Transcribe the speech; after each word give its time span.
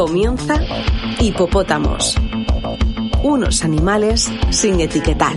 Comienza 0.00 0.54
Hipopótamos. 1.20 2.16
Unos 3.22 3.62
animales 3.62 4.32
sin 4.48 4.80
etiquetar. 4.80 5.36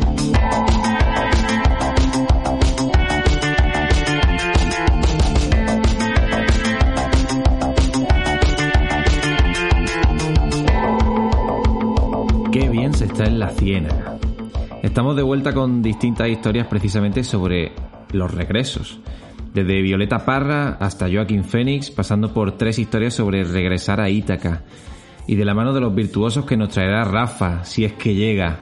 Qué 12.50 12.70
bien 12.70 12.94
se 12.94 13.04
está 13.04 13.26
en 13.26 13.40
la 13.40 13.50
ciénaga. 13.50 14.18
Estamos 14.82 15.18
de 15.18 15.24
vuelta 15.24 15.54
con 15.54 15.82
distintas 15.82 16.30
historias 16.30 16.68
precisamente 16.68 17.26
sobre 17.26 17.74
los 18.14 18.34
regresos. 18.34 19.02
Desde 19.54 19.82
Violeta 19.82 20.26
Parra 20.26 20.78
hasta 20.80 21.08
Joaquín 21.12 21.44
Fénix, 21.44 21.92
pasando 21.92 22.34
por 22.34 22.58
tres 22.58 22.80
historias 22.80 23.14
sobre 23.14 23.44
regresar 23.44 24.02
a 24.02 24.10
Ítaca. 24.10 24.64
Y 25.28 25.36
de 25.36 25.46
la 25.46 25.54
mano 25.54 25.74
de 25.74 25.82
los 25.82 25.94
virtuosos 25.94 26.46
que 26.46 26.58
nos 26.58 26.70
traerá 26.70 27.04
Rafa, 27.04 27.64
si 27.64 27.86
es 27.86 27.94
que 27.94 28.16
llega. 28.16 28.60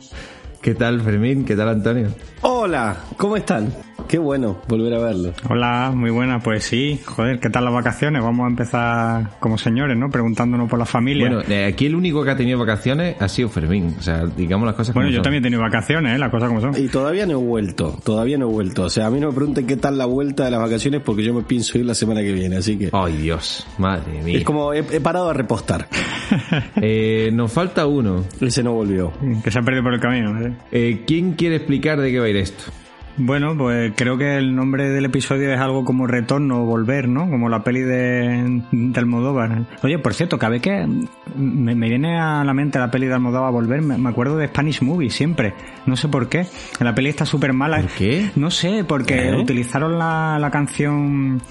¿Qué 0.61 0.75
tal, 0.75 1.01
Fermín? 1.01 1.45
¿Qué 1.45 1.55
tal, 1.55 1.69
Antonio? 1.69 2.09
Hola, 2.41 2.97
¿cómo 3.17 3.37
están? 3.37 3.73
Qué 4.11 4.19
bueno 4.19 4.57
volver 4.67 4.93
a 4.95 4.99
verlo. 4.99 5.31
Hola, 5.49 5.93
muy 5.95 6.09
buena. 6.11 6.39
Pues 6.39 6.65
sí, 6.65 6.99
joder, 7.05 7.39
¿qué 7.39 7.49
tal 7.49 7.63
las 7.63 7.73
vacaciones? 7.73 8.21
Vamos 8.21 8.43
a 8.43 8.49
empezar 8.49 9.39
como 9.39 9.57
señores, 9.57 9.95
¿no? 9.95 10.09
Preguntándonos 10.09 10.69
por 10.69 10.77
la 10.77 10.85
familia. 10.85 11.29
Bueno, 11.29 11.43
eh, 11.49 11.63
aquí 11.63 11.85
el 11.85 11.95
único 11.95 12.21
que 12.21 12.31
ha 12.31 12.35
tenido 12.35 12.59
vacaciones 12.59 13.15
ha 13.21 13.29
sido 13.29 13.47
Fermín. 13.47 13.95
O 13.97 14.01
sea, 14.01 14.25
digamos 14.25 14.65
las 14.65 14.75
cosas 14.75 14.93
Bueno, 14.93 15.07
como 15.07 15.11
yo 15.13 15.17
son. 15.19 15.23
también 15.23 15.41
he 15.41 15.45
tenido 15.45 15.61
vacaciones, 15.61 16.13
¿eh? 16.13 16.19
Las 16.19 16.29
cosas 16.29 16.49
como 16.49 16.59
son. 16.59 16.75
Y 16.75 16.89
todavía 16.89 17.25
no 17.25 17.31
he 17.31 17.35
vuelto, 17.35 17.97
todavía 18.03 18.37
no 18.37 18.49
he 18.49 18.51
vuelto. 18.51 18.83
O 18.83 18.89
sea, 18.89 19.05
a 19.05 19.09
mí 19.11 19.17
no 19.21 19.29
me 19.29 19.33
pregunten 19.33 19.65
qué 19.65 19.77
tal 19.77 19.97
la 19.97 20.07
vuelta 20.07 20.43
de 20.43 20.51
las 20.51 20.59
vacaciones 20.59 20.99
porque 21.05 21.23
yo 21.23 21.33
me 21.33 21.43
pienso 21.43 21.77
ir 21.77 21.85
la 21.85 21.95
semana 21.95 22.19
que 22.19 22.33
viene, 22.33 22.57
así 22.57 22.77
que... 22.77 22.89
Ay, 22.91 23.15
Dios, 23.15 23.65
madre 23.77 24.21
mía. 24.25 24.39
Es 24.39 24.43
como 24.43 24.73
he, 24.73 24.79
he 24.79 24.99
parado 24.99 25.29
a 25.29 25.33
repostar. 25.33 25.87
Eh, 26.77 27.29
nos 27.33 27.51
falta 27.51 27.85
uno. 27.85 28.23
Ese 28.39 28.63
no 28.63 28.73
volvió. 28.73 29.11
Que 29.43 29.51
se 29.51 29.59
ha 29.59 29.61
perdido 29.61 29.83
por 29.83 29.93
el 29.93 29.99
camino, 29.99 30.39
¿eh? 30.41 30.53
Eh, 30.71 31.03
¿Quién 31.05 31.33
quiere 31.33 31.57
explicar 31.57 31.99
de 31.99 32.09
qué 32.11 32.19
va 32.19 32.25
a 32.25 32.29
ir 32.29 32.37
esto? 32.37 32.71
Bueno, 33.17 33.55
pues 33.57 33.93
creo 33.95 34.17
que 34.17 34.37
el 34.37 34.55
nombre 34.55 34.89
del 34.89 35.05
episodio 35.05 35.53
es 35.53 35.59
algo 35.59 35.83
como 35.83 36.07
Retorno 36.07 36.63
o 36.63 36.65
Volver, 36.65 37.07
¿no? 37.07 37.29
Como 37.29 37.49
la 37.49 37.63
peli 37.63 37.81
de, 37.81 38.61
de 38.71 38.99
Almodóvar. 38.99 39.65
Oye, 39.83 39.99
por 39.99 40.13
cierto, 40.13 40.39
cada 40.39 40.51
vez 40.51 40.61
que 40.61 40.87
me, 41.35 41.75
me 41.75 41.89
viene 41.89 42.19
a 42.19 42.43
la 42.43 42.53
mente 42.53 42.79
la 42.79 42.89
peli 42.89 43.07
de 43.07 43.13
Almodóvar 43.13 43.51
Volver, 43.51 43.81
me, 43.81 43.97
me 43.97 44.09
acuerdo 44.09 44.37
de 44.37 44.47
Spanish 44.47 44.81
Movie 44.81 45.09
siempre. 45.09 45.53
No 45.85 45.95
sé 45.95 46.07
por 46.07 46.29
qué. 46.29 46.45
La 46.79 46.95
peli 46.95 47.09
está 47.09 47.25
súper 47.25 47.53
mala. 47.53 47.81
¿Por 47.81 47.91
qué? 47.91 48.31
No 48.35 48.49
sé, 48.49 48.83
porque 48.87 49.29
¿Eh? 49.29 49.35
utilizaron 49.35 49.99
la, 49.99 50.37
la 50.39 50.49
canción... 50.49 51.41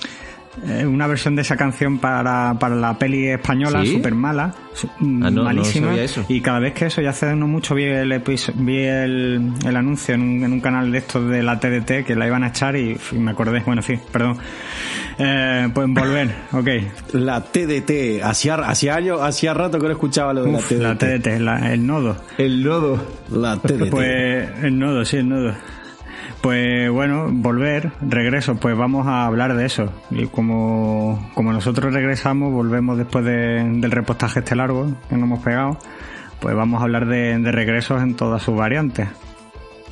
eh, 0.67 0.85
Una 0.87 1.07
versión 1.07 1.37
de 1.37 1.43
esa 1.43 1.57
canción 1.57 1.99
para, 1.99 2.55
para 2.59 2.75
la 2.75 2.99
peli 2.99 3.29
española, 3.29 3.83
¿Sí? 3.85 3.93
súper 3.95 4.15
mala, 4.15 4.55
no, 5.01 5.31
no 5.31 5.45
malísima. 5.45 5.95
eso. 5.97 6.25
Y 6.29 6.41
cada 6.41 6.59
vez 6.59 6.75
que 6.75 6.87
eso, 6.87 7.01
ya 7.01 7.11
hace 7.11 7.35
no 7.37 7.47
mucho 7.47 7.75
vi 7.75 7.85
el, 7.85 8.23
vi 8.57 8.79
el, 8.79 9.53
el 9.65 9.77
anuncio 9.77 10.15
en 10.15 10.23
un, 10.23 10.45
en 10.45 10.53
un 10.53 10.61
canal 10.61 10.91
de 10.91 10.99
estos 10.99 11.29
de 11.29 11.43
la 11.43 11.61
TDT 11.61 12.05
que 12.07 12.15
la 12.17 12.27
iban 12.27 12.43
a 12.45 12.49
echar 12.49 12.75
y, 12.77 12.97
y 13.13 13.19
me 13.19 13.31
acordé, 13.31 13.61
bueno, 13.61 13.81
sí, 13.83 13.99
perdón. 14.13 14.39
Eh, 15.19 15.69
pues 15.75 15.87
volver, 15.89 16.35
ok. 16.53 16.69
La 17.13 17.43
TDT, 17.43 18.23
hacía, 18.23 18.55
hacía 18.57 18.97
años, 18.97 19.21
hacía 19.23 19.55
rato 19.55 19.79
que 19.79 19.87
no 19.87 19.93
escuchaba 19.93 20.33
lo 20.33 20.45
de 20.45 20.51
Uf, 20.55 20.71
la 20.73 20.89
la 20.91 20.99
TDT. 20.99 21.23
TDT, 21.23 21.41
la- 21.41 21.73
el 21.73 21.87
nodo. 21.87 22.17
El 22.39 22.63
lodo. 22.63 23.01
La 23.31 23.57
TDT. 23.59 23.91
Pues 23.91 24.49
el 24.63 24.79
nodo, 24.79 25.05
sí, 25.05 25.19
el 25.19 25.29
nodo. 25.29 25.55
Pues 26.43 26.91
bueno, 26.91 27.27
volver, 27.31 27.93
regreso, 28.01 28.55
pues 28.57 28.75
vamos 28.77 29.07
a 29.07 29.27
hablar 29.27 29.55
de 29.57 29.67
eso. 29.67 29.93
Y 30.11 30.27
como, 30.27 31.31
como 31.35 31.53
nosotros 31.53 31.93
regresamos, 31.93 32.51
volvemos 32.53 32.97
después 32.97 33.25
de- 33.27 33.63
del 33.65 33.91
repostaje 33.91 34.39
este 34.39 34.57
largo 34.57 34.87
que 35.09 35.17
nos 35.17 35.25
hemos 35.25 35.41
pegado, 35.41 35.77
pues 36.41 36.57
vamos 36.57 36.81
a 36.81 36.85
hablar 36.85 37.07
de, 37.07 37.39
de 37.39 37.53
regresos 37.53 38.01
en 38.03 38.15
todas 38.17 38.43
sus 38.43 38.57
variantes. 38.57 39.09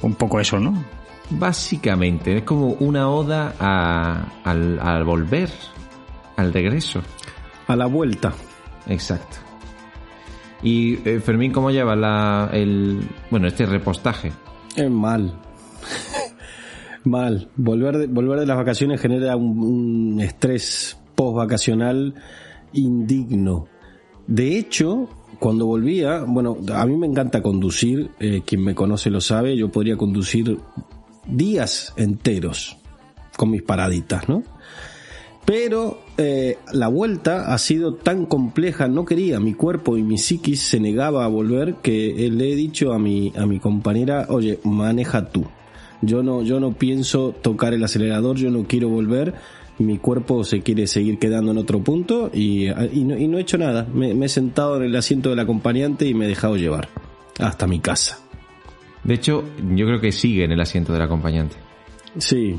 Un 0.01 0.15
poco 0.15 0.41
eso, 0.41 0.59
¿no? 0.59 0.83
Básicamente, 1.29 2.39
es 2.39 2.43
como 2.45 2.69
una 2.81 3.11
oda 3.11 3.53
a- 3.61 4.25
al, 4.45 4.79
al 4.81 5.05
volver, 5.05 5.51
al 6.37 6.51
regreso. 6.55 7.03
A 7.67 7.77
la 7.77 7.85
vuelta. 7.85 8.33
Exacto. 8.87 9.37
Y 10.63 10.95
eh, 11.07 11.21
Fermín, 11.21 11.53
¿cómo 11.53 11.71
lleva 11.71 11.95
la, 11.95 12.49
el, 12.55 13.07
bueno, 13.31 13.49
este 13.49 13.67
repostaje? 13.67 14.33
Es 14.75 14.91
mal. 14.91 15.35
Mal. 17.09 17.49
Volver 17.57 17.99
de, 17.99 18.07
volver 18.07 18.41
de 18.41 18.47
las 18.47 18.57
vacaciones 18.57 19.01
genera 19.01 19.37
un, 19.37 20.21
estrés 20.21 20.97
post-vacacional 21.15 22.15
indigno. 22.73 23.67
De 24.27 24.59
hecho, 24.59 25.09
cuando 25.39 25.67
volvía, 25.67 26.25
bueno, 26.27 26.59
a 26.73 26.87
mí 26.87 26.97
me 26.97 27.07
encanta 27.07 27.43
conducir, 27.43 28.11
eh, 28.21 28.43
quien 28.45 28.63
me 28.63 28.75
conoce 28.75 29.11
lo 29.11 29.21
sabe, 29.21 29.57
yo 29.57 29.71
podría 29.71 29.97
conducir 29.97 30.59
días 31.27 31.93
enteros 31.97 32.77
con 33.37 33.51
mis 33.51 33.63
paraditas, 33.63 34.29
¿no? 34.29 34.43
Pero 35.49 36.01
eh, 36.19 36.59
la 36.75 36.89
vuelta 36.89 37.55
ha 37.55 37.59
sido 37.59 37.95
tan 37.95 38.27
compleja, 38.27 38.87
no 38.87 39.07
quería, 39.07 39.41
mi 39.41 39.55
cuerpo 39.55 39.97
y 39.97 40.03
mi 40.03 40.19
psiquis 40.19 40.61
se 40.61 40.79
negaba 40.79 41.25
a 41.25 41.29
volver 41.29 41.77
que 41.77 42.29
le 42.31 42.53
he 42.53 42.55
dicho 42.55 42.93
a 42.93 42.99
mi, 42.99 43.33
a 43.35 43.47
mi 43.47 43.59
compañera, 43.59 44.27
oye, 44.29 44.61
maneja 44.65 45.31
tú. 45.31 45.47
Yo 46.03 46.23
no, 46.23 46.43
yo 46.43 46.61
no 46.61 46.73
pienso 46.73 47.35
tocar 47.43 47.75
el 47.75 47.83
acelerador, 47.83 48.37
yo 48.37 48.51
no 48.51 48.65
quiero 48.65 48.89
volver, 48.89 49.35
mi 49.79 49.99
cuerpo 49.99 50.45
se 50.45 50.61
quiere 50.61 50.87
seguir 50.87 51.19
quedando 51.19 51.53
en 51.53 51.59
otro 51.59 51.83
punto 51.83 52.31
y, 52.33 52.69
y, 52.69 53.05
no, 53.05 53.17
y 53.17 53.29
no 53.29 53.39
he 53.39 53.41
hecho 53.41 53.59
nada. 53.59 53.87
Me, 53.93 54.15
me 54.15 54.27
he 54.27 54.29
sentado 54.29 54.77
en 54.77 54.85
el 54.85 54.97
asiento 54.97 55.31
del 55.31 55.41
acompañante 55.41 56.07
y 56.07 56.15
me 56.15 56.27
he 56.27 56.29
dejado 56.29 56.57
llevar 56.57 56.89
hasta 57.39 57.67
mi 57.67 57.81
casa. 57.81 58.19
De 59.05 59.15
hecho, 59.15 59.45
yo 59.75 59.87
creo 59.87 60.01
que 60.01 60.13
sigue 60.13 60.45
en 60.45 60.53
el 60.53 60.61
asiento 60.61 60.93
del 60.93 61.03
acompañante. 61.03 61.57
Sí, 62.19 62.59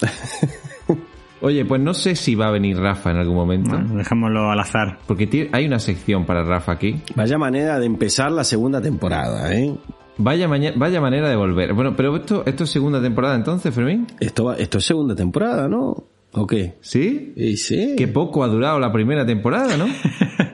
Oye, 1.40 1.64
pues 1.64 1.80
no 1.80 1.94
sé 1.94 2.16
si 2.16 2.34
va 2.34 2.48
a 2.48 2.50
venir 2.50 2.78
Rafa 2.78 3.10
en 3.10 3.18
algún 3.18 3.36
momento. 3.36 3.70
Bueno, 3.70 3.96
dejémoslo 3.96 4.50
al 4.50 4.58
azar. 4.58 4.98
Porque 5.06 5.50
hay 5.52 5.66
una 5.66 5.78
sección 5.78 6.24
para 6.24 6.42
Rafa 6.42 6.72
aquí. 6.72 7.02
vaya 7.14 7.36
manera 7.36 7.78
de 7.78 7.86
empezar 7.86 8.32
la 8.32 8.44
segunda 8.44 8.80
temporada, 8.80 9.54
¿eh? 9.54 9.74
Vaya, 10.18 10.48
maña- 10.48 10.72
vaya 10.76 11.00
manera 11.00 11.28
de 11.28 11.36
volver. 11.36 11.72
Bueno, 11.74 11.94
pero 11.96 12.16
esto, 12.16 12.42
esto 12.46 12.64
es 12.64 12.70
segunda 12.70 13.00
temporada 13.02 13.34
entonces, 13.34 13.74
Fermín. 13.74 14.06
Esto, 14.20 14.54
es 14.54 14.68
segunda 14.84 15.14
temporada, 15.14 15.68
¿no? 15.68 16.04
¿O 16.32 16.46
qué? 16.46 16.74
¿Sí? 16.80 17.32
Y 17.36 17.56
sí. 17.56 17.94
Qué 17.96 18.08
poco 18.08 18.44
ha 18.44 18.48
durado 18.48 18.78
la 18.78 18.92
primera 18.92 19.24
temporada, 19.26 19.76
¿no? 19.76 19.86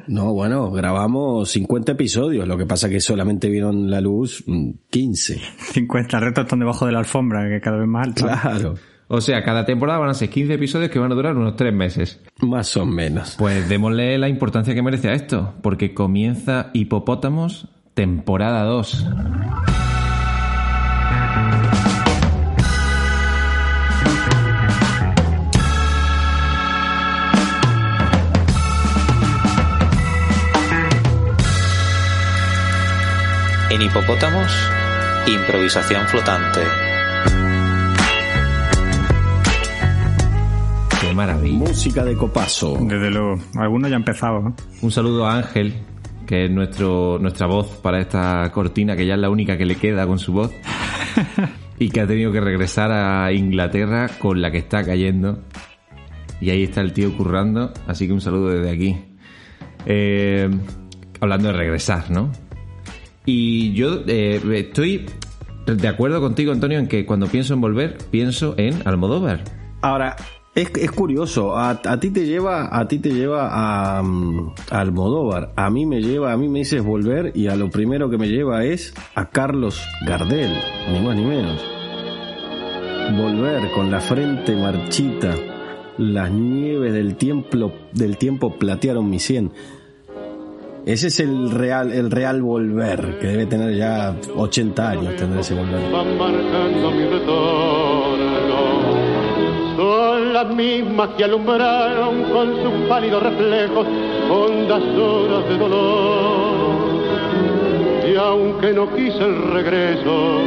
No, 0.08 0.34
bueno, 0.34 0.70
grabamos 0.72 1.48
50 1.52 1.92
episodios, 1.92 2.46
lo 2.46 2.58
que 2.58 2.66
pasa 2.66 2.90
que 2.90 3.00
solamente 3.00 3.48
vieron 3.48 3.88
la 3.88 4.00
luz 4.00 4.42
mm, 4.46 4.70
15. 4.90 5.40
50 5.72 6.18
retos 6.20 6.44
están 6.44 6.58
debajo 6.58 6.84
de 6.86 6.92
la 6.92 6.98
alfombra, 6.98 7.48
que 7.48 7.60
cada 7.60 7.78
vez 7.78 7.86
más 7.88 8.08
alto. 8.08 8.26
Claro, 8.26 8.74
O 9.08 9.20
sea, 9.20 9.42
cada 9.42 9.64
temporada 9.64 10.00
van 10.00 10.10
a 10.10 10.14
ser 10.14 10.28
15 10.28 10.54
episodios 10.54 10.90
que 10.90 10.98
van 10.98 11.12
a 11.12 11.14
durar 11.14 11.36
unos 11.36 11.56
3 11.56 11.72
meses. 11.72 12.20
más 12.42 12.76
o 12.76 12.84
menos. 12.84 13.36
Pues 13.38 13.68
démosle 13.68 14.18
la 14.18 14.28
importancia 14.28 14.74
que 14.74 14.82
merece 14.82 15.08
a 15.08 15.12
esto, 15.14 15.54
porque 15.62 15.94
comienza 15.94 16.70
Hipopótamos, 16.74 17.68
temporada 17.94 18.64
2. 18.64 19.06
En 33.70 33.80
hipopótamos, 33.80 34.52
improvisación 35.26 36.06
flotante. 36.08 36.60
Qué 41.00 41.14
maravilla. 41.14 41.58
Música 41.58 42.04
de 42.04 42.14
copazo. 42.14 42.76
Desde 42.80 43.10
luego. 43.10 43.38
Algunos 43.56 43.90
ya 43.90 43.96
han 43.96 44.02
empezado, 44.02 44.40
¿no? 44.40 44.54
Un 44.82 44.90
saludo 44.90 45.26
a 45.26 45.36
Ángel, 45.36 45.74
que 46.26 46.46
es 46.46 46.50
nuestro, 46.50 47.18
nuestra 47.20 47.46
voz 47.46 47.68
para 47.82 48.00
esta 48.00 48.50
cortina, 48.52 48.96
que 48.96 49.06
ya 49.06 49.14
es 49.14 49.20
la 49.20 49.30
única 49.30 49.56
que 49.56 49.66
le 49.66 49.76
queda 49.76 50.06
con 50.06 50.18
su 50.18 50.32
voz. 50.32 50.52
y 51.78 51.88
que 51.88 52.00
ha 52.00 52.06
tenido 52.06 52.30
que 52.32 52.40
regresar 52.40 52.92
a 52.92 53.32
Inglaterra 53.32 54.08
con 54.18 54.40
la 54.40 54.50
que 54.50 54.58
está 54.58 54.84
cayendo. 54.84 55.40
Y 56.40 56.50
ahí 56.50 56.64
está 56.64 56.80
el 56.80 56.92
tío 56.92 57.16
currando, 57.16 57.72
así 57.86 58.06
que 58.06 58.12
un 58.12 58.20
saludo 58.20 58.50
desde 58.50 58.70
aquí. 58.70 58.96
Eh, 59.86 60.48
hablando 61.20 61.48
de 61.48 61.54
regresar, 61.54 62.10
¿no? 62.10 62.30
Y 63.24 63.72
yo 63.74 64.02
eh, 64.06 64.40
estoy 64.54 65.06
de 65.66 65.88
acuerdo 65.88 66.20
contigo, 66.20 66.52
Antonio, 66.52 66.78
en 66.78 66.88
que 66.88 67.06
cuando 67.06 67.26
pienso 67.26 67.54
en 67.54 67.60
volver, 67.60 67.98
pienso 68.10 68.54
en 68.58 68.86
Almodóvar. 68.86 69.44
Ahora, 69.80 70.16
es, 70.54 70.70
es 70.74 70.90
curioso, 70.92 71.56
a, 71.56 71.70
a 71.70 72.00
ti 72.00 72.10
te 72.10 72.26
lleva, 72.26 72.68
a 72.78 72.86
ti 72.86 72.98
te 72.98 73.10
lleva 73.10 73.48
a, 73.50 74.02
mm, 74.02 74.52
a 74.70 74.80
Almodóvar, 74.80 75.52
a 75.56 75.70
mí 75.70 75.86
me 75.86 76.02
lleva, 76.02 76.32
a 76.32 76.36
mí 76.36 76.48
me 76.48 76.60
dices 76.60 76.84
volver 76.84 77.32
y 77.34 77.48
a 77.48 77.56
lo 77.56 77.70
primero 77.70 78.10
que 78.10 78.18
me 78.18 78.28
lleva 78.28 78.64
es 78.64 78.92
a 79.14 79.30
Carlos 79.30 79.82
Gardel, 80.06 80.52
ni 80.92 81.00
más 81.00 81.16
ni 81.16 81.24
menos. 81.24 81.64
Volver 83.16 83.70
con 83.72 83.90
la 83.90 84.00
frente 84.00 84.54
marchita, 84.54 85.34
las 85.98 86.30
nieves 86.30 86.92
del 86.92 87.16
tiempo, 87.16 87.72
del 87.92 88.18
tiempo 88.18 88.56
platearon 88.58 89.08
mi 89.08 89.18
sien. 89.18 89.52
Ese 90.84 91.08
es 91.08 91.20
el 91.20 91.50
real, 91.50 91.92
el 91.92 92.10
real 92.10 92.42
volver, 92.42 93.18
que 93.20 93.28
debe 93.28 93.46
tener 93.46 93.74
ya 93.76 94.16
80 94.36 94.90
años, 94.90 95.16
tendrá 95.16 95.40
ese 95.40 95.54
volver. 95.54 95.80
Las 100.42 100.54
mismas 100.56 101.10
que 101.10 101.24
alumbraron 101.24 102.24
con 102.24 102.62
sus 102.62 102.88
pálidos 102.88 103.22
reflejos 103.22 103.86
hondas 104.28 104.82
horas 104.82 105.48
de 105.48 105.58
dolor. 105.58 106.72
Y 108.10 108.16
aunque 108.16 108.72
no 108.72 108.92
quise 108.92 109.18
el 109.18 109.52
regreso, 109.52 110.40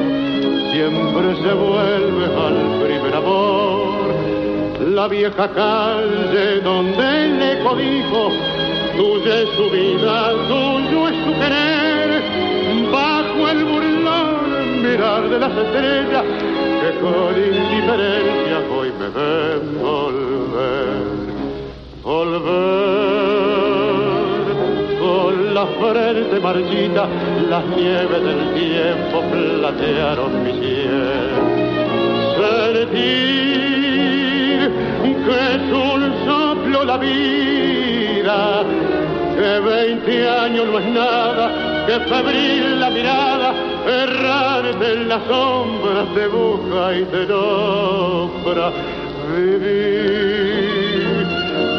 siempre 0.73 1.35
se 1.41 1.53
vuelve 1.53 2.25
al 2.25 2.57
primer 2.83 3.15
amor. 3.15 4.15
La 4.89 5.07
vieja 5.07 5.49
calle 5.49 6.59
donde 6.61 7.25
el 7.25 7.41
eco 7.41 7.75
dijo, 7.75 8.31
tuya 8.97 9.41
es 9.43 9.49
su 9.55 9.69
vida, 9.69 10.31
tuyo 10.49 11.07
es 11.07 11.15
su 11.23 11.31
querer, 11.39 12.21
bajo 12.91 13.49
el 13.49 13.63
burlón 13.63 14.81
mirar 14.83 15.29
de 15.29 15.39
las 15.39 15.51
estrellas 15.51 16.64
que 16.85 16.99
con 16.99 17.33
indiferencia 17.35 18.57
hoy 18.71 18.89
me 18.99 19.09
ven 19.09 19.63
volver, 19.81 20.97
volver 22.03 22.45
con 24.99 25.33
la 25.53 25.65
frente 25.65 26.39
marchita, 26.39 27.07
las 27.49 27.65
nieves 27.65 28.21
del 28.23 28.53
tiempo 28.53 29.15
platearon 29.31 30.43
mi 30.43 30.53
piel. 30.53 31.33
Sentir 32.75 33.45
que 35.25 35.37
es 35.55 35.65
un 35.71 36.01
soplo 36.25 36.83
la 36.83 36.97
vida, 36.97 38.63
que 39.35 39.59
veinte 39.59 40.29
años 40.29 40.65
no 40.67 40.77
es 40.77 40.87
nada, 40.87 41.45
que 41.87 41.99
febril 42.01 42.79
la 42.79 42.89
mirada, 42.91 43.54
errante 43.85 44.93
en 44.93 45.07
las 45.07 45.23
sombras 45.25 46.13
te 46.13 46.27
busca 46.27 46.97
y 46.97 47.05
te 47.05 47.25
nombra. 47.27 48.71
Vivir 49.35 50.85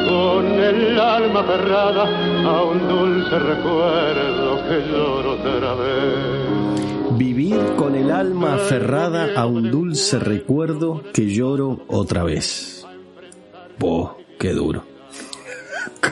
con 0.08 0.46
el 0.46 0.98
alma 0.98 1.40
aferrada 1.40 2.04
a 2.44 2.62
un 2.62 2.88
dulce 2.88 3.38
recuerdo 3.38 4.68
que 4.68 4.90
lloro 4.90 5.32
otra 5.32 5.74
vez. 5.74 7.18
Vivir 7.18 7.60
con 7.76 7.94
el 7.94 8.10
alma 8.10 8.54
aferrada 8.54 9.28
a 9.34 9.46
un 9.46 9.70
dulce 9.70 10.18
recuerdo 10.18 11.02
que 11.12 11.26
lloro 11.26 11.84
otra 11.88 12.24
vez. 12.24 12.86
Boh, 13.78 14.16
qué 14.38 14.52
duro. 14.52 14.95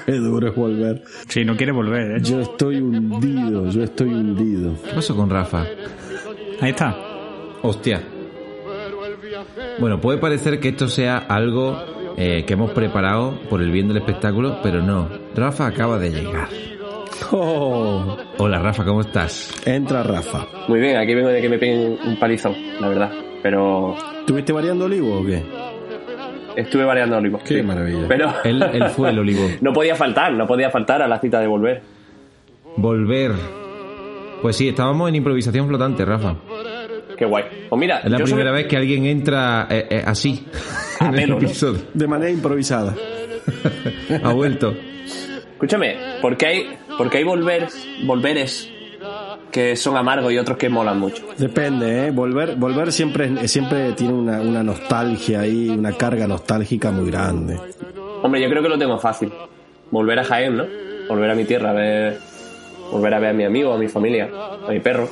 Qué 0.07 0.13
duro 0.13 0.49
es 0.49 0.55
volver. 0.55 1.03
Sí, 1.29 1.45
no 1.45 1.57
quiere 1.57 1.73
volver, 1.73 2.13
¿eh? 2.17 2.21
Yo 2.23 2.41
estoy 2.41 2.77
hundido, 2.77 3.69
yo 3.71 3.83
estoy 3.83 4.09
hundido. 4.09 4.75
¿Qué 4.85 4.93
pasó 4.95 5.15
con 5.17 5.31
Rafa? 5.31 5.65
Ahí 6.61 6.71
está. 6.71 6.97
Hostia. 7.63 8.03
Bueno, 9.79 10.01
puede 10.01 10.19
parecer 10.19 10.61
que 10.61 10.69
esto 10.69 10.89
sea 10.89 11.19
algo 11.19 11.77
eh, 12.17 12.45
que 12.47 12.53
hemos 12.55 12.71
preparado 12.73 13.39
por 13.49 13.61
el 13.63 13.71
bien 13.71 13.89
del 13.89 13.99
espectáculo, 13.99 14.59
pero 14.63 14.81
no. 14.83 15.09
Rafa 15.35 15.67
acaba 15.67 15.99
de 15.99 16.11
llegar. 16.11 16.49
Oh, 17.31 18.17
Hola 18.39 18.59
Rafa, 18.59 18.85
¿cómo 18.85 19.01
estás? 19.01 19.53
entra 19.67 20.03
Rafa. 20.03 20.47
Muy 20.69 20.81
bien, 20.81 20.97
aquí 20.97 21.15
vengo 21.15 21.29
de 21.29 21.41
que 21.41 21.49
me 21.49 21.59
peguen 21.59 21.97
un 22.05 22.19
palizón, 22.19 22.55
la 22.81 22.89
verdad. 22.89 23.13
Pero 23.43 23.97
¿Tuviste 24.27 24.53
variando 24.53 24.85
olivo 24.87 25.21
o 25.21 25.25
qué? 25.25 25.43
Estuve 26.57 26.85
variando 26.85 27.17
olivos. 27.17 27.43
Qué 27.43 27.63
maravilla. 27.63 28.07
Pero 28.09 28.35
Él, 28.45 28.63
él 28.63 28.89
fue 28.91 29.11
el 29.11 29.19
olivo. 29.19 29.49
no 29.61 29.73
podía 29.73 29.95
faltar, 29.95 30.33
no 30.33 30.47
podía 30.47 30.71
faltar 30.71 31.03
a 31.03 31.09
la 31.09 31.19
cita 31.21 31.41
de 31.41 31.47
volver. 31.47 31.83
Volver. 32.77 33.33
Pues 34.43 34.57
sí, 34.57 34.69
estábamos 34.69 35.09
en 35.09 35.15
improvisación 35.17 35.67
flotante, 35.69 36.05
Rafa. 36.05 36.37
Qué 37.17 37.25
guay. 37.25 37.45
Pues 37.69 37.81
mira, 37.81 38.01
Es 38.01 38.11
la 38.11 38.19
primera 38.19 38.51
vez 38.51 38.67
que 38.67 38.77
alguien 38.77 39.07
entra 39.07 39.67
eh, 39.71 39.87
eh, 39.89 40.03
así 40.05 40.45
A 41.01 41.09
en 41.09 41.19
el 41.19 41.33
episodio. 41.33 41.83
De 41.93 42.07
manera 42.07 42.31
improvisada. 42.31 42.95
Ha 44.23 44.33
vuelto. 44.33 44.75
Escúchame, 45.53 45.97
¿por 46.21 46.37
qué 46.37 46.47
hay, 46.47 46.67
por 46.97 47.11
qué 47.11 47.19
hay 47.19 47.25
volver, 47.25 47.69
volveres 48.05 48.71
que 49.55 49.77
son 49.77 49.97
amargos 49.97 50.33
y 50.33 50.39
otros 50.39 50.59
que 50.59 50.69
molan 50.69 50.99
mucho? 50.99 51.25
Depende, 51.39 52.09
¿eh? 52.09 52.11
Volver, 52.11 52.57
volver 52.57 52.91
siempre, 52.91 53.47
siempre 53.47 53.93
tiene 53.93 54.13
una, 54.13 54.41
una 54.41 54.65
nostalgia 54.65 55.43
ahí, 55.43 55.69
una 55.69 55.93
carga 55.93 56.27
nostálgica 56.27 56.91
muy 56.91 57.09
grande. 57.09 57.57
Hombre, 58.25 58.43
yo 58.43 58.49
creo 58.51 58.65
que 58.65 58.69
lo 58.69 58.77
tengo 58.77 58.99
fácil. 58.99 59.33
Volver 59.93 60.19
a 60.19 60.25
Jaén, 60.25 60.57
¿no? 60.57 60.65
Volver 61.09 61.31
a 61.31 61.37
mi 61.37 61.45
tierra, 61.45 61.71
a 61.71 61.73
ver, 61.73 62.19
volver 62.91 63.15
a 63.15 63.21
ver 63.21 63.31
a 63.31 63.33
mi 63.33 63.45
amigo, 63.45 63.73
a 63.73 63.79
mi 63.79 63.87
familia, 63.87 64.29
a 64.67 64.73
mi 64.73 64.81
perro. 64.81 65.09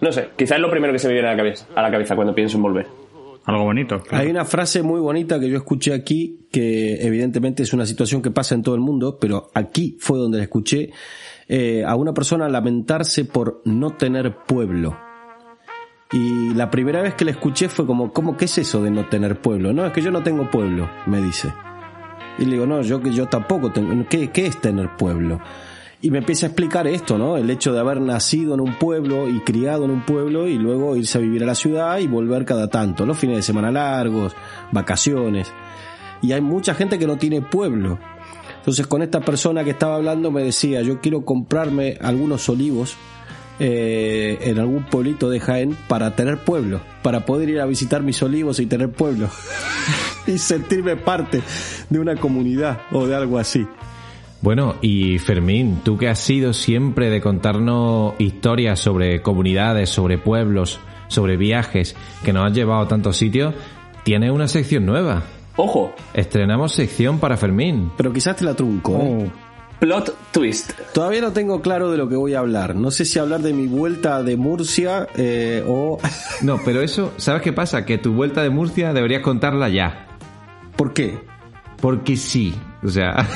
No 0.00 0.10
sé, 0.10 0.30
quizás 0.36 0.56
es 0.56 0.62
lo 0.62 0.68
primero 0.68 0.92
que 0.92 0.98
se 0.98 1.06
me 1.06 1.12
viene 1.14 1.28
a 1.28 1.30
la 1.30 1.36
cabeza, 1.36 1.68
a 1.72 1.82
la 1.82 1.90
cabeza 1.92 2.16
cuando 2.16 2.34
pienso 2.34 2.56
en 2.56 2.64
volver. 2.64 2.88
Algo 3.44 3.62
bonito. 3.62 4.00
claro. 4.00 4.24
Hay 4.24 4.28
una 4.28 4.44
frase 4.44 4.82
muy 4.82 4.98
bonita 4.98 5.38
que 5.38 5.48
yo 5.48 5.56
escuché 5.56 5.94
aquí, 5.94 6.48
que 6.50 6.96
evidentemente 7.06 7.62
es 7.62 7.72
una 7.72 7.86
situación 7.86 8.22
que 8.22 8.32
pasa 8.32 8.56
en 8.56 8.64
todo 8.64 8.74
el 8.74 8.80
mundo, 8.80 9.18
pero 9.20 9.50
aquí 9.54 9.96
fue 10.00 10.18
donde 10.18 10.38
la 10.38 10.44
escuché, 10.44 10.90
eh, 11.48 11.84
a 11.84 11.94
una 11.94 12.12
persona 12.12 12.48
lamentarse 12.48 13.24
por 13.24 13.62
no 13.64 13.90
tener 13.90 14.38
pueblo. 14.44 14.96
Y 16.12 16.54
la 16.54 16.70
primera 16.70 17.02
vez 17.02 17.14
que 17.14 17.24
la 17.24 17.32
escuché 17.32 17.68
fue 17.68 17.86
como, 17.86 18.12
¿cómo 18.12 18.36
qué 18.36 18.44
es 18.44 18.58
eso 18.58 18.82
de 18.82 18.90
no 18.90 19.08
tener 19.08 19.40
pueblo? 19.40 19.72
No, 19.72 19.86
es 19.86 19.92
que 19.92 20.02
yo 20.02 20.10
no 20.10 20.22
tengo 20.22 20.50
pueblo, 20.50 20.88
me 21.06 21.20
dice. 21.20 21.52
Y 22.38 22.44
le 22.44 22.52
digo, 22.52 22.66
no, 22.66 22.82
yo 22.82 23.00
yo 23.02 23.26
tampoco 23.26 23.72
tengo, 23.72 24.06
¿qué, 24.08 24.30
qué 24.30 24.46
es 24.46 24.60
tener 24.60 24.96
pueblo? 24.96 25.40
Y 26.02 26.10
me 26.10 26.18
empieza 26.18 26.46
a 26.46 26.48
explicar 26.50 26.86
esto, 26.86 27.16
¿no? 27.16 27.36
El 27.36 27.48
hecho 27.50 27.72
de 27.72 27.80
haber 27.80 28.00
nacido 28.00 28.54
en 28.54 28.60
un 28.60 28.74
pueblo 28.74 29.28
y 29.28 29.40
criado 29.40 29.86
en 29.86 29.90
un 29.90 30.02
pueblo 30.02 30.46
y 30.46 30.58
luego 30.58 30.94
irse 30.94 31.18
a 31.18 31.20
vivir 31.20 31.42
a 31.42 31.46
la 31.46 31.54
ciudad 31.54 31.98
y 31.98 32.06
volver 32.06 32.44
cada 32.44 32.68
tanto, 32.68 33.06
los 33.06 33.18
fines 33.18 33.36
de 33.36 33.42
semana 33.42 33.72
largos, 33.72 34.36
vacaciones. 34.72 35.52
Y 36.22 36.32
hay 36.32 36.40
mucha 36.40 36.74
gente 36.74 36.98
que 36.98 37.06
no 37.06 37.16
tiene 37.16 37.40
pueblo. 37.40 37.98
Entonces 38.66 38.88
con 38.88 39.00
esta 39.00 39.20
persona 39.20 39.62
que 39.62 39.70
estaba 39.70 39.94
hablando 39.94 40.32
me 40.32 40.42
decía, 40.42 40.82
yo 40.82 41.00
quiero 41.00 41.24
comprarme 41.24 41.98
algunos 42.00 42.48
olivos 42.48 42.96
eh, 43.60 44.38
en 44.40 44.58
algún 44.58 44.82
pueblito 44.86 45.30
de 45.30 45.38
Jaén 45.38 45.76
para 45.86 46.16
tener 46.16 46.38
pueblo, 46.38 46.80
para 47.04 47.24
poder 47.24 47.48
ir 47.48 47.60
a 47.60 47.66
visitar 47.66 48.02
mis 48.02 48.20
olivos 48.24 48.58
y 48.58 48.66
tener 48.66 48.90
pueblo. 48.90 49.28
y 50.26 50.38
sentirme 50.38 50.96
parte 50.96 51.42
de 51.88 52.00
una 52.00 52.16
comunidad 52.16 52.80
o 52.90 53.06
de 53.06 53.14
algo 53.14 53.38
así. 53.38 53.64
Bueno, 54.42 54.74
y 54.82 55.20
Fermín, 55.20 55.82
tú 55.84 55.96
que 55.96 56.08
has 56.08 56.18
sido 56.18 56.52
siempre 56.52 57.08
de 57.08 57.20
contarnos 57.20 58.14
historias 58.18 58.80
sobre 58.80 59.22
comunidades, 59.22 59.90
sobre 59.90 60.18
pueblos, 60.18 60.80
sobre 61.06 61.36
viajes, 61.36 61.94
que 62.24 62.32
nos 62.32 62.44
has 62.44 62.52
llevado 62.52 62.82
a 62.82 62.88
tantos 62.88 63.16
sitios, 63.16 63.54
tienes 64.02 64.32
una 64.32 64.48
sección 64.48 64.86
nueva. 64.86 65.22
Ojo, 65.56 65.94
Estrenamos 66.12 66.72
sección 66.72 67.18
para 67.18 67.36
Fermín. 67.36 67.90
Pero 67.96 68.12
quizás 68.12 68.36
te 68.36 68.44
la 68.44 68.54
trunco. 68.54 68.98
¿eh? 69.00 69.30
plot 69.78 70.14
twist. 70.32 70.72
Todavía 70.92 71.20
no 71.20 71.32
tengo 71.32 71.60
claro 71.60 71.90
de 71.90 71.98
lo 71.98 72.08
que 72.08 72.16
voy 72.16 72.34
a 72.34 72.40
hablar. 72.40 72.74
No 72.74 72.90
sé 72.90 73.04
si 73.04 73.18
hablar 73.18 73.40
de 73.40 73.52
mi 73.52 73.66
vuelta 73.66 74.22
de 74.22 74.36
Murcia 74.36 75.06
eh, 75.16 75.62
o... 75.66 75.98
No, 76.42 76.60
pero 76.64 76.80
eso, 76.82 77.12
¿sabes 77.16 77.42
qué 77.42 77.52
pasa? 77.52 77.84
Que 77.84 77.98
tu 77.98 78.12
vuelta 78.14 78.42
de 78.42 78.50
Murcia 78.50 78.92
deberías 78.92 79.22
contarla 79.22 79.68
ya. 79.68 80.06
¿Por 80.76 80.92
qué? 80.92 81.18
Porque 81.80 82.16
sí. 82.16 82.54
O 82.82 82.88
sea, 82.88 83.26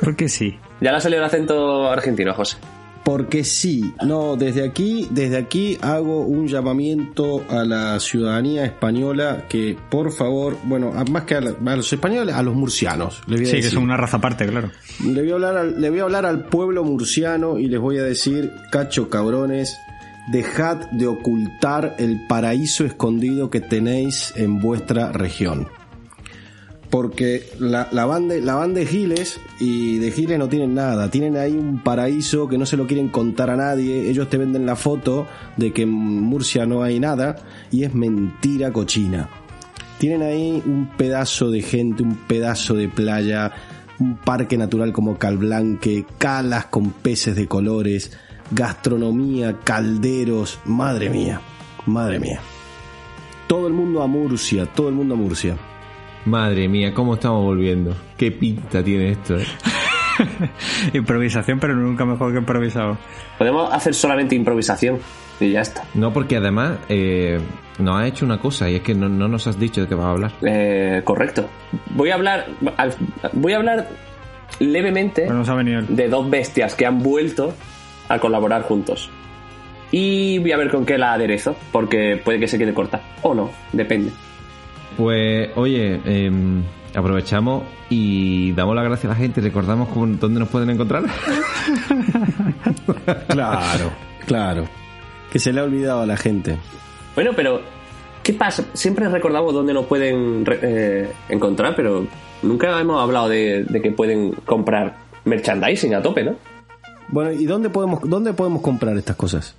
Porque 0.00 0.28
sí. 0.28 0.58
Ya 0.80 0.90
le 0.90 0.98
ha 0.98 1.00
salido 1.00 1.20
el 1.20 1.26
acento 1.26 1.90
argentino, 1.90 2.34
José. 2.34 2.58
Porque 3.06 3.44
sí. 3.44 3.94
No, 4.04 4.34
desde 4.34 4.64
aquí, 4.64 5.06
desde 5.12 5.36
aquí 5.36 5.78
hago 5.80 6.22
un 6.22 6.48
llamamiento 6.48 7.44
a 7.48 7.64
la 7.64 8.00
ciudadanía 8.00 8.64
española 8.64 9.44
que, 9.48 9.78
por 9.90 10.10
favor, 10.10 10.56
bueno, 10.64 10.92
más 11.12 11.22
que 11.22 11.36
a, 11.36 11.40
la- 11.40 11.54
a 11.72 11.76
los 11.76 11.92
españoles, 11.92 12.34
a 12.34 12.42
los 12.42 12.56
murcianos. 12.56 13.22
Les 13.28 13.38
voy 13.42 13.48
a 13.48 13.52
Sí, 13.52 13.56
que 13.60 13.70
son 13.70 13.84
una 13.84 13.96
raza 13.96 14.16
aparte, 14.16 14.44
claro. 14.48 14.72
Le 15.04 15.22
voy, 15.22 15.30
a 15.30 15.34
hablar 15.34 15.56
al, 15.56 15.80
le 15.80 15.88
voy 15.90 16.00
a 16.00 16.02
hablar 16.02 16.26
al 16.26 16.46
pueblo 16.46 16.82
murciano 16.82 17.58
y 17.60 17.68
les 17.68 17.78
voy 17.78 17.98
a 17.98 18.02
decir, 18.02 18.50
cacho 18.72 19.08
cabrones, 19.08 19.78
dejad 20.32 20.90
de 20.90 21.06
ocultar 21.06 21.94
el 22.00 22.26
paraíso 22.26 22.84
escondido 22.84 23.50
que 23.50 23.60
tenéis 23.60 24.32
en 24.34 24.58
vuestra 24.58 25.12
región. 25.12 25.68
Porque 26.90 27.48
la, 27.58 27.88
la, 27.90 28.06
banda, 28.06 28.36
la 28.36 28.54
banda 28.54 28.80
de 28.80 28.86
Giles 28.86 29.40
y 29.58 29.98
de 29.98 30.12
Giles 30.12 30.38
no 30.38 30.48
tienen 30.48 30.74
nada, 30.74 31.10
tienen 31.10 31.36
ahí 31.36 31.52
un 31.52 31.82
paraíso 31.82 32.48
que 32.48 32.58
no 32.58 32.66
se 32.66 32.76
lo 32.76 32.86
quieren 32.86 33.08
contar 33.08 33.50
a 33.50 33.56
nadie, 33.56 34.08
ellos 34.08 34.30
te 34.30 34.38
venden 34.38 34.66
la 34.66 34.76
foto 34.76 35.26
de 35.56 35.72
que 35.72 35.82
en 35.82 35.90
Murcia 35.90 36.64
no 36.64 36.82
hay 36.82 37.00
nada 37.00 37.36
y 37.72 37.82
es 37.84 37.94
mentira 37.94 38.72
cochina. 38.72 39.28
Tienen 39.98 40.22
ahí 40.22 40.62
un 40.64 40.90
pedazo 40.96 41.50
de 41.50 41.62
gente, 41.62 42.02
un 42.02 42.16
pedazo 42.16 42.74
de 42.74 42.88
playa, 42.88 43.52
un 43.98 44.16
parque 44.16 44.56
natural 44.58 44.92
como 44.92 45.18
Calblanque, 45.18 46.04
calas 46.18 46.66
con 46.66 46.90
peces 46.90 47.34
de 47.34 47.48
colores, 47.48 48.12
gastronomía, 48.50 49.58
calderos, 49.64 50.58
madre 50.64 51.10
mía, 51.10 51.40
madre 51.86 52.20
mía. 52.20 52.40
Todo 53.46 53.66
el 53.66 53.72
mundo 53.72 54.02
a 54.02 54.06
Murcia, 54.06 54.66
todo 54.66 54.88
el 54.88 54.94
mundo 54.94 55.14
a 55.14 55.16
Murcia. 55.16 55.56
Madre 56.26 56.68
mía, 56.68 56.92
¿cómo 56.92 57.14
estamos 57.14 57.42
volviendo? 57.44 57.94
¿Qué 58.16 58.30
pinta 58.32 58.82
tiene 58.82 59.12
esto? 59.12 59.38
eh? 59.38 59.46
Improvisación, 60.94 61.58
pero 61.60 61.74
nunca 61.74 62.04
mejor 62.04 62.32
que 62.32 62.38
improvisado. 62.38 62.96
Podemos 63.38 63.72
hacer 63.72 63.94
solamente 63.94 64.34
improvisación 64.34 64.98
y 65.40 65.52
ya 65.52 65.60
está. 65.60 65.84
No, 65.94 66.12
porque 66.12 66.36
además 66.36 66.78
eh, 66.88 67.38
nos 67.78 68.00
has 68.00 68.06
hecho 68.08 68.24
una 68.24 68.38
cosa 68.38 68.68
y 68.70 68.76
es 68.76 68.80
que 68.82 68.94
no, 68.94 69.08
no 69.08 69.28
nos 69.28 69.46
has 69.46 69.58
dicho 69.58 69.82
de 69.82 69.88
qué 69.88 69.94
vas 69.94 70.06
a 70.06 70.10
hablar. 70.10 70.32
Eh, 70.42 71.02
correcto. 71.04 71.48
Voy 71.94 72.10
a 72.10 72.14
hablar. 72.14 72.46
al- 72.76 72.94
Voy 73.34 73.52
a 73.52 73.56
hablar 73.58 73.88
levemente 74.58 75.28
de 75.88 76.08
dos 76.08 76.30
bestias 76.30 76.74
que 76.74 76.86
han 76.86 77.02
vuelto 77.02 77.54
a 78.08 78.18
colaborar 78.18 78.62
juntos. 78.62 79.10
Y 79.92 80.38
voy 80.38 80.52
a 80.52 80.56
ver 80.56 80.70
con 80.70 80.84
qué 80.84 80.98
la 80.98 81.12
aderezo, 81.12 81.54
porque 81.72 82.20
puede 82.24 82.40
que 82.40 82.48
se 82.48 82.58
quede 82.58 82.72
corta. 82.74 83.00
O 83.22 83.34
no, 83.34 83.50
depende. 83.72 84.10
Pues, 84.96 85.50
oye, 85.56 86.00
em, 86.04 86.62
aprovechamos 86.94 87.64
y 87.90 88.52
damos 88.52 88.74
las 88.74 88.84
gracias 88.84 89.04
a 89.10 89.14
la 89.14 89.20
gente. 89.20 89.40
Recordamos 89.40 89.88
cómo- 89.88 90.06
dónde 90.16 90.40
nos 90.40 90.48
pueden 90.48 90.70
encontrar. 90.70 91.04
Claro, 93.28 93.92
claro. 94.26 94.64
Que 95.30 95.38
se 95.38 95.52
le 95.52 95.60
ha 95.60 95.64
olvidado 95.64 96.00
a 96.02 96.06
la 96.06 96.16
gente. 96.16 96.56
Bueno, 97.14 97.32
pero. 97.34 97.60
¿Qué 98.22 98.32
pasa? 98.32 98.64
Siempre 98.72 99.08
recordamos 99.08 99.54
dónde 99.54 99.72
nos 99.72 99.86
pueden 99.86 100.44
re- 100.44 100.58
eh, 100.62 101.12
encontrar, 101.28 101.76
pero 101.76 102.06
nunca 102.42 102.80
hemos 102.80 103.00
hablado 103.00 103.28
de, 103.28 103.62
de 103.64 103.80
que 103.80 103.92
pueden 103.92 104.32
comprar 104.44 104.96
merchandising 105.24 105.94
a 105.94 106.02
tope, 106.02 106.24
¿no? 106.24 106.34
Bueno, 107.08 107.30
¿y 107.30 107.44
dónde 107.46 107.70
podemos, 107.70 108.00
dónde 108.02 108.32
podemos 108.32 108.62
comprar 108.62 108.96
estas 108.96 109.14
cosas? 109.14 109.54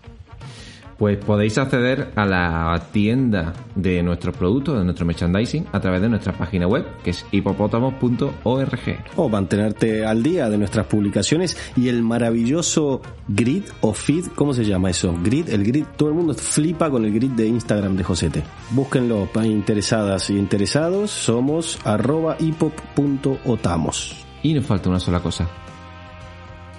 Pues 0.97 1.17
podéis 1.17 1.57
acceder 1.59 2.11
a 2.15 2.25
la 2.25 2.81
tienda 2.91 3.53
de 3.75 4.01
nuestros 4.01 4.35
productos, 4.35 4.79
de 4.79 4.83
nuestro 4.83 5.05
merchandising, 5.05 5.67
a 5.71 5.79
través 5.79 6.01
de 6.01 6.09
nuestra 6.09 6.33
página 6.33 6.67
web, 6.67 6.85
que 7.03 7.11
es 7.11 7.25
hipopótamos.org. 7.31 9.05
O 9.15 9.29
mantenerte 9.29 10.05
al 10.05 10.23
día 10.23 10.49
de 10.49 10.57
nuestras 10.57 10.87
publicaciones 10.87 11.55
y 11.75 11.89
el 11.89 12.01
maravilloso 12.01 13.01
grid 13.27 13.63
o 13.81 13.93
feed, 13.93 14.25
¿cómo 14.35 14.53
se 14.53 14.65
llama 14.65 14.89
eso? 14.89 15.13
Grid, 15.23 15.49
el 15.49 15.63
grid, 15.63 15.85
todo 15.95 16.09
el 16.09 16.15
mundo 16.15 16.33
flipa 16.33 16.89
con 16.89 17.05
el 17.05 17.13
grid 17.13 17.31
de 17.31 17.45
Instagram 17.45 17.95
de 17.95 18.03
Josete. 18.03 18.43
Búsquenlo, 18.71 19.27
para 19.31 19.45
interesadas 19.45 20.31
y 20.31 20.37
interesados, 20.37 21.11
somos 21.11 21.79
arroba 21.83 22.37
hipop.otamos. 22.39 24.25
Y 24.41 24.53
nos 24.53 24.65
falta 24.65 24.89
una 24.89 24.99
sola 24.99 25.19
cosa. 25.19 25.47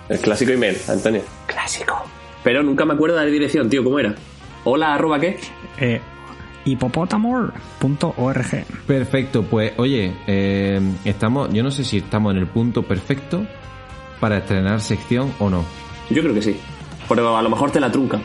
El 0.09 0.19
clásico 0.19 0.53
email, 0.53 0.77
Antonio. 0.89 1.23
Clásico. 1.47 2.18
Pero 2.45 2.63
nunca 2.63 2.85
me 2.85 2.95
acuerdo 2.95 3.17
de 3.17 3.25
la 3.25 3.31
dirección, 3.31 3.69
tío, 3.69 3.85
¿cómo 3.85 3.99
era? 3.99 4.15
Hola, 4.65 4.95
arroba 4.95 5.19
qué? 5.19 5.39
Eh, 5.79 6.01
hipopótamor.org. 6.65 8.65
Perfecto, 8.87 9.43
pues 9.43 9.73
oye, 9.77 10.15
eh, 10.27 10.81
estamos, 11.05 11.53
yo 11.53 11.63
no 11.63 11.71
sé 11.71 11.85
si 11.85 11.99
estamos 11.99 12.33
en 12.33 12.39
el 12.39 12.47
punto 12.47 12.83
perfecto 12.83 13.47
para 14.21 14.39
estrenar 14.39 14.81
sección 14.81 15.33
o 15.39 15.51
no. 15.51 15.65
Yo 16.11 16.23
creo 16.23 16.35
que 16.35 16.43
sí. 16.43 16.57
Pero 17.09 17.37
a 17.37 17.43
lo 17.43 17.51
mejor 17.51 17.71
te 17.71 17.81
la 17.81 17.91
trunca. 17.91 18.21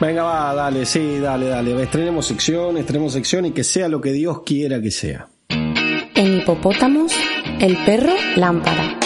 Venga, 0.00 0.22
va, 0.22 0.54
dale, 0.54 0.86
sí, 0.86 1.18
dale, 1.18 1.48
dale. 1.48 1.82
Estrenemos 1.82 2.26
sección, 2.26 2.76
estrenemos 2.76 3.12
sección 3.12 3.46
y 3.46 3.50
que 3.50 3.64
sea 3.64 3.88
lo 3.88 4.00
que 4.00 4.12
Dios 4.12 4.42
quiera 4.42 4.80
que 4.80 4.90
sea. 4.90 5.28
En 5.48 6.38
hipopótamos, 6.38 7.12
el 7.60 7.76
perro 7.84 8.12
lámpara. 8.36 8.97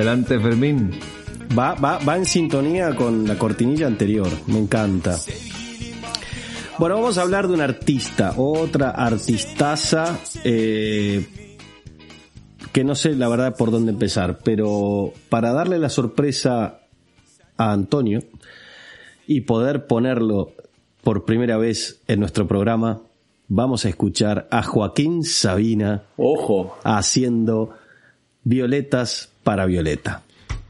Adelante, 0.00 0.40
Fermín. 0.40 0.92
Va, 1.56 1.74
va, 1.74 1.98
va 1.98 2.16
en 2.16 2.24
sintonía 2.24 2.96
con 2.96 3.28
la 3.28 3.36
cortinilla 3.36 3.86
anterior, 3.86 4.28
me 4.46 4.58
encanta. 4.58 5.14
Bueno, 6.78 6.94
vamos 6.94 7.18
a 7.18 7.20
hablar 7.20 7.46
de 7.46 7.52
una 7.52 7.64
artista, 7.64 8.32
otra 8.38 8.92
artistaza, 8.92 10.18
eh, 10.42 11.28
que 12.72 12.82
no 12.82 12.94
sé 12.94 13.14
la 13.14 13.28
verdad 13.28 13.54
por 13.58 13.70
dónde 13.70 13.92
empezar, 13.92 14.38
pero 14.42 15.12
para 15.28 15.52
darle 15.52 15.78
la 15.78 15.90
sorpresa 15.90 16.80
a 17.58 17.72
Antonio 17.72 18.20
y 19.26 19.42
poder 19.42 19.86
ponerlo 19.86 20.54
por 21.02 21.26
primera 21.26 21.58
vez 21.58 22.00
en 22.08 22.20
nuestro 22.20 22.48
programa, 22.48 23.02
vamos 23.48 23.84
a 23.84 23.90
escuchar 23.90 24.48
a 24.50 24.62
Joaquín 24.62 25.24
Sabina 25.24 26.04
Ojo. 26.16 26.78
haciendo 26.84 27.74
violetas 28.44 29.29
para 29.42 29.66
Violeta. 29.66 30.22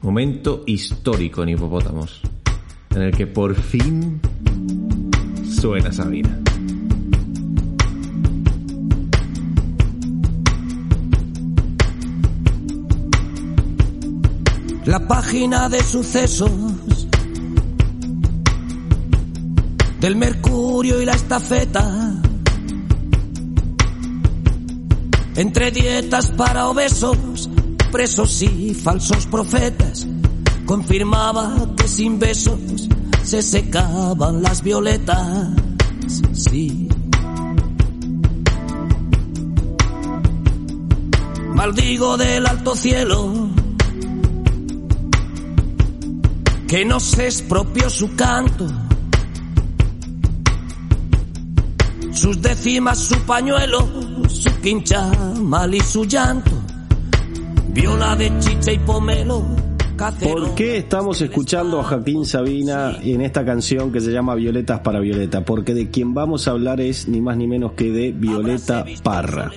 Momento 0.03 0.63
histórico 0.67 1.43
en 1.43 1.51
Hipopótamos, 1.51 2.23
en 2.95 3.03
el 3.03 3.17
que 3.17 3.27
por 3.27 3.55
fin 3.55 4.21
suena 5.45 5.93
Sabina. 5.93 6.41
la 14.91 15.07
página 15.07 15.69
de 15.69 15.81
sucesos 15.85 16.51
del 20.01 20.17
Mercurio 20.17 21.01
y 21.01 21.05
la 21.05 21.13
estafeta. 21.13 22.13
Entre 25.37 25.71
dietas 25.71 26.33
para 26.33 26.67
obesos, 26.69 27.49
presos 27.91 28.43
y 28.43 28.75
falsos 28.75 29.27
profetas, 29.27 30.07
confirmaba 30.67 31.75
que 31.77 31.89
sin 31.89 32.19
besos 32.19 32.89
se 33.23 33.43
secaban 33.43 34.43
las 34.43 34.63
violetas. 34.63 35.49
Sí. 36.33 36.89
Maldigo 41.55 42.17
del 42.17 42.47
alto 42.47 42.75
cielo 42.75 43.51
que 46.71 46.85
no 46.85 47.01
se 47.01 47.25
expropió 47.25 47.91
su 47.91 48.15
canto, 48.15 48.65
sus 52.13 52.41
décimas, 52.41 52.99
su 53.01 53.19
pañuelo, 53.23 53.89
su 54.29 54.51
quincha 54.61 55.11
mal 55.41 55.75
y 55.75 55.81
su 55.81 56.05
llanto, 56.05 56.60
viola 57.73 58.17
de 58.17 58.33
chicha 58.39 58.73
y 58.73 58.79
pomelo. 58.79 59.45
¿Por 60.23 60.55
qué 60.55 60.79
estamos 60.79 61.21
escuchando 61.21 61.79
a 61.79 61.85
Joaquín 61.85 62.25
Sabina 62.25 62.97
en 63.03 63.21
esta 63.21 63.45
canción 63.45 63.93
que 63.93 64.01
se 64.01 64.11
llama 64.11 64.35
Violetas 64.35 64.81
para 64.81 64.99
Violeta? 64.99 65.45
Porque 65.45 65.75
de 65.75 65.91
quien 65.91 66.15
vamos 66.15 66.49
a 66.49 66.53
hablar 66.53 66.81
es 66.81 67.07
ni 67.07 67.21
más 67.21 67.37
ni 67.37 67.47
menos 67.47 67.73
que 67.73 67.91
de 67.91 68.13
Violeta 68.13 68.87
Parra. 69.03 69.51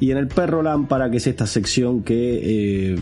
Y 0.00 0.10
en 0.10 0.16
el 0.16 0.28
Perro 0.28 0.62
Lámpara, 0.62 1.10
que 1.10 1.18
es 1.18 1.26
esta 1.26 1.46
sección 1.46 2.02
que 2.02 2.94
eh, 2.94 2.98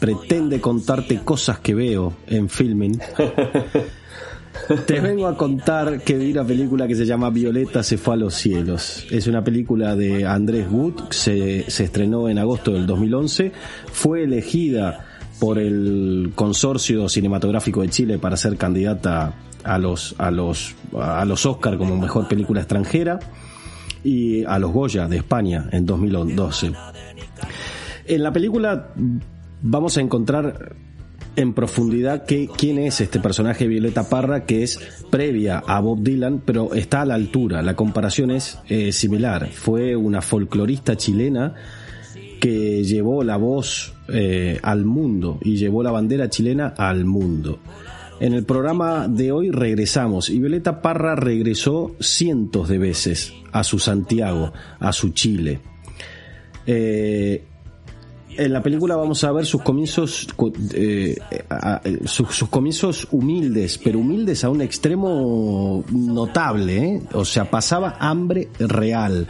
pretende 0.00 0.62
contarte 0.62 1.20
cosas 1.20 1.58
que 1.58 1.74
veo 1.74 2.14
en 2.26 2.48
filming, 2.48 2.98
te 4.86 5.00
vengo 5.00 5.26
a 5.26 5.36
contar 5.36 6.00
que 6.00 6.16
vi 6.16 6.32
una 6.32 6.44
película 6.44 6.86
que 6.86 6.94
se 6.94 7.06
llama 7.06 7.30
Violeta 7.30 7.82
se 7.82 7.98
fue 7.98 8.14
a 8.14 8.16
los 8.16 8.34
cielos. 8.34 9.06
Es 9.10 9.26
una 9.26 9.42
película 9.42 9.96
de 9.96 10.26
Andrés 10.26 10.66
Wood, 10.70 11.10
se, 11.10 11.70
se 11.70 11.84
estrenó 11.84 12.28
en 12.28 12.38
agosto 12.38 12.72
del 12.72 12.86
2011, 12.86 13.52
fue 13.92 14.24
elegida 14.24 15.06
por 15.38 15.58
el 15.58 16.32
Consorcio 16.34 17.08
Cinematográfico 17.08 17.82
de 17.82 17.88
Chile 17.88 18.18
para 18.18 18.36
ser 18.36 18.56
candidata 18.56 19.34
a 19.64 19.78
los 19.78 20.14
a 20.18 20.30
los 20.30 20.74
a 20.98 21.24
los 21.24 21.44
Oscar 21.46 21.78
como 21.78 21.96
mejor 21.96 22.28
película 22.28 22.60
extranjera 22.60 23.18
y 24.04 24.44
a 24.44 24.58
los 24.58 24.72
Goya 24.72 25.06
de 25.06 25.18
España 25.18 25.68
en 25.72 25.84
2012. 25.86 26.72
En 28.06 28.22
la 28.22 28.32
película 28.32 28.88
vamos 29.60 29.96
a 29.98 30.00
encontrar 30.00 30.74
en 31.38 31.54
profundidad 31.54 32.24
que, 32.26 32.48
quién 32.48 32.80
es 32.80 33.00
este 33.00 33.20
personaje 33.20 33.68
Violeta 33.68 34.08
Parra, 34.08 34.44
que 34.44 34.64
es 34.64 34.80
previa 35.08 35.62
a 35.64 35.78
Bob 35.78 36.02
Dylan, 36.02 36.42
pero 36.44 36.74
está 36.74 37.02
a 37.02 37.04
la 37.04 37.14
altura. 37.14 37.62
La 37.62 37.76
comparación 37.76 38.32
es 38.32 38.58
eh, 38.68 38.90
similar. 38.90 39.48
Fue 39.52 39.94
una 39.94 40.20
folclorista 40.20 40.96
chilena 40.96 41.54
que 42.40 42.82
llevó 42.82 43.22
la 43.22 43.36
voz 43.36 43.94
eh, 44.08 44.58
al 44.62 44.84
mundo 44.84 45.38
y 45.40 45.56
llevó 45.56 45.84
la 45.84 45.92
bandera 45.92 46.28
chilena 46.28 46.74
al 46.76 47.04
mundo. 47.04 47.60
En 48.18 48.32
el 48.32 48.44
programa 48.44 49.06
de 49.06 49.30
hoy 49.30 49.52
regresamos 49.52 50.30
y 50.30 50.40
Violeta 50.40 50.82
Parra 50.82 51.14
regresó 51.14 51.94
cientos 52.00 52.68
de 52.68 52.78
veces 52.78 53.32
a 53.52 53.62
su 53.62 53.78
Santiago, 53.78 54.52
a 54.80 54.92
su 54.92 55.10
Chile. 55.10 55.60
Eh, 56.66 57.44
en 58.38 58.52
la 58.52 58.62
película 58.62 58.94
vamos 58.94 59.24
a 59.24 59.32
ver 59.32 59.44
sus 59.44 59.62
comienzos 59.62 60.28
eh, 60.72 61.16
sus, 62.04 62.44
comienzos 62.48 63.08
humildes 63.10 63.78
pero 63.82 63.98
humildes 63.98 64.44
a 64.44 64.48
un 64.48 64.62
extremo 64.62 65.84
notable 65.90 66.84
¿eh? 66.84 67.02
o 67.12 67.24
sea 67.24 67.50
pasaba 67.50 67.96
hambre 67.98 68.48
real 68.60 69.26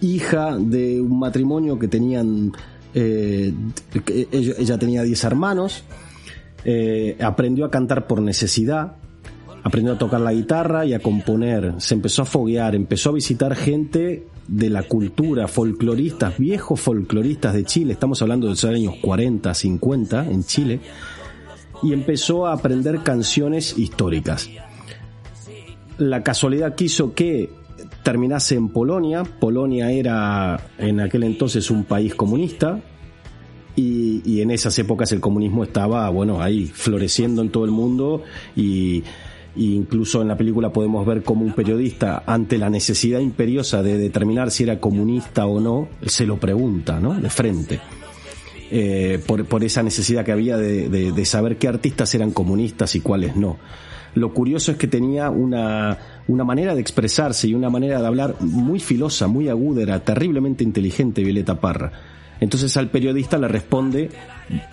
hija 0.00 0.56
de 0.58 1.00
un 1.00 1.20
matrimonio 1.20 1.78
que 1.78 1.86
tenían 1.86 2.52
eh, 2.94 3.54
ella, 4.32 4.76
tenía 4.76 5.02
10 5.02 5.24
hermanos 5.24 5.84
aprendió 7.20 7.64
a 7.64 7.70
cantar 7.70 8.08
por 8.08 8.20
necesidad 8.20 8.96
aprendió 9.62 9.92
a 9.92 9.98
tocar 9.98 10.20
la 10.20 10.32
guitarra 10.32 10.84
y 10.84 10.92
a 10.92 10.98
componer, 10.98 11.74
se 11.78 11.94
empezó 11.94 12.22
a 12.22 12.24
foguear, 12.24 12.74
empezó 12.74 13.10
a 13.10 13.12
visitar 13.12 13.54
gente 13.54 14.26
de 14.52 14.68
la 14.68 14.82
cultura, 14.82 15.48
folcloristas, 15.48 16.36
viejos 16.36 16.78
folcloristas 16.78 17.54
de 17.54 17.64
Chile, 17.64 17.94
estamos 17.94 18.20
hablando 18.20 18.46
de 18.46 18.52
los 18.52 18.64
años 18.64 18.96
40, 19.00 19.54
50 19.54 20.26
en 20.26 20.44
Chile, 20.44 20.80
y 21.82 21.94
empezó 21.94 22.46
a 22.46 22.52
aprender 22.52 23.02
canciones 23.02 23.78
históricas. 23.78 24.50
La 25.96 26.22
casualidad 26.22 26.74
quiso 26.74 27.14
que 27.14 27.48
terminase 28.02 28.54
en 28.56 28.68
Polonia, 28.68 29.24
Polonia 29.24 29.90
era 29.90 30.60
en 30.76 31.00
aquel 31.00 31.22
entonces 31.22 31.70
un 31.70 31.84
país 31.84 32.14
comunista, 32.14 32.78
y, 33.74 34.20
y, 34.26 34.42
en 34.42 34.50
esas 34.50 34.78
épocas 34.78 35.12
el 35.12 35.20
comunismo 35.20 35.64
estaba, 35.64 36.06
bueno, 36.10 36.42
ahí 36.42 36.66
floreciendo 36.66 37.40
en 37.40 37.48
todo 37.48 37.64
el 37.64 37.70
mundo 37.70 38.22
y, 38.54 39.02
y 39.54 39.74
incluso 39.74 40.22
en 40.22 40.28
la 40.28 40.36
película 40.36 40.72
podemos 40.72 41.06
ver 41.06 41.22
como 41.22 41.44
un 41.44 41.52
periodista 41.52 42.22
ante 42.26 42.58
la 42.58 42.70
necesidad 42.70 43.20
imperiosa 43.20 43.82
de 43.82 43.98
determinar 43.98 44.50
si 44.50 44.64
era 44.64 44.80
comunista 44.80 45.46
o 45.46 45.60
no, 45.60 45.88
se 46.06 46.26
lo 46.26 46.38
pregunta, 46.38 47.00
¿no? 47.00 47.14
De 47.14 47.28
frente. 47.28 47.80
Eh, 48.70 49.22
por, 49.26 49.44
por, 49.44 49.62
esa 49.64 49.82
necesidad 49.82 50.24
que 50.24 50.32
había 50.32 50.56
de, 50.56 50.88
de, 50.88 51.12
de, 51.12 51.24
saber 51.26 51.58
qué 51.58 51.68
artistas 51.68 52.14
eran 52.14 52.30
comunistas 52.30 52.94
y 52.94 53.00
cuáles 53.00 53.36
no. 53.36 53.58
Lo 54.14 54.32
curioso 54.32 54.72
es 54.72 54.78
que 54.78 54.86
tenía 54.86 55.28
una, 55.28 55.98
una 56.28 56.44
manera 56.44 56.74
de 56.74 56.80
expresarse 56.80 57.48
y 57.48 57.54
una 57.54 57.68
manera 57.68 58.00
de 58.00 58.06
hablar 58.06 58.36
muy 58.40 58.80
filosa, 58.80 59.26
muy 59.26 59.48
aguda, 59.50 59.82
era 59.82 60.00
terriblemente 60.00 60.64
inteligente 60.64 61.22
Violeta 61.22 61.60
Parra. 61.60 61.92
Entonces 62.40 62.76
al 62.76 62.88
periodista 62.88 63.38
le 63.38 63.48
responde 63.48 64.10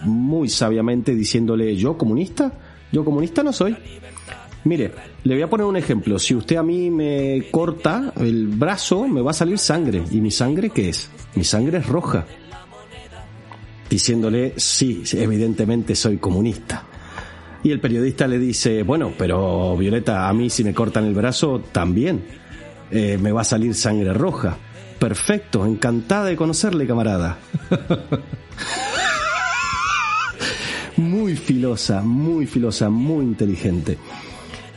muy 0.01 0.49
sabiamente 0.49 1.13
diciéndole, 1.13 1.75
¿yo 1.75 1.97
comunista? 1.97 2.51
Yo 2.91 3.05
comunista 3.05 3.43
no 3.43 3.53
soy. 3.53 3.75
Mire, 4.65 4.91
le 5.23 5.35
voy 5.35 5.43
a 5.43 5.49
poner 5.49 5.65
un 5.65 5.77
ejemplo. 5.77 6.19
Si 6.19 6.35
usted 6.35 6.57
a 6.57 6.63
mí 6.63 6.89
me 6.89 7.45
corta 7.49 8.13
el 8.17 8.47
brazo, 8.47 9.07
me 9.07 9.21
va 9.21 9.31
a 9.31 9.33
salir 9.33 9.57
sangre. 9.57 10.03
¿Y 10.11 10.19
mi 10.19 10.31
sangre 10.31 10.69
qué 10.69 10.89
es? 10.89 11.09
Mi 11.35 11.43
sangre 11.43 11.77
es 11.77 11.87
roja. 11.87 12.25
Diciéndole, 13.89 14.53
sí, 14.57 15.03
evidentemente 15.13 15.95
soy 15.95 16.17
comunista. 16.17 16.85
Y 17.63 17.71
el 17.71 17.79
periodista 17.79 18.27
le 18.27 18.39
dice, 18.39 18.83
bueno, 18.83 19.13
pero 19.17 19.75
Violeta, 19.75 20.29
a 20.29 20.33
mí 20.33 20.49
si 20.49 20.63
me 20.63 20.73
cortan 20.73 21.05
el 21.05 21.13
brazo, 21.13 21.61
también 21.71 22.23
eh, 22.91 23.17
me 23.19 23.31
va 23.31 23.41
a 23.41 23.45
salir 23.45 23.73
sangre 23.75 24.13
roja. 24.13 24.57
Perfecto, 24.99 25.65
encantada 25.65 26.25
de 26.25 26.35
conocerle, 26.35 26.85
camarada. 26.85 27.39
muy 30.97 31.35
filosa, 31.35 32.01
muy 32.01 32.45
filosa, 32.45 32.89
muy 32.89 33.23
inteligente. 33.23 33.97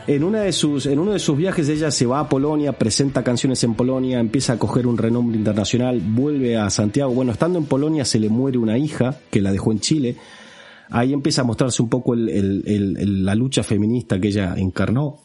En, 0.08 0.24
una 0.24 0.40
de 0.42 0.52
sus, 0.52 0.86
en 0.86 0.98
uno 0.98 1.12
de 1.12 1.20
sus 1.20 1.36
viajes 1.36 1.68
ella 1.68 1.92
se 1.92 2.06
va 2.06 2.18
a 2.18 2.28
Polonia, 2.28 2.72
presenta 2.72 3.22
canciones 3.22 3.62
en 3.62 3.74
Polonia, 3.74 4.18
empieza 4.18 4.54
a 4.54 4.58
coger 4.58 4.88
un 4.88 4.98
renombre 4.98 5.38
internacional, 5.38 6.00
vuelve 6.00 6.56
a 6.56 6.68
Santiago. 6.70 7.12
Bueno, 7.12 7.30
estando 7.30 7.60
en 7.60 7.66
Polonia 7.66 8.04
se 8.04 8.18
le 8.18 8.28
muere 8.28 8.58
una 8.58 8.76
hija 8.76 9.20
que 9.30 9.40
la 9.40 9.52
dejó 9.52 9.70
en 9.70 9.78
Chile. 9.78 10.16
Ahí 10.90 11.12
empieza 11.12 11.42
a 11.42 11.44
mostrarse 11.44 11.82
un 11.82 11.88
poco 11.88 12.14
la 12.16 13.34
lucha 13.36 13.62
feminista 13.62 14.20
que 14.20 14.28
ella 14.28 14.54
encarnó. 14.56 15.20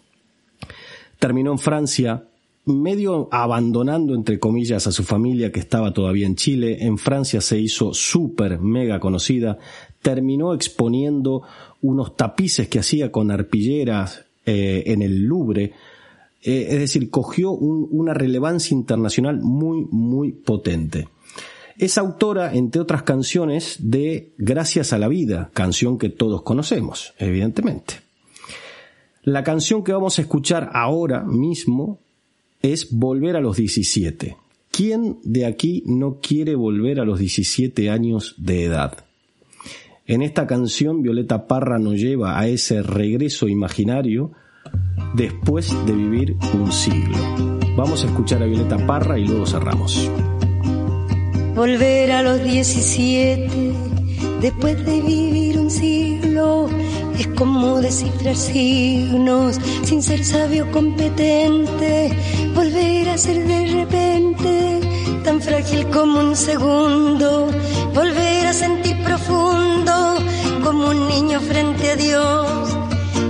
Terminó 1.17 1.51
en 1.51 1.59
Francia, 1.59 2.25
medio 2.65 3.29
abandonando, 3.31 4.13
entre 4.13 4.39
comillas, 4.39 4.85
a 4.85 4.91
su 4.91 5.03
familia 5.03 5.51
que 5.51 5.59
estaba 5.59 5.91
todavía 5.91 6.27
en 6.27 6.35
Chile. 6.35 6.77
En 6.85 6.99
Francia 6.99 7.41
se 7.41 7.59
hizo 7.59 7.95
súper 7.95 8.59
mega 8.59 8.99
conocida. 8.99 9.57
Terminó 10.03 10.53
exponiendo 10.53 11.41
unos 11.81 12.15
tapices 12.15 12.67
que 12.69 12.79
hacía 12.79 13.11
con 13.11 13.31
arpilleras 13.31 14.26
eh, 14.47 14.83
en 14.87 15.01
el 15.01 15.25
Louvre. 15.25 15.73
Eh, 16.41 16.67
es 16.69 16.79
decir, 16.79 17.09
cogió 17.09 17.51
un, 17.51 17.87
una 17.91 18.13
relevancia 18.13 18.73
internacional 18.73 19.41
muy, 19.41 19.85
muy 19.91 20.31
potente. 20.31 21.09
Es 21.77 21.97
autora, 21.97 22.55
entre 22.55 22.81
otras 22.81 23.03
canciones, 23.03 23.77
de 23.79 24.31
Gracias 24.37 24.93
a 24.93 24.97
la 24.97 25.09
vida, 25.09 25.51
canción 25.53 25.97
que 25.97 26.09
todos 26.09 26.41
conocemos, 26.43 27.13
evidentemente. 27.19 27.95
La 29.21 29.43
canción 29.43 29.83
que 29.83 29.91
vamos 29.91 30.17
a 30.17 30.21
escuchar 30.21 30.71
ahora 30.73 31.23
mismo 31.23 31.99
es 32.61 32.89
Volver 32.89 33.35
a 33.35 33.41
los 33.41 33.57
17. 33.57 34.37
¿Quién 34.71 35.17
de 35.23 35.45
aquí 35.45 35.83
no 35.85 36.19
quiere 36.21 36.55
volver 36.55 37.01
a 37.01 37.05
los 37.05 37.19
17 37.19 37.89
años 37.89 38.35
de 38.37 38.63
edad? 38.63 39.03
En 40.07 40.21
esta 40.21 40.47
canción 40.47 41.01
Violeta 41.01 41.47
Parra 41.47 41.79
nos 41.79 41.95
lleva 41.95 42.39
a 42.39 42.47
ese 42.47 42.81
regreso 42.81 43.49
imaginario 43.49 44.31
después 45.13 45.73
de 45.85 45.93
vivir 45.93 46.37
un 46.53 46.71
siglo. 46.71 47.17
Vamos 47.75 48.03
a 48.03 48.07
escuchar 48.07 48.41
a 48.43 48.45
Violeta 48.45 48.77
Parra 48.85 49.19
y 49.19 49.25
luego 49.25 49.45
cerramos. 49.45 50.09
Volver 51.55 52.11
a 52.11 52.21
los 52.21 52.43
17 52.43 53.73
después 54.41 54.85
de 54.85 55.01
vivir 55.01 55.59
un 55.59 55.71
siglo 55.71 56.69
es 57.17 57.27
como 57.29 57.81
descifrar 57.81 58.35
signos 58.35 59.59
sin 59.83 60.03
ser 60.03 60.23
sabio 60.23 60.71
competente, 60.71 62.11
volver 62.53 63.09
a 63.09 63.17
ser 63.17 63.47
de 63.47 63.67
repente 63.67 64.79
tan 65.23 65.41
frágil 65.41 65.87
como 65.87 66.19
un 66.19 66.35
segundo, 66.35 67.47
volver 67.93 68.47
a 68.47 68.53
sentir 68.53 68.95
profundo 69.03 70.15
como 70.63 70.89
un 70.89 71.07
niño 71.07 71.39
frente 71.41 71.91
a 71.91 71.95
Dios. 71.95 72.77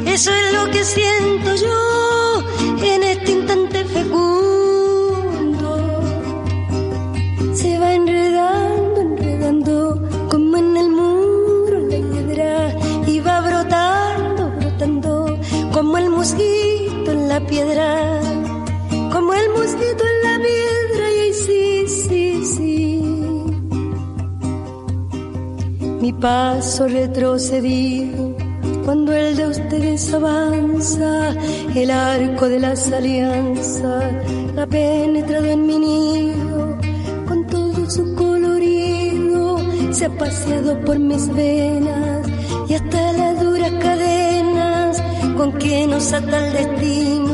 Eso 0.08 0.32
es 0.32 0.54
lo 0.54 0.72
que 0.72 0.84
siento 0.84 1.56
yo 1.56 2.44
en 2.82 3.04
este 3.04 3.32
instante 3.34 3.84
fecundo. 3.86 5.70
Se 7.54 7.78
va 7.78 7.94
enredando, 7.94 9.02
enredando 9.02 10.02
como 10.30 10.58
en 10.58 10.78
el 10.78 10.90
muro 10.90 11.80
la 11.90 11.98
hiedra 11.98 12.76
y 13.06 13.20
va 13.20 13.42
brotando, 13.42 14.50
brotando 14.60 15.40
como 15.74 15.98
el 15.98 16.10
mosquito 16.10 17.12
en 17.12 17.28
la 17.28 17.40
piedra, 17.42 18.22
como 19.12 19.34
el 19.34 19.50
mosquito 19.50 20.04
en 20.14 20.20
la 20.24 20.38
piedra 20.48 21.12
y 21.16 21.20
ahí 21.20 21.34
sí, 21.34 21.86
sí, 21.88 22.46
sí. 22.56 23.02
Mi 26.02 26.14
paso 26.14 26.88
retrocedido 26.88 28.27
cuando 28.88 29.12
el 29.12 29.36
de 29.36 29.48
ustedes 29.48 30.14
avanza, 30.14 31.36
el 31.76 31.92
arco 31.92 32.48
de 32.48 32.58
las 32.58 32.90
alianzas 32.90 34.14
ha 34.58 34.66
penetrado 34.66 35.46
en 35.46 35.68
mi 35.68 35.78
nido 35.78 36.78
con 37.28 37.46
todo 37.48 37.90
su 37.90 38.16
colorido, 38.16 39.60
se 39.92 40.06
ha 40.06 40.18
paseado 40.18 40.80
por 40.86 40.98
mis 41.00 41.28
venas 41.36 42.30
y 42.70 42.76
hasta 42.76 43.12
las 43.12 43.44
duras 43.44 43.74
cadenas 43.74 45.04
con 45.36 45.52
que 45.60 45.86
nos 45.86 46.14
ata 46.14 46.48
el 46.48 46.54
destino. 46.54 47.27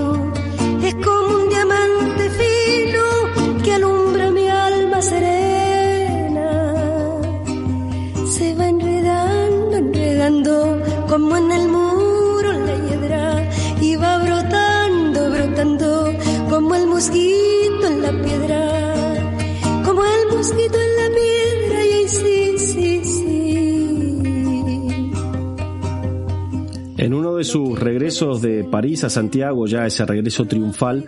Sus 27.43 27.79
regresos 27.79 28.41
de 28.41 28.63
París 28.63 29.03
a 29.03 29.09
Santiago, 29.09 29.67
ya 29.67 29.85
ese 29.85 30.05
regreso 30.05 30.45
triunfal, 30.45 31.05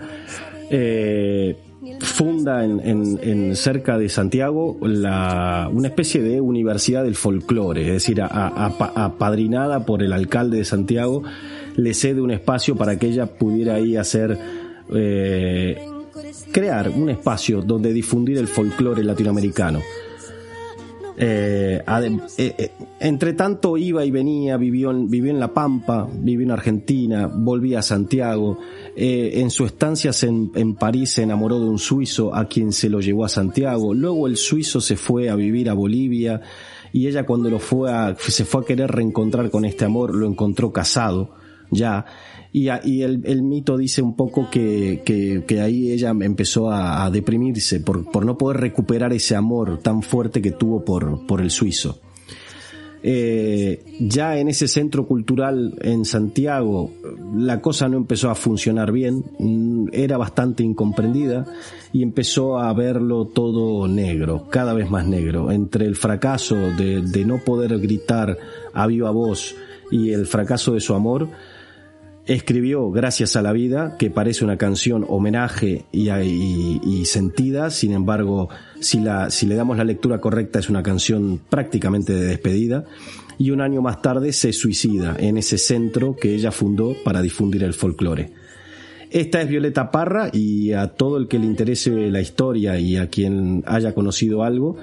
eh, 0.70 1.58
funda 2.00 2.64
en, 2.64 2.80
en, 2.80 3.20
en, 3.22 3.56
cerca 3.56 3.98
de 3.98 4.10
Santiago 4.10 4.78
la, 4.82 5.70
una 5.72 5.88
especie 5.88 6.22
de 6.22 6.42
universidad 6.42 7.04
del 7.04 7.16
folclore, 7.16 7.82
es 7.82 7.94
decir, 7.94 8.22
apadrinada 8.22 9.86
por 9.86 10.02
el 10.02 10.14
alcalde 10.14 10.58
de 10.58 10.66
Santiago, 10.66 11.24
le 11.76 11.94
cede 11.94 12.22
un 12.22 12.32
espacio 12.32 12.76
para 12.76 12.98
que 12.98 13.08
ella 13.08 13.28
pudiera 13.28 13.76
ahí 13.76 13.96
hacer, 13.98 14.38
eh, 14.94 15.78
crear 16.52 16.90
un 16.90 17.10
espacio 17.10 17.62
donde 17.62 17.94
difundir 17.94 18.38
el 18.38 18.48
folclore 18.48 19.04
latinoamericano. 19.04 19.82
Eh, 21.18 21.82
eh, 22.38 22.72
entre 23.00 23.34
tanto 23.34 23.78
iba 23.78 24.04
y 24.04 24.12
venía, 24.12 24.58
vivió 24.58 24.92
en, 24.92 25.40
La 25.40 25.54
Pampa, 25.54 26.08
vivió 26.12 26.46
en 26.46 26.52
Argentina, 26.52 27.28
volvía 27.34 27.80
a 27.80 27.82
Santiago, 27.82 28.60
eh, 28.96 29.32
en 29.36 29.50
su 29.50 29.66
estancia 29.66 30.12
en, 30.24 30.52
en, 30.56 30.76
París 30.76 31.12
se 31.12 31.24
enamoró 31.24 31.60
de 31.60 31.68
un 31.68 31.80
suizo 31.80 32.36
a 32.36 32.46
quien 32.46 32.74
se 32.74 32.90
lo 32.90 33.00
llevó 33.00 33.24
a 33.24 33.30
Santiago. 33.30 33.94
Luego 33.94 34.28
el 34.28 34.36
suizo 34.36 34.82
se 34.82 34.98
fue 34.98 35.30
a 35.30 35.36
vivir 35.36 35.70
a 35.70 35.74
Bolivia 35.74 36.42
y 36.92 37.08
ella 37.08 37.26
cuando 37.26 37.50
lo 37.50 37.60
fue 37.60 37.92
a, 37.92 38.16
se 38.20 38.44
fue 38.44 38.62
a 38.62 38.66
querer 38.66 38.92
reencontrar 38.92 39.50
con 39.50 39.64
este 39.66 39.86
amor 39.86 40.16
lo 40.16 40.28
encontró 40.28 40.72
casado 40.72 41.36
ya. 41.72 42.06
Y, 42.58 43.02
el, 43.02 43.44
mito 43.44 43.76
dice 43.76 44.02
un 44.02 44.16
poco 44.16 44.50
que, 44.50 45.02
que, 45.04 45.60
ahí 45.60 45.92
ella 45.92 46.12
empezó 46.12 46.72
a, 46.72 47.10
deprimirse 47.12 47.82
por, 47.82 48.26
no 48.26 48.38
poder 48.38 48.62
recuperar 48.62 49.12
ese 49.12 49.36
amor 49.36 49.80
tan 49.80 50.02
fuerte 50.02 50.42
que 50.42 50.52
tuvo 50.52 50.86
por, 50.86 51.42
el 51.42 51.52
suizo. 51.52 52.00
Eh, 53.04 53.84
ya 54.00 54.38
en 54.38 54.48
ese 54.48 54.70
centro 54.70 55.06
cultural 55.06 55.76
en 55.82 56.06
Santiago 56.06 56.92
la 57.36 57.60
cosa 57.60 57.90
no 57.90 57.98
empezó 57.98 58.30
a 58.30 58.36
funcionar 58.36 58.94
bien, 58.94 59.26
mm, 59.38 59.90
era 59.92 60.18
bastante 60.18 60.64
incomprendida 60.64 61.46
y 61.92 62.04
empezó 62.04 62.58
a 62.58 62.74
verlo 62.74 63.26
todo 63.26 63.86
negro, 63.90 64.48
cada 64.50 64.74
vez 64.74 64.90
más 64.90 65.06
negro, 65.06 65.52
entre 65.52 65.86
el 65.88 65.98
fracaso 65.98 66.56
de 66.56 67.26
no 67.26 67.38
poder 67.44 67.78
gritar 67.80 68.38
a 68.74 68.88
viva 68.88 69.12
voz 69.12 69.56
y 69.92 70.12
el 70.12 70.26
fracaso 70.26 70.74
de 70.74 70.80
su 70.80 70.94
amor, 70.94 71.30
escribió 72.26 72.90
Gracias 72.92 73.36
a 73.36 73.42
la 73.42 73.52
vida, 73.52 73.98
que 73.98 74.10
parece 74.10 74.44
una 74.44 74.58
canción 74.58 75.06
homenaje 75.08 75.86
y, 75.92 77.06
sentida, 77.06 77.70
sin 77.70 77.94
embargo, 77.94 78.50
si, 78.80 79.00
la, 79.00 79.30
si 79.30 79.46
le 79.46 79.56
damos 79.56 79.78
la 79.78 79.84
lectura 79.84 80.20
correcta 80.20 80.60
es 80.60 80.70
una 80.70 80.84
canción 80.84 81.40
prácticamente 81.50 82.14
de 82.14 82.26
despedida, 82.26 82.86
y 83.38 83.52
un 83.52 83.62
año 83.62 83.82
más 83.82 84.02
tarde 84.02 84.32
se 84.34 84.54
suicida 84.54 85.16
en 85.20 85.38
ese 85.38 85.58
centro 85.58 86.16
que 86.16 86.34
ella 86.34 86.52
fundó 86.52 86.96
para 87.04 87.22
difundir 87.22 87.64
el 87.64 87.74
folclore. 87.74 88.32
Esta 89.12 89.42
es 89.42 89.48
Violeta 89.48 89.92
Parra 89.92 90.30
y 90.34 90.74
a 90.74 90.88
todo 90.88 91.18
el 91.18 91.28
que 91.28 91.40
le 91.40 91.46
interese 91.46 91.92
la 92.10 92.22
historia 92.22 92.80
y 92.80 92.98
a 92.98 93.08
quien 93.08 93.64
haya 93.66 93.94
conocido 93.94 94.44
algo, 94.44 94.78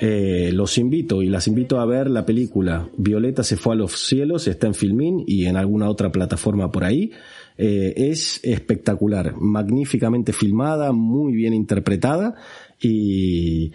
eh, 0.00 0.50
los 0.52 0.78
invito 0.78 1.22
y 1.22 1.28
las 1.28 1.48
invito 1.48 1.80
a 1.80 1.86
ver 1.86 2.08
la 2.08 2.24
película 2.24 2.88
Violeta 2.96 3.42
se 3.42 3.56
fue 3.56 3.74
a 3.74 3.76
los 3.76 4.06
cielos, 4.06 4.46
está 4.46 4.66
en 4.66 4.74
Filmin 4.74 5.24
y 5.26 5.46
en 5.46 5.56
alguna 5.56 5.88
otra 5.88 6.12
plataforma 6.12 6.70
por 6.70 6.84
ahí. 6.84 7.12
Eh, 7.56 7.94
es 7.96 8.40
espectacular, 8.44 9.34
magníficamente 9.36 10.32
filmada, 10.32 10.92
muy 10.92 11.32
bien 11.32 11.54
interpretada 11.54 12.36
y, 12.80 13.72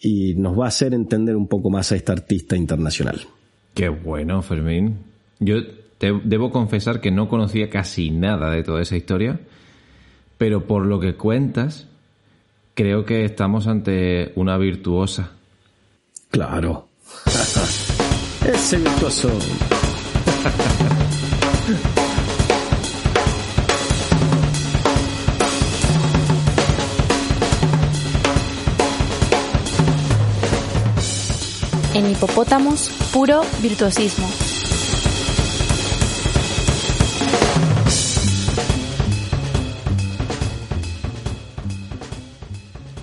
y 0.00 0.34
nos 0.36 0.58
va 0.58 0.66
a 0.66 0.68
hacer 0.68 0.94
entender 0.94 1.34
un 1.34 1.48
poco 1.48 1.70
más 1.70 1.90
a 1.90 1.96
esta 1.96 2.12
artista 2.12 2.56
internacional. 2.56 3.20
Qué 3.74 3.88
bueno, 3.88 4.40
Fermín. 4.42 4.98
Yo 5.40 5.56
te 5.98 6.12
debo 6.24 6.50
confesar 6.50 7.00
que 7.00 7.10
no 7.10 7.28
conocía 7.28 7.70
casi 7.70 8.10
nada 8.10 8.50
de 8.50 8.62
toda 8.62 8.82
esa 8.82 8.96
historia, 8.96 9.40
pero 10.38 10.66
por 10.66 10.86
lo 10.86 11.00
que 11.00 11.16
cuentas, 11.16 11.88
creo 12.74 13.04
que 13.04 13.24
estamos 13.24 13.66
ante 13.66 14.32
una 14.36 14.56
virtuosa. 14.58 15.32
Claro. 16.34 16.88
Ese 18.44 18.76
virtuoso. 18.76 19.30
En 31.94 32.10
hipopótamos, 32.10 32.88
puro 33.12 33.42
virtuosismo. 33.62 34.28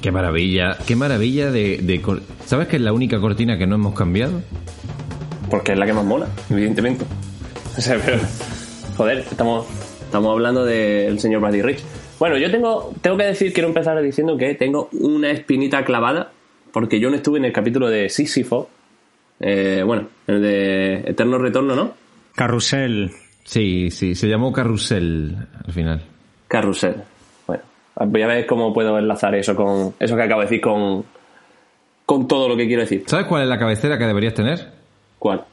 Qué 0.01 0.11
maravilla, 0.11 0.77
qué 0.85 0.97
maravilla 0.97 1.49
de, 1.51 1.77
de 1.77 2.01
¿Sabes 2.51 2.67
que 2.67 2.75
es 2.75 2.81
la 2.81 2.91
única 2.91 3.17
cortina 3.21 3.57
que 3.57 3.65
no 3.65 3.75
hemos 3.75 3.97
cambiado? 3.97 4.41
Porque 5.49 5.71
es 5.71 5.79
la 5.79 5.85
que 5.85 5.93
más 5.93 6.03
mola, 6.03 6.27
evidentemente. 6.49 7.05
O 7.77 7.79
sea, 7.79 7.97
pero, 8.03 8.17
joder, 8.97 9.19
estamos, 9.19 9.65
estamos 10.01 10.33
hablando 10.33 10.65
del 10.65 11.17
señor 11.17 11.39
Buddy 11.39 11.61
Rich. 11.61 11.81
Bueno, 12.19 12.37
yo 12.37 12.51
tengo, 12.51 12.93
tengo 12.99 13.15
que 13.15 13.23
decir, 13.23 13.53
quiero 13.53 13.69
empezar 13.69 14.01
diciendo 14.01 14.35
que 14.35 14.53
tengo 14.55 14.89
una 14.91 15.31
espinita 15.31 15.85
clavada, 15.85 16.33
porque 16.73 16.99
yo 16.99 17.09
no 17.09 17.15
estuve 17.15 17.39
en 17.39 17.45
el 17.45 17.53
capítulo 17.53 17.87
de 17.87 18.09
Sísifo, 18.09 18.69
eh, 19.39 19.83
bueno, 19.85 20.09
el 20.27 20.41
de 20.41 20.95
Eterno 21.05 21.37
Retorno, 21.37 21.73
¿no? 21.73 21.93
Carrusel. 22.35 23.11
Sí, 23.45 23.91
sí, 23.91 24.13
se 24.13 24.27
llamó 24.27 24.51
Carrusel 24.51 25.37
al 25.65 25.71
final. 25.71 26.01
Carrusel. 26.49 26.95
Bueno, 27.47 27.63
voy 28.07 28.21
a 28.23 28.27
ver 28.27 28.45
cómo 28.45 28.73
puedo 28.73 28.99
enlazar 28.99 29.35
eso 29.35 29.55
con 29.55 29.93
eso 29.97 30.17
que 30.17 30.23
acabo 30.23 30.41
de 30.41 30.47
decir 30.47 30.59
con, 30.59 31.05
con 32.11 32.27
todo 32.27 32.49
lo 32.49 32.57
que 32.57 32.67
quiero 32.67 32.81
decir. 32.81 33.05
¿Sabes 33.07 33.25
cuál 33.25 33.43
es 33.43 33.47
la 33.47 33.57
cabecera 33.57 33.97
que 33.97 34.03
deberías 34.03 34.33
tener? 34.33 34.73
¿Cuál? 35.17 35.45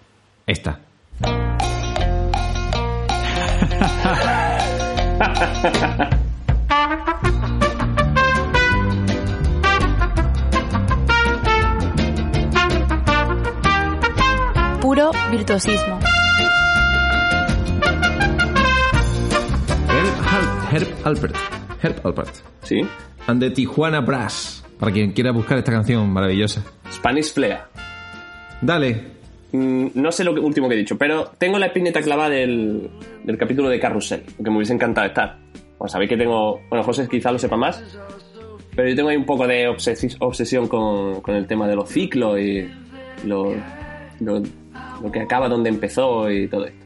Esta. 0.44 0.80
Puro 14.80 15.12
virtuosismo. 15.30 16.00
Herb, 19.92 20.72
Herb 20.72 20.88
Alpert. 21.04 21.36
Herb 21.80 22.04
Alpert. 22.04 22.34
¿Sí? 22.64 22.84
And 23.28 23.40
the 23.40 23.50
Tijuana 23.50 24.00
Brass. 24.00 24.57
Para 24.78 24.92
quien 24.92 25.12
quiera 25.12 25.32
buscar 25.32 25.58
esta 25.58 25.72
canción 25.72 26.08
maravillosa. 26.10 26.62
Spanish 26.92 27.32
Flea. 27.32 27.68
Dale. 28.60 29.18
Mm, 29.52 29.86
no 29.94 30.12
sé 30.12 30.24
lo 30.24 30.34
que- 30.34 30.40
último 30.40 30.68
que 30.68 30.74
he 30.74 30.78
dicho, 30.78 30.96
pero 30.98 31.32
tengo 31.38 31.58
la 31.58 31.66
espineta 31.66 32.00
clavada 32.02 32.30
del, 32.30 32.90
del 33.24 33.38
capítulo 33.38 33.68
de 33.70 33.80
Carrusel, 33.80 34.22
porque 34.36 34.50
me 34.50 34.56
hubiese 34.56 34.74
encantado 34.74 35.06
estar. 35.06 35.38
Bueno, 35.78 35.88
sabéis 35.88 36.10
que 36.10 36.16
tengo. 36.16 36.60
Bueno, 36.68 36.82
José 36.84 37.08
quizá 37.10 37.32
lo 37.32 37.38
sepa 37.38 37.56
más, 37.56 37.82
pero 38.76 38.88
yo 38.88 38.94
tengo 38.96 39.08
ahí 39.08 39.16
un 39.16 39.24
poco 39.24 39.46
de 39.46 39.68
obsesi- 39.68 40.16
obsesión 40.20 40.68
con, 40.68 41.20
con 41.22 41.34
el 41.34 41.46
tema 41.46 41.66
de 41.66 41.76
los 41.76 41.88
ciclos 41.88 42.38
y 42.38 42.68
lo, 43.24 43.54
lo, 44.20 44.42
lo 45.02 45.10
que 45.12 45.20
acaba 45.20 45.48
donde 45.48 45.70
empezó 45.70 46.30
y 46.30 46.46
todo 46.48 46.66
esto. 46.66 46.84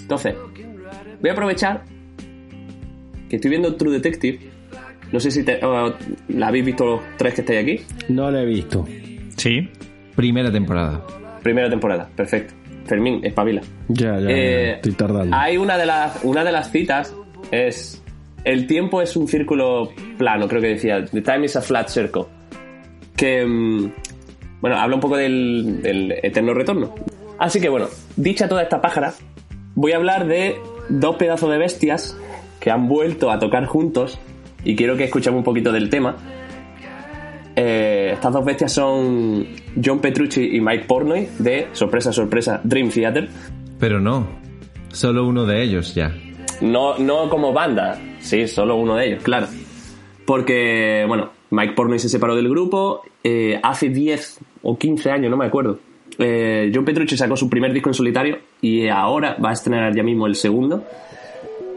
Entonces, 0.00 0.34
voy 1.20 1.30
a 1.30 1.32
aprovechar 1.32 1.84
que 3.28 3.36
estoy 3.36 3.50
viendo 3.50 3.74
True 3.76 3.92
Detective. 3.92 4.50
No 5.14 5.20
sé 5.20 5.30
si 5.30 5.44
te- 5.44 5.60
la 6.28 6.48
habéis 6.48 6.64
visto 6.64 6.84
los 6.84 7.00
tres 7.16 7.34
que 7.34 7.42
estáis 7.42 7.62
aquí. 7.62 7.80
No 8.08 8.32
la 8.32 8.42
he 8.42 8.44
visto. 8.46 8.84
Sí. 9.36 9.70
Primera 10.16 10.50
temporada. 10.50 11.06
Primera 11.40 11.70
temporada, 11.70 12.08
perfecto. 12.16 12.52
Fermín, 12.84 13.20
espabila. 13.24 13.60
Ya, 13.90 14.18
ya, 14.18 14.20
ya, 14.22 14.28
Eh, 14.28 14.72
estoy 14.72 14.92
tardando. 14.94 15.36
Hay 15.36 15.56
una 15.56 15.78
de 15.78 15.86
las 15.86 16.24
una 16.24 16.42
de 16.42 16.50
las 16.50 16.72
citas 16.72 17.14
es 17.52 18.02
el 18.42 18.66
tiempo 18.66 19.00
es 19.02 19.14
un 19.16 19.28
círculo 19.28 19.90
plano, 20.18 20.48
creo 20.48 20.60
que 20.60 20.68
decía. 20.70 21.04
The 21.04 21.22
time 21.22 21.44
is 21.46 21.54
a 21.54 21.60
flat 21.62 21.86
circle. 21.88 22.24
Que 23.16 23.46
mm, 23.46 23.92
bueno, 24.60 24.76
habla 24.80 24.96
un 24.96 25.00
poco 25.00 25.16
del, 25.16 25.80
del 25.80 26.10
eterno 26.24 26.54
retorno. 26.54 26.92
Así 27.38 27.60
que 27.60 27.68
bueno, 27.68 27.86
dicha 28.16 28.48
toda 28.48 28.64
esta 28.64 28.80
pájara, 28.80 29.14
voy 29.76 29.92
a 29.92 29.96
hablar 29.96 30.26
de 30.26 30.56
dos 30.88 31.14
pedazos 31.16 31.50
de 31.52 31.58
bestias 31.58 32.18
que 32.58 32.72
han 32.72 32.88
vuelto 32.88 33.30
a 33.30 33.38
tocar 33.38 33.66
juntos 33.66 34.18
y 34.64 34.74
quiero 34.74 34.96
que 34.96 35.04
escuchemos 35.04 35.38
un 35.38 35.44
poquito 35.44 35.72
del 35.72 35.90
tema. 35.90 36.16
Eh, 37.56 38.10
estas 38.14 38.32
dos 38.32 38.44
bestias 38.44 38.72
son 38.72 39.46
John 39.82 40.00
Petrucci 40.00 40.56
y 40.56 40.60
Mike 40.60 40.84
Pornoy 40.86 41.28
de, 41.38 41.68
sorpresa, 41.72 42.12
sorpresa, 42.12 42.60
Dream 42.64 42.90
Theater. 42.90 43.28
Pero 43.78 44.00
no. 44.00 44.26
Solo 44.88 45.26
uno 45.26 45.44
de 45.44 45.62
ellos 45.62 45.94
ya. 45.94 46.14
No, 46.60 46.98
no 46.98 47.28
como 47.28 47.52
banda, 47.52 48.00
sí, 48.20 48.46
solo 48.48 48.76
uno 48.76 48.96
de 48.96 49.08
ellos, 49.08 49.22
claro. 49.22 49.48
Porque, 50.24 51.04
bueno, 51.06 51.30
Mike 51.50 51.74
Pornoy 51.74 51.98
se 51.98 52.08
separó 52.08 52.34
del 52.34 52.48
grupo 52.48 53.02
eh, 53.22 53.60
hace 53.62 53.88
10 53.88 54.40
o 54.62 54.78
15 54.78 55.10
años, 55.10 55.30
no 55.30 55.36
me 55.36 55.46
acuerdo. 55.46 55.78
Eh, 56.18 56.70
John 56.72 56.84
Petrucci 56.84 57.16
sacó 57.16 57.36
su 57.36 57.50
primer 57.50 57.72
disco 57.72 57.90
en 57.90 57.94
solitario 57.94 58.38
y 58.60 58.88
ahora 58.88 59.36
va 59.44 59.50
a 59.50 59.52
estrenar 59.52 59.94
ya 59.94 60.02
mismo 60.02 60.26
el 60.26 60.36
segundo. 60.36 60.84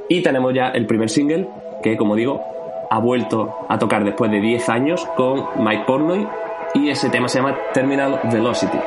Y 0.10 0.22
tenemos 0.22 0.54
ya 0.54 0.70
el 0.70 0.86
primer 0.86 1.10
single, 1.10 1.48
que 1.84 1.98
como 1.98 2.16
digo, 2.16 2.44
ha 2.90 3.00
vuelto 3.00 3.66
a 3.68 3.78
tocar 3.78 4.04
después 4.04 4.32
de 4.32 4.40
10 4.40 4.70
años 4.70 5.08
con 5.16 5.46
Mike 5.58 5.84
Pornoy 5.86 6.28
y 6.74 6.90
ese 6.90 7.10
tema 7.10 7.28
se 7.28 7.40
llama 7.40 7.58
Terminal 7.74 8.20
Velocity. 8.32 8.78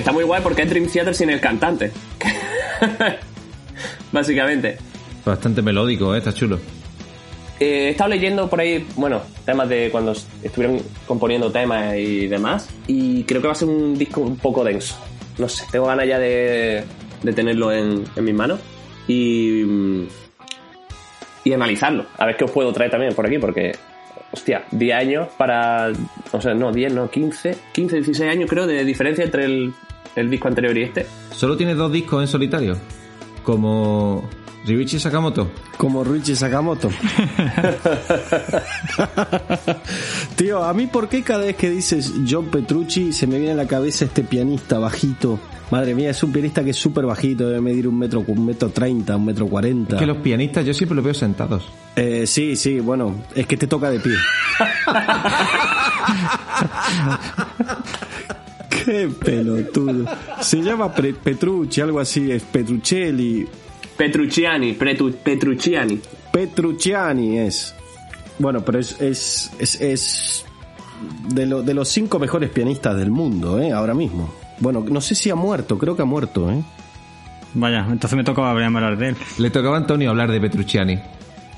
Está 0.00 0.12
muy 0.12 0.24
guay 0.24 0.42
porque 0.42 0.62
es 0.62 0.70
Dream 0.70 0.86
Theater 0.86 1.14
sin 1.14 1.30
el 1.30 1.40
cantante. 1.40 1.92
Básicamente. 4.12 4.78
Bastante 5.24 5.62
melódico, 5.62 6.14
¿eh? 6.14 6.18
está 6.18 6.32
chulo. 6.32 6.58
Eh, 7.60 7.88
he 7.88 7.90
estado 7.90 8.10
leyendo 8.10 8.48
por 8.48 8.60
ahí, 8.60 8.86
bueno, 8.96 9.20
temas 9.44 9.68
de 9.68 9.90
cuando 9.90 10.12
estuvieron 10.42 10.80
componiendo 11.06 11.52
temas 11.52 11.94
y 11.96 12.26
demás. 12.26 12.68
Y 12.86 13.24
creo 13.24 13.40
que 13.40 13.48
va 13.48 13.52
a 13.52 13.56
ser 13.56 13.68
un 13.68 13.96
disco 13.96 14.22
un 14.22 14.36
poco 14.36 14.64
denso. 14.64 14.96
No 15.38 15.48
sé, 15.48 15.64
tengo 15.70 15.86
ganas 15.86 16.06
ya 16.06 16.18
de, 16.18 16.84
de 17.22 17.32
tenerlo 17.32 17.72
en, 17.72 18.04
en 18.16 18.24
mis 18.24 18.34
manos. 18.34 18.60
Y, 19.06 19.62
mm, 19.64 20.06
y 21.44 21.52
analizarlo. 21.52 22.06
A 22.16 22.26
ver 22.26 22.36
qué 22.36 22.44
os 22.44 22.50
puedo 22.50 22.72
traer 22.72 22.90
también 22.90 23.14
por 23.14 23.26
aquí, 23.26 23.38
porque, 23.38 23.72
hostia, 24.32 24.64
10 24.70 24.96
años 24.96 25.28
para. 25.36 25.92
O 26.32 26.40
sea, 26.40 26.54
no, 26.54 26.72
10, 26.72 26.94
no, 26.94 27.10
15, 27.10 27.56
15, 27.72 27.96
16 27.96 28.30
años 28.30 28.48
creo 28.48 28.66
de 28.66 28.84
diferencia 28.84 29.24
entre 29.24 29.44
el, 29.44 29.74
el 30.16 30.30
disco 30.30 30.48
anterior 30.48 30.76
y 30.76 30.82
este. 30.82 31.06
Solo 31.34 31.56
tienes 31.56 31.76
dos 31.76 31.92
discos 31.92 32.22
en 32.22 32.28
solitario. 32.28 32.76
Como 33.44 34.28
Ryuichi 34.64 34.98
Sakamoto. 34.98 35.50
Como 35.76 36.04
Ruichi 36.04 36.36
Sakamoto. 36.36 36.90
Tío, 40.36 40.62
a 40.62 40.72
mí 40.74 40.86
por 40.86 41.08
qué 41.08 41.22
cada 41.22 41.44
vez 41.44 41.56
que 41.56 41.70
dices 41.70 42.12
John 42.28 42.46
Petrucci 42.46 43.12
se 43.12 43.26
me 43.26 43.38
viene 43.38 43.52
a 43.52 43.56
la 43.56 43.66
cabeza 43.66 44.04
este 44.04 44.22
pianista 44.22 44.78
bajito. 44.78 45.40
Madre 45.70 45.94
mía, 45.94 46.10
es 46.10 46.22
un 46.22 46.32
pianista 46.32 46.64
que 46.64 46.70
es 46.70 46.76
súper 46.76 47.06
bajito, 47.06 47.46
debe 47.46 47.60
medir 47.60 47.86
un 47.86 47.98
metro, 47.98 48.24
un 48.26 48.44
metro 48.44 48.70
treinta, 48.70 49.16
un 49.16 49.24
metro 49.24 49.46
cuarenta. 49.46 49.94
Es 49.94 50.00
que 50.00 50.06
los 50.06 50.16
pianistas 50.18 50.66
yo 50.66 50.74
siempre 50.74 50.96
los 50.96 51.04
veo 51.04 51.14
sentados. 51.14 51.68
Eh, 51.96 52.26
sí, 52.26 52.56
sí, 52.56 52.80
bueno, 52.80 53.14
es 53.34 53.46
que 53.46 53.56
te 53.56 53.68
toca 53.68 53.88
de 53.88 54.00
pie. 54.00 54.14
Qué 58.84 59.08
pelotudo. 59.08 60.04
Se 60.40 60.58
llama 60.62 60.92
Pre- 60.94 61.14
Petrucci, 61.14 61.80
algo 61.80 62.00
así, 62.00 62.30
es 62.30 62.42
Petruccelli. 62.42 63.46
Petrucciani, 63.96 64.72
Petrucciani. 64.74 66.00
Petrucciani 66.32 67.38
es. 67.38 67.74
Bueno, 68.38 68.64
pero 68.64 68.78
es, 68.78 69.00
es, 69.00 69.50
es, 69.58 69.80
es 69.80 70.44
de, 71.28 71.46
lo- 71.46 71.62
de 71.62 71.74
los 71.74 71.88
cinco 71.88 72.18
mejores 72.18 72.50
pianistas 72.50 72.96
del 72.96 73.10
mundo, 73.10 73.60
¿eh? 73.60 73.72
Ahora 73.72 73.94
mismo. 73.94 74.32
Bueno, 74.58 74.84
no 74.88 75.00
sé 75.00 75.14
si 75.14 75.30
ha 75.30 75.34
muerto, 75.34 75.78
creo 75.78 75.96
que 75.96 76.02
ha 76.02 76.06
muerto, 76.06 76.50
¿eh? 76.50 76.62
Vaya, 77.54 77.86
entonces 77.90 78.16
me 78.16 78.24
tocaba 78.24 78.50
hablar 78.52 78.96
de 78.96 79.08
él. 79.08 79.16
Le 79.38 79.50
tocaba 79.50 79.74
a 79.76 79.78
Antonio 79.80 80.10
hablar 80.10 80.30
de 80.30 80.40
Petrucciani. 80.40 80.98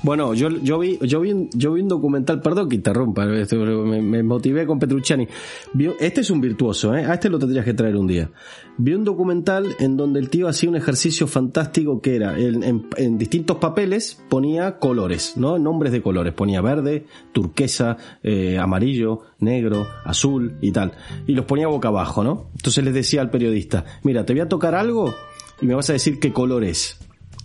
Bueno, 0.03 0.33
yo, 0.33 0.49
yo, 0.49 0.79
vi, 0.79 0.99
yo, 1.01 1.21
vi, 1.21 1.47
yo 1.53 1.71
vi 1.71 1.81
un 1.81 1.87
documental, 1.87 2.41
perdón 2.41 2.67
que 2.67 2.75
interrumpa, 2.75 3.25
me, 3.25 4.01
me 4.01 4.21
motivé 4.21 4.65
con 4.65 4.77
Petrucciani. 4.77 5.27
Vi- 5.73 5.91
este 5.97 6.19
es 6.21 6.29
un 6.29 6.41
virtuoso, 6.41 6.93
¿eh? 6.93 7.05
a 7.05 7.13
este 7.13 7.29
lo 7.29 7.39
tendrías 7.39 7.63
que 7.63 7.73
traer 7.73 7.95
un 7.95 8.07
día. 8.07 8.29
Vi 8.77 8.93
un 8.95 9.05
documental 9.05 9.75
en 9.79 9.95
donde 9.95 10.19
el 10.19 10.29
tío 10.29 10.49
hacía 10.49 10.69
un 10.69 10.75
ejercicio 10.75 11.25
fantástico 11.25 12.01
que 12.01 12.17
era, 12.17 12.37
en, 12.37 12.63
en- 12.63 12.87
en 12.97 13.17
distintos 13.17 13.57
papeles 13.57 14.21
ponía 14.27 14.77
colores, 14.77 15.37
¿no? 15.37 15.57
Nombres 15.57 15.93
de 15.93 16.01
colores, 16.01 16.33
ponía 16.33 16.59
verde, 16.59 17.05
turquesa, 17.31 17.95
eh, 18.23 18.57
amarillo, 18.59 19.21
negro, 19.39 19.87
azul 20.03 20.57
y 20.61 20.73
tal. 20.73 20.91
Y 21.27 21.33
los 21.33 21.45
ponía 21.45 21.67
boca 21.67 21.87
abajo, 21.87 22.25
¿no? 22.25 22.47
Entonces 22.57 22.83
les 22.83 22.93
decía 22.93 23.21
al 23.21 23.29
periodista, 23.29 23.85
mira, 24.03 24.25
te 24.25 24.33
voy 24.33 24.41
a 24.41 24.49
tocar 24.49 24.75
algo 24.75 25.13
y 25.61 25.65
me 25.65 25.75
vas 25.75 25.89
a 25.89 25.93
decir 25.93 26.19
qué 26.19 26.33
color 26.33 26.65
es. 26.65 26.99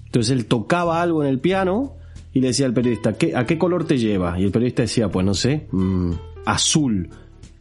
Entonces 0.07 0.33
él 0.33 0.47
tocaba 0.47 1.01
algo 1.03 1.23
en 1.23 1.29
el 1.29 1.39
piano 1.39 1.95
y 2.33 2.41
le 2.41 2.49
decía 2.49 2.67
al 2.67 2.75
periodista, 2.75 3.15
¿qué, 3.15 3.35
¿a 3.35 3.47
qué 3.47 3.59
color 3.59 3.85
te 3.85 3.99
lleva? 3.99 4.39
Y 4.39 4.45
el 4.45 4.51
periodista 4.51 4.83
decía, 4.83 5.09
pues 5.11 5.25
no 5.25 5.35
sé, 5.35 5.67
mm, 5.71 6.13
azul. 6.45 7.11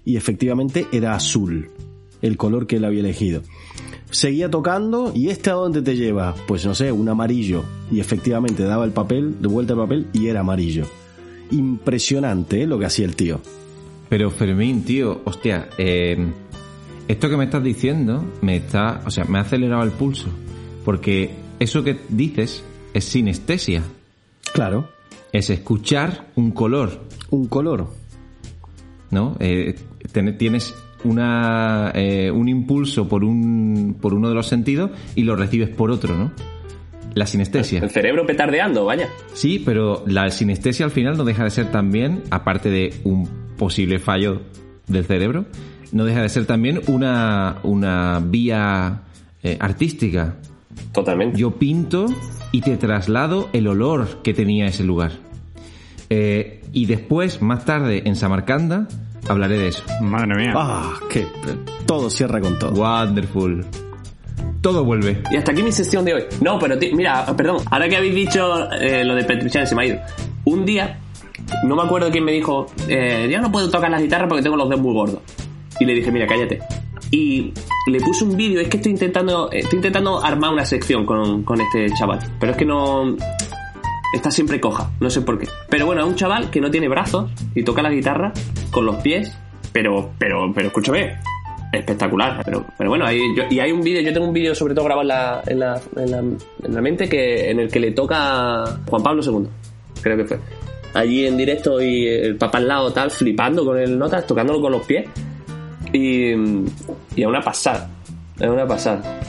Y 0.06 0.18
efectivamente 0.18 0.88
era 0.92 1.16
azul, 1.16 1.70
el 2.22 2.38
color 2.38 2.68
que 2.68 2.78
él 2.78 2.86
había 2.86 3.02
elegido. 3.02 3.42
Seguía 4.10 4.50
tocando 4.50 5.12
y 5.14 5.30
este 5.30 5.50
a 5.50 5.54
dónde 5.54 5.82
te 5.82 5.96
lleva? 5.96 6.34
Pues 6.48 6.66
no 6.66 6.74
sé, 6.74 6.92
un 6.92 7.10
amarillo. 7.10 7.64
Y 7.92 8.00
efectivamente 8.00 8.64
daba 8.64 8.86
el 8.86 8.92
papel, 8.92 9.42
de 9.42 9.48
vuelta 9.48 9.74
el 9.74 9.80
papel 9.80 10.08
y 10.14 10.28
era 10.28 10.40
amarillo. 10.42 10.86
Impresionante 11.52 12.62
¿eh? 12.62 12.68
lo 12.68 12.80
que 12.80 12.86
hacía 12.86 13.06
el 13.06 13.16
tío. 13.16 13.42
Pero 14.08 14.32
Fermín, 14.32 14.84
tío, 14.86 15.22
hostia, 15.26 15.68
eh, 15.78 16.18
esto 17.10 17.30
que 17.30 17.38
me 17.38 17.46
estás 17.46 17.64
diciendo 17.64 18.24
me 18.42 18.56
está, 18.56 19.02
o 19.06 19.12
sea, 19.12 19.26
me 19.26 19.40
ha 19.40 19.42
acelerado 19.42 19.84
el 19.84 19.92
pulso. 19.92 20.28
Porque 20.86 21.32
eso 21.60 21.84
que 21.84 22.00
dices 22.08 22.64
es 22.94 23.04
sinestesia. 23.04 23.84
Claro, 24.58 24.90
Es 25.32 25.52
escuchar 25.52 26.30
un 26.36 26.50
color, 26.50 27.02
un 27.30 27.46
color. 27.48 27.90
¿no? 29.12 29.36
Eh, 29.40 29.76
ten- 30.12 30.36
tienes 30.36 30.74
una, 31.04 31.92
eh, 31.94 32.32
un 32.32 32.50
impulso 32.50 33.08
por, 33.08 33.24
un, 33.24 33.98
por 34.02 34.16
uno 34.16 34.30
de 34.30 34.34
los 34.34 34.48
sentidos 34.48 34.90
y 35.14 35.26
lo 35.26 35.36
recibes 35.36 35.70
por 35.70 35.92
otro, 35.92 36.18
¿no? 36.18 36.32
La 37.14 37.28
sinestesia. 37.28 37.82
El 37.84 37.92
cerebro 37.92 38.26
petardeando, 38.26 38.84
vaya. 38.86 39.10
Sí, 39.34 39.62
pero 39.64 40.04
la 40.08 40.32
sinestesia 40.32 40.86
al 40.86 40.92
final 40.92 41.18
no 41.18 41.24
deja 41.24 41.44
de 41.44 41.52
ser 41.52 41.72
también, 41.72 42.24
aparte 42.32 42.72
de 42.72 42.96
un 43.04 43.30
posible 43.58 44.00
fallo 44.00 44.42
del 44.88 45.06
cerebro, 45.06 45.46
no 45.92 46.04
deja 46.04 46.24
de 46.24 46.30
ser 46.30 46.48
también 46.48 46.82
una, 46.88 47.58
una 47.62 48.20
vía 48.26 49.04
eh, 49.44 49.56
artística. 49.60 50.38
Totalmente. 50.92 51.38
Yo 51.38 51.52
pinto 51.52 52.06
y 52.52 52.62
te 52.62 52.78
traslado 52.78 53.50
el 53.54 53.68
olor 53.68 54.22
que 54.24 54.34
tenía 54.34 54.66
ese 54.68 54.84
lugar. 54.84 55.12
Eh, 56.10 56.62
y 56.72 56.86
después, 56.86 57.42
más 57.42 57.66
tarde, 57.66 58.04
en 58.06 58.16
Samarcanda, 58.16 58.88
hablaré 59.28 59.58
de 59.58 59.68
eso. 59.70 59.84
Madre 60.02 60.36
mía. 60.36 60.54
Ah, 60.56 60.94
que 61.10 61.28
todo 61.86 62.10
cierra 62.10 62.40
con 62.40 62.58
todo. 62.58 62.72
Wonderful. 62.72 63.66
Todo 64.62 64.84
vuelve. 64.84 65.22
Y 65.32 65.36
hasta 65.36 65.52
aquí 65.52 65.64
mi 65.64 65.72
sesión 65.72 66.04
de 66.06 66.14
hoy. 66.14 66.24
No, 66.42 66.60
pero 66.60 66.76
mira, 66.94 67.26
perdón, 67.36 67.58
ahora 67.70 67.88
que 67.88 67.98
habéis 67.98 68.16
dicho 68.16 68.72
eh, 68.72 69.04
lo 69.04 69.16
de 69.16 69.24
Petrucciani 69.24 69.68
se 69.68 69.76
me 69.76 69.84
ha 69.84 69.86
ido. 69.86 70.00
Un 70.46 70.66
día, 70.66 71.00
no 71.64 71.76
me 71.76 71.84
acuerdo 71.84 72.10
quién 72.10 72.24
me 72.24 72.32
dijo, 72.32 72.68
eh, 72.88 73.28
ya 73.30 73.40
no 73.40 73.52
puedo 73.52 73.70
tocar 73.70 73.90
la 73.92 74.02
guitarra 74.02 74.28
porque 74.28 74.44
tengo 74.44 74.58
los 74.58 74.68
dedos 74.70 74.82
muy 74.82 74.94
gordos. 74.94 75.20
Y 75.80 75.86
le 75.86 75.94
dije, 75.94 76.12
mira, 76.12 76.26
cállate. 76.26 76.60
Y 77.12 77.54
le 77.88 78.00
puse 78.02 78.24
un 78.24 78.36
vídeo, 78.36 78.60
es 78.60 78.68
que 78.68 78.78
estoy 78.78 78.92
intentando, 78.92 79.50
estoy 79.52 79.78
intentando 79.78 80.24
armar 80.24 80.52
una 80.52 80.66
sección 80.66 81.06
con, 81.06 81.44
con 81.44 81.62
este 81.62 81.88
chaval. 81.98 82.20
Pero 82.40 82.52
es 82.52 82.58
que 82.58 82.66
no... 82.66 83.16
Está 84.14 84.32
siempre 84.32 84.60
coja, 84.62 84.90
no 85.02 85.10
sé 85.10 85.22
por 85.22 85.38
qué. 85.38 85.48
Pero 85.70 85.86
bueno, 85.86 86.02
es 86.02 86.08
un 86.08 86.16
chaval 86.16 86.50
que 86.50 86.62
no 86.62 86.72
tiene 86.72 86.88
brazos 86.88 87.30
y 87.54 87.64
toca 87.64 87.82
la 87.82 87.90
guitarra 87.90 88.32
con 88.72 88.86
los 88.86 88.96
pies, 88.98 89.38
pero, 89.74 90.12
pero, 90.18 90.52
pero 90.56 90.68
escúchame, 90.68 91.18
espectacular. 91.74 92.42
Pero, 92.46 92.66
pero 92.78 92.90
bueno, 92.90 93.06
hay, 93.06 93.20
y 93.50 93.60
hay 93.60 93.72
un 93.72 93.82
vídeo, 93.82 94.02
yo 94.02 94.14
tengo 94.14 94.26
un 94.26 94.34
vídeo 94.34 94.56
sobre 94.56 94.74
todo 94.74 94.86
grabado 94.86 95.02
en 95.02 95.08
la, 95.10 95.44
en 95.46 95.60
la, 95.60 95.82
en 95.98 96.12
la, 96.12 96.18
en 96.20 96.74
la 96.74 96.82
mente 96.82 97.10
que, 97.10 97.52
en 97.52 97.60
el 97.60 97.70
que 97.70 97.82
le 97.82 97.92
toca 97.92 98.64
Juan 98.90 99.04
Pablo 99.04 99.22
II, 99.22 99.48
creo 100.02 100.18
que 100.18 100.26
fue. 100.26 100.40
Allí 100.94 101.28
en 101.28 101.38
directo 101.38 101.82
y 101.82 102.08
el 102.08 102.38
papá 102.38 102.60
al 102.60 102.68
lado 102.68 102.92
tal, 102.92 103.12
flipando 103.12 103.66
con 103.66 103.78
el 103.78 104.00
notas, 104.00 104.26
tocándolo 104.26 104.62
con 104.62 104.72
los 104.72 104.86
pies. 104.86 105.06
Y, 105.94 106.32
y 107.16 107.24
a 107.24 107.28
una 107.28 107.42
pasada, 107.42 107.90
es 108.40 108.48
una 108.50 108.68
pasada. 108.68 109.20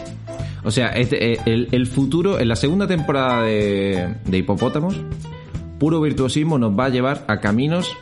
O 0.65 0.71
sea, 0.71 0.89
este, 0.89 1.33
eh, 1.35 1.39
el, 1.47 1.69
el 1.73 1.87
futuro, 1.87 2.39
en 2.41 2.49
la 2.49 2.57
segunda 2.57 2.87
temporada 2.87 3.43
de, 3.43 4.15
de 4.25 4.39
Hipopótamos, 4.39 4.97
puro 5.79 6.01
virtuosismo 6.01 6.59
nos 6.59 6.79
va 6.79 6.87
a 6.87 6.89
llevar 6.89 7.25
a 7.29 7.39
caminos 7.41 7.97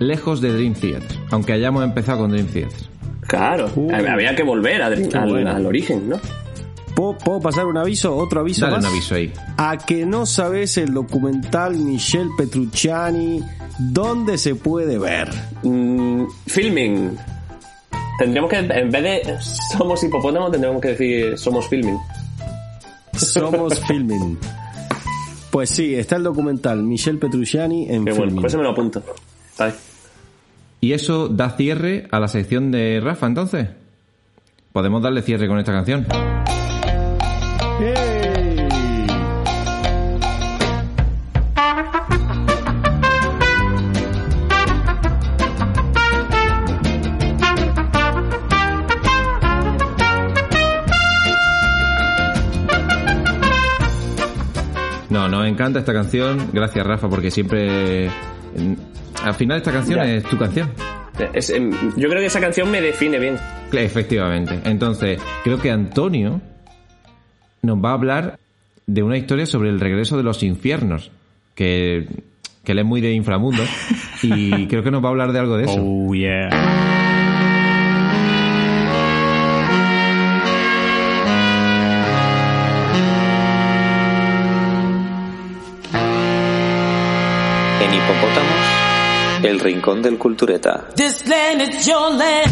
lejos 0.00 0.40
de 0.40 0.52
Dream 0.52 0.74
Theater. 0.74 1.16
Aunque 1.30 1.52
hayamos 1.52 1.84
empezado 1.84 2.18
con 2.18 2.32
Dream 2.32 2.48
Theater. 2.48 2.78
Claro, 3.26 3.70
había 3.94 4.34
que 4.34 4.42
volver 4.42 4.82
a- 4.82 4.86
al, 4.86 5.30
bueno. 5.30 5.50
al 5.50 5.64
origen, 5.64 6.08
¿no? 6.08 6.16
¿Puedo, 6.96 7.16
puedo 7.16 7.40
pasar 7.40 7.64
un 7.66 7.78
aviso? 7.78 8.14
¿Otro 8.14 8.40
aviso 8.40 8.66
Dale 8.66 8.76
más? 8.76 8.84
un 8.84 8.90
aviso 8.90 9.14
ahí. 9.14 9.32
A 9.56 9.78
que 9.78 10.04
no 10.04 10.26
sabes 10.26 10.76
el 10.76 10.92
documental 10.92 11.76
Michel 11.76 12.28
Petrucciani, 12.36 13.40
¿dónde 13.78 14.36
se 14.36 14.56
puede 14.56 14.98
ver? 14.98 15.30
Mm, 15.62 16.24
filming. 16.48 17.16
Tendríamos 18.22 18.50
que, 18.50 18.58
en 18.58 18.88
vez 18.88 19.02
de 19.02 19.36
somos 19.76 20.04
hipopótamos, 20.04 20.52
tendríamos 20.52 20.80
que 20.80 20.88
decir 20.90 21.36
somos 21.36 21.68
filming. 21.68 21.98
Somos 23.16 23.80
Filming. 23.88 24.38
Pues 25.50 25.70
sí, 25.70 25.96
está 25.96 26.14
el 26.14 26.22
documental 26.22 26.84
Michel 26.84 27.18
Petrucciani 27.18 27.88
en 27.90 28.04
Qué 28.04 28.12
bueno, 28.12 28.26
Filming. 28.26 28.36
por 28.42 28.46
eso 28.46 28.58
me 28.58 28.62
lo 28.62 28.70
apunto. 28.70 29.02
Vale. 29.58 29.74
Y 30.80 30.92
eso 30.92 31.26
da 31.26 31.50
cierre 31.50 32.06
a 32.12 32.20
la 32.20 32.28
sección 32.28 32.70
de 32.70 33.00
Rafa, 33.02 33.26
entonces. 33.26 33.70
Podemos 34.72 35.02
darle 35.02 35.22
cierre 35.22 35.48
con 35.48 35.58
esta 35.58 35.72
canción. 35.72 36.06
Encanta 55.52 55.78
esta 55.78 55.92
canción. 55.92 56.50
Gracias, 56.52 56.86
Rafa, 56.86 57.08
porque 57.08 57.30
siempre. 57.30 58.08
Al 59.24 59.34
final, 59.34 59.58
esta 59.58 59.72
canción 59.72 59.98
Ya. 60.00 60.14
es 60.14 60.24
tu 60.24 60.36
canción. 60.36 60.70
Es, 61.34 61.50
em, 61.50 61.70
yo 61.96 62.08
creo 62.08 62.20
que 62.20 62.26
esa 62.26 62.40
canción 62.40 62.70
me 62.70 62.80
define 62.80 63.18
bien. 63.18 63.36
Efectivamente. 63.72 64.58
Entonces, 64.64 65.20
creo 65.44 65.60
que 65.60 65.70
Antonio 65.70 66.40
nos 67.62 67.78
va 67.78 67.90
a 67.90 67.94
hablar 67.94 68.38
de 68.86 69.02
una 69.02 69.16
historia 69.16 69.46
sobre 69.46 69.68
el 69.70 69.78
regreso 69.78 70.16
de 70.16 70.22
los 70.24 70.42
infiernos, 70.42 71.10
que, 71.54 72.08
que 72.64 72.72
él 72.72 72.78
es 72.80 72.84
muy 72.84 73.00
de 73.00 73.12
inframundo, 73.12 73.62
y 74.22 74.66
creo 74.68 74.82
que 74.82 74.90
nos 74.90 75.02
va 75.04 75.08
a 75.08 75.10
hablar 75.10 75.32
de 75.32 75.38
algo 75.38 75.56
de 75.56 75.64
eso. 75.64 75.76
Oh, 75.78 76.12
yeah. 76.14 76.48
En 87.92 87.98
Hipopótamos, 87.98 89.44
el 89.44 89.60
rincón 89.60 90.00
del 90.02 90.16
cultureta. 90.16 90.86
This 90.96 91.26
land 91.28 91.60
is 91.62 91.86
your 91.86 92.10
land. 92.14 92.50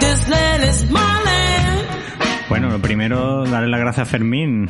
This 0.00 0.28
land 0.28 0.64
is 0.64 0.90
my 0.90 0.96
land. 0.98 1.86
Bueno, 2.48 2.70
lo 2.70 2.78
primero, 2.80 3.44
darle 3.44 3.68
las 3.68 3.80
gracias 3.80 4.08
a 4.08 4.10
Fermín. 4.10 4.68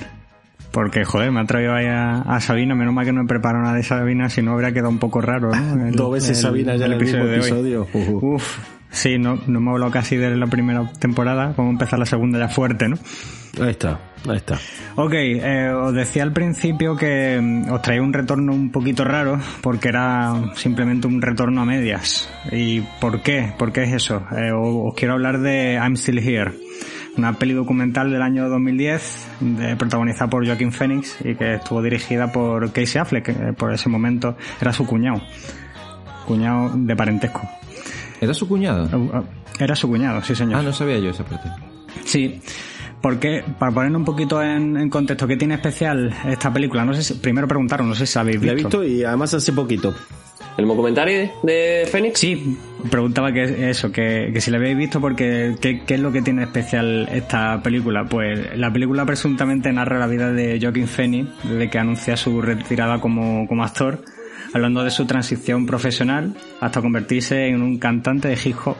Porque, 0.73 1.05
joder, 1.05 1.31
me 1.33 1.41
ha 1.41 1.45
traído 1.45 1.75
ahí 1.75 1.87
a, 1.87 2.21
a 2.23 2.41
Sabina. 2.41 2.75
Menos 2.75 2.93
mal 2.93 3.05
que 3.07 3.13
no 3.13 3.23
he 3.23 3.27
preparado 3.27 3.63
nada 3.65 3.77
de 3.77 3.83
Sabina, 3.83 4.29
si 4.29 4.43
no 4.43 4.53
habría 4.53 4.73
quedado 4.73 4.91
un 4.91 4.99
poco 4.99 5.21
raro, 5.21 5.51
¿no? 5.51 5.87
El- 5.87 5.93
Dos 5.97 6.13
veces 6.13 6.41
Sabina 6.41 6.77
ya 6.77 6.87
en 6.87 6.93
el 6.93 7.01
mismo 7.01 7.25
de 7.25 7.33
hoy. 7.35 7.39
episodio. 7.39 7.87
Ujú. 7.93 8.35
Uf, 8.35 8.59
sí, 8.91 9.19
no, 9.19 9.37
no 9.47 9.59
hemos 9.59 9.73
hablado 9.73 9.93
casi 9.93 10.17
de 10.17 10.37
la 10.37 10.47
primera 10.47 10.91
temporada. 10.99 11.55
Vamos 11.57 11.71
a 11.71 11.73
empezar 11.73 11.99
la 11.99 12.07
segunda 12.07 12.39
ya 12.39 12.49
fuerte, 12.49 12.89
¿no? 12.89 12.97
Ahí 13.63 13.71
está, 13.71 13.99
ahí 14.29 14.37
está. 14.37 14.59
Ok, 14.97 15.13
eh, 15.15 15.69
os 15.71 15.93
decía 15.95 16.23
al 16.23 16.33
principio 16.33 16.97
que 16.97 17.39
mm, 17.41 17.71
os 17.71 17.83
traía 17.83 18.03
un 18.03 18.13
retorno 18.13 18.53
un 18.53 18.71
poquito 18.73 19.05
raro 19.05 19.39
porque 19.63 19.89
era 19.89 20.35
simplemente 20.55 21.07
un 21.07 21.21
retorno 21.23 21.61
a 21.63 21.65
medias. 21.65 22.29
¿Y 22.51 22.81
por 23.01 23.21
qué? 23.23 23.53
¿Por 23.59 23.73
qué 23.73 23.85
es 23.85 23.93
eso? 23.93 24.23
Eh, 24.37 24.51
os, 24.53 24.95
quiero 24.95 25.15
hablar 25.15 25.39
de 25.41 25.75
I'm 25.75 25.97
Still 25.97 26.19
Here, 26.19 26.53
una 27.17 27.33
peli 27.35 27.53
documental 27.55 28.11
del 28.11 28.23
año 28.23 28.49
2010 28.49 29.29
de- 29.41 29.77
protagonizada 29.77 30.29
por 30.31 30.47
Joaquin 30.47 30.73
Phoenix 30.73 31.17
y 31.25 31.35
que 31.35 31.55
estuvo 31.55 31.83
dirigida 31.83 32.31
por 32.33 32.73
Casey 32.73 33.01
Affleck, 33.01 33.25
que 33.25 33.33
eh, 33.33 33.53
por 33.57 33.73
ese 33.73 33.89
momento 33.89 34.37
era 34.61 34.73
su 34.73 34.87
cuñado, 34.87 35.21
cuñado 36.27 36.73
de 36.75 36.97
parentesco. 36.97 37.49
¿Era 38.21 38.35
su 38.35 38.49
cuñado? 38.49 38.87
Eh, 38.93 39.23
Era 39.61 39.75
su 39.77 39.89
cuñado, 39.89 40.23
sí 40.23 40.35
señor. 40.35 40.59
Ah, 40.59 40.63
no 40.63 40.73
sabía 40.73 40.99
yo 40.99 41.11
esa 41.11 41.25
parte. 41.25 41.49
Sí, 42.05 42.41
porque 43.01 43.45
para 43.59 43.73
poner 43.73 43.95
un 43.95 44.05
poquito 44.05 44.43
en, 44.43 44.77
en 44.77 44.91
contexto, 44.91 45.27
¿qué 45.27 45.37
tiene 45.37 45.55
especial 45.55 46.13
esta 46.27 46.53
película? 46.53 46.85
No 46.85 46.95
sé 46.95 47.03
si, 47.03 47.15
primero 47.15 47.47
preguntaron, 47.47 47.89
no 47.89 47.95
sé 47.95 48.07
si 48.07 48.19
habéis 48.19 48.43
La 48.43 48.53
he 48.53 48.55
visto. 48.55 48.81
visto 48.81 48.85
y 48.85 49.05
además 49.05 49.35
hace 49.35 49.53
poquito. 49.53 49.95
¿El 50.57 50.67
documentario 50.67 51.31
de 51.45 51.89
Fénix? 51.91 52.19
Sí, 52.19 52.59
preguntaba 52.91 53.33
que 53.33 53.71
eso, 53.71 53.93
que, 53.93 54.31
que 54.33 54.41
si 54.41 54.51
la 54.51 54.57
habéis 54.57 54.77
visto 54.77 55.01
porque 55.01 55.55
¿qué, 55.61 55.83
qué 55.87 55.95
es 55.95 56.01
lo 56.01 56.11
que 56.11 56.21
tiene 56.21 56.43
especial 56.43 57.09
esta 57.13 57.63
película? 57.63 58.07
Pues 58.09 58.59
la 58.59 58.73
película 58.73 59.07
presuntamente 59.07 59.73
narra 59.73 59.99
la 60.01 60.09
vida 60.09 60.33
de 60.33 60.59
Joaquin 60.61 60.89
Phoenix 60.89 61.29
desde 61.45 61.71
que 61.71 61.79
anuncia 61.79 62.17
su 62.17 62.43
retirada 62.43 63.01
como, 63.01 63.47
como 63.47 63.63
actor, 63.63 64.03
hablando 64.53 64.83
de 64.83 64.91
su 64.91 65.07
transición 65.07 65.65
profesional 65.65 66.35
hasta 66.61 66.83
convertirse 66.83 67.47
en 67.47 67.63
un 67.63 67.79
cantante 67.79 68.27
de 68.27 68.39
hip 68.45 68.57
hop. 68.65 68.77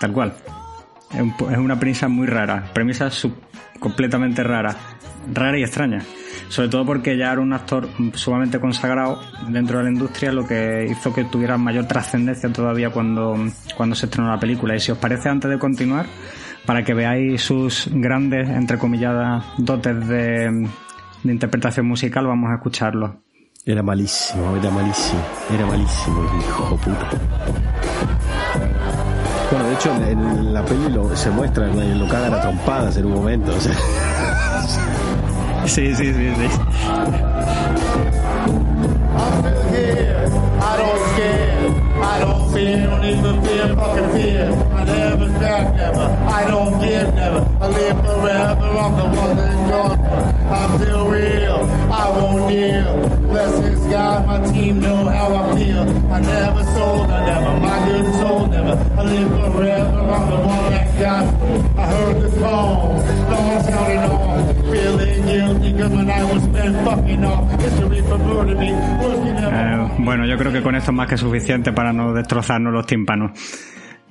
Tal 0.00 0.12
cual. 0.12 0.34
Es, 1.14 1.58
una 1.58 1.78
premisa 1.78 2.08
muy 2.08 2.26
rara, 2.26 2.64
premisa 2.72 3.10
sub- 3.10 3.36
completamente 3.78 4.42
rara, 4.42 4.76
rara 5.32 5.58
y 5.58 5.62
extraña. 5.62 6.02
Sobre 6.48 6.68
todo 6.68 6.84
porque 6.84 7.16
ya 7.16 7.32
era 7.32 7.40
un 7.40 7.52
actor 7.52 7.88
sumamente 8.14 8.60
consagrado 8.60 9.20
dentro 9.48 9.78
de 9.78 9.84
la 9.84 9.90
industria, 9.90 10.32
lo 10.32 10.46
que 10.46 10.86
hizo 10.90 11.12
que 11.12 11.24
tuviera 11.24 11.56
mayor 11.56 11.86
trascendencia 11.86 12.52
todavía 12.52 12.90
cuando, 12.90 13.36
cuando 13.76 13.94
se 13.94 14.06
estrenó 14.06 14.30
la 14.30 14.38
película. 14.38 14.74
Y 14.76 14.80
si 14.80 14.92
os 14.92 14.98
parece, 14.98 15.28
antes 15.28 15.50
de 15.50 15.58
continuar, 15.58 16.06
para 16.66 16.84
que 16.84 16.94
veáis 16.94 17.42
sus 17.42 17.88
grandes, 17.90 18.48
entrecomilladas, 18.48 19.44
dotes 19.58 20.06
de, 20.06 20.68
interpretación 21.24 21.86
musical, 21.86 22.26
vamos 22.26 22.50
a 22.50 22.54
escucharlo. 22.54 23.22
Era 23.64 23.82
malísimo, 23.82 24.56
era 24.56 24.70
malísimo, 24.70 25.22
era 25.54 25.66
malísimo, 25.66 26.24
hijo 26.40 26.76
puta. 26.76 27.10
Bueno, 29.52 29.68
de 29.68 29.74
hecho, 29.74 29.94
en, 29.94 30.54
la 30.54 30.64
peli 30.64 30.88
lo, 30.88 31.14
se 31.14 31.30
muestra, 31.30 31.66
lo 31.66 32.08
cagan 32.08 32.32
a 32.32 32.40
trompadas 32.40 32.96
en 32.96 33.04
un 33.04 33.12
momento. 33.12 33.54
o 33.54 33.60
sea. 33.60 33.76
Sí, 35.66 35.94
sí, 35.94 36.14
sí, 36.14 36.34
sí. 36.34 36.48
I 39.72 40.76
don't 40.76 41.00
scare. 41.14 41.52
I 42.02 42.18
don't 42.20 42.52
fear, 42.52 42.86
don't 42.86 43.04
even 43.04 43.42
fear, 43.42 43.76
fucking 43.76 44.10
fear. 44.12 44.52
I 44.74 44.84
never 44.84 45.28
back, 45.38 45.74
never. 45.76 46.06
I 46.38 46.50
don't 46.50 46.80
give, 46.80 47.14
never. 47.14 47.40
I 47.60 47.68
live 47.68 47.96
forever. 48.04 48.66
I'm 48.82 48.96
the 48.96 49.20
one 49.20 49.36
that 49.36 49.70
gone. 49.70 49.98
I'm 50.52 50.78
still 50.78 51.08
real. 51.08 51.58
I 51.90 52.10
won't 52.10 52.48
kneel. 52.48 53.08
Blessings, 53.28 53.80
God, 53.86 54.26
my 54.26 54.52
team 54.52 54.80
know 54.80 55.04
how 55.06 55.34
I 55.34 55.56
feel. 55.56 55.82
I 56.12 56.20
never 56.20 56.64
sold, 56.74 57.10
I 57.10 57.26
never. 57.26 57.60
My 57.60 57.78
good 57.88 58.14
soul, 58.20 58.46
never. 58.48 58.74
I 58.98 59.02
live 59.04 59.30
forever. 59.54 59.98
I'm 60.16 60.30
the 60.30 60.40
one 60.54 60.70
that 60.72 61.00
got. 61.00 61.24
I 61.78 61.86
heard 61.86 62.22
the 62.22 62.30
song. 62.40 63.00
Stars 63.00 63.66
counting 63.68 63.98
on. 63.98 64.72
Feeling 64.72 65.26
guilty, 65.26 65.72
cause 65.78 65.90
when 65.90 66.10
I 66.10 66.32
was 66.32 66.42
spent 66.42 66.84
fucking 66.84 67.24
off. 67.24 67.60
History 67.60 68.02
perverted 68.02 68.58
me. 68.58 68.72
Working 68.72 69.34
never. 69.34 69.61
Eh, 69.62 69.88
bueno, 69.98 70.26
yo 70.26 70.36
creo 70.36 70.52
que 70.52 70.62
con 70.62 70.74
esto 70.74 70.90
es 70.90 70.96
más 70.96 71.08
que 71.08 71.16
suficiente 71.16 71.72
para 71.72 71.92
no 71.92 72.12
destrozarnos 72.12 72.72
los 72.72 72.86
tímpanos. 72.86 73.30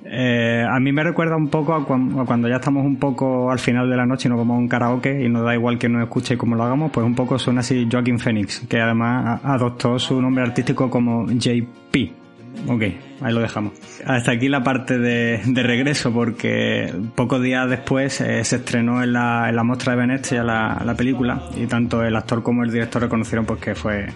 Eh, 0.04 0.64
a 0.68 0.80
mí 0.80 0.92
me 0.92 1.04
recuerda 1.04 1.36
un 1.36 1.48
poco 1.48 1.74
a, 1.74 1.84
cuan- 1.86 2.18
a 2.18 2.24
cuando 2.24 2.48
ya 2.48 2.56
estamos 2.56 2.84
un 2.84 2.96
poco 2.96 3.50
al 3.52 3.58
final 3.58 3.88
de 3.88 3.96
la 3.96 4.04
noche 4.04 4.28
y 4.28 4.30
nos 4.30 4.38
vamos 4.38 4.56
a 4.56 4.58
un 4.58 4.68
karaoke 4.68 5.24
y 5.24 5.28
nos 5.28 5.44
da 5.44 5.54
igual 5.54 5.78
que 5.78 5.88
nos 5.88 6.02
escuche 6.02 6.34
y 6.34 6.36
cómo 6.36 6.56
lo 6.56 6.64
hagamos, 6.64 6.90
pues 6.90 7.06
un 7.06 7.14
poco 7.14 7.38
suena 7.38 7.60
así 7.60 7.88
Joaquin 7.90 8.18
Phoenix, 8.18 8.66
que 8.68 8.80
además 8.80 9.40
adoptó 9.44 9.98
su 9.98 10.20
nombre 10.20 10.42
artístico 10.44 10.90
como 10.90 11.26
JP. 11.28 12.21
Ok, 12.68 12.82
ahí 13.22 13.32
lo 13.32 13.40
dejamos. 13.40 13.72
Hasta 14.06 14.30
aquí 14.32 14.48
la 14.48 14.62
parte 14.62 14.98
de, 14.98 15.40
regreso, 15.62 16.12
porque 16.12 16.94
pocos 17.16 17.42
días 17.42 17.68
después 17.68 18.20
eh, 18.20 18.44
se 18.44 18.56
estrenó 18.56 19.02
en 19.02 19.12
la, 19.14 19.48
en 19.48 19.56
la 19.56 19.64
muestra 19.64 19.92
de 19.92 19.98
Venecia 19.98 20.44
la, 20.44 20.80
la 20.84 20.94
película 20.94 21.42
y 21.56 21.66
tanto 21.66 22.02
el 22.04 22.14
actor 22.14 22.42
como 22.42 22.62
el 22.62 22.70
director 22.70 23.02
reconocieron 23.02 23.46
pues 23.46 23.58
que 23.60 23.74
fue, 23.74 24.06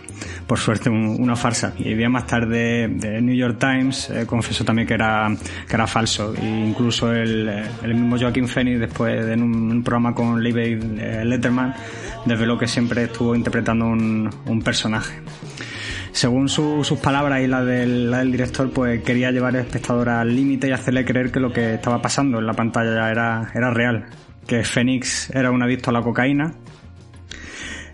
por 0.46 0.58
suerte, 0.58 0.90
un- 0.90 1.16
una 1.20 1.34
farsa. 1.34 1.72
Y 1.78 1.94
días 1.94 2.10
más 2.10 2.26
tarde, 2.26 2.84
el 2.84 3.24
New 3.26 3.34
York 3.34 3.58
Times 3.58 4.10
eh, 4.10 4.26
confesó 4.26 4.64
también 4.64 4.86
que 4.86 4.94
era, 4.94 5.28
que 5.68 5.74
era 5.74 5.86
falso. 5.86 6.32
E 6.34 6.46
incluso 6.46 7.12
el, 7.12 7.48
el 7.82 7.94
mismo 7.94 8.16
Joaquin 8.18 8.46
Phoenix, 8.46 8.78
después 8.80 9.24
de 9.26 9.32
en 9.32 9.42
un, 9.42 9.82
programa 9.82 10.14
con 10.14 10.42
Libby 10.42 10.78
eh, 11.00 11.22
Letterman, 11.24 11.74
desveló 12.24 12.56
que 12.58 12.66
siempre 12.68 13.04
estuvo 13.04 13.34
interpretando 13.34 13.86
un, 13.86 14.30
un 14.46 14.62
personaje 14.62 15.20
según 16.16 16.48
su- 16.48 16.82
sus 16.82 16.98
palabras 16.98 17.42
y 17.42 17.46
la 17.46 17.62
del, 17.62 18.10
director, 18.32 18.70
pues 18.70 19.02
quería 19.02 19.30
llevar 19.30 19.54
al 19.54 19.60
espectador 19.62 20.08
al 20.08 20.34
límite 20.34 20.68
y 20.68 20.70
hacerle 20.72 21.04
creer 21.04 21.30
que 21.30 21.40
lo 21.40 21.52
que 21.52 21.74
estaba 21.74 22.00
pasando 22.00 22.38
en 22.38 22.46
la 22.46 22.54
pantalla 22.54 23.10
era, 23.10 23.50
era 23.54 23.70
real. 23.70 24.06
Que 24.46 24.64
Fénix 24.64 25.28
era 25.34 25.50
un 25.50 25.62
adicto 25.62 25.90
a 25.90 25.92
la 25.92 26.00
cocaína, 26.00 26.54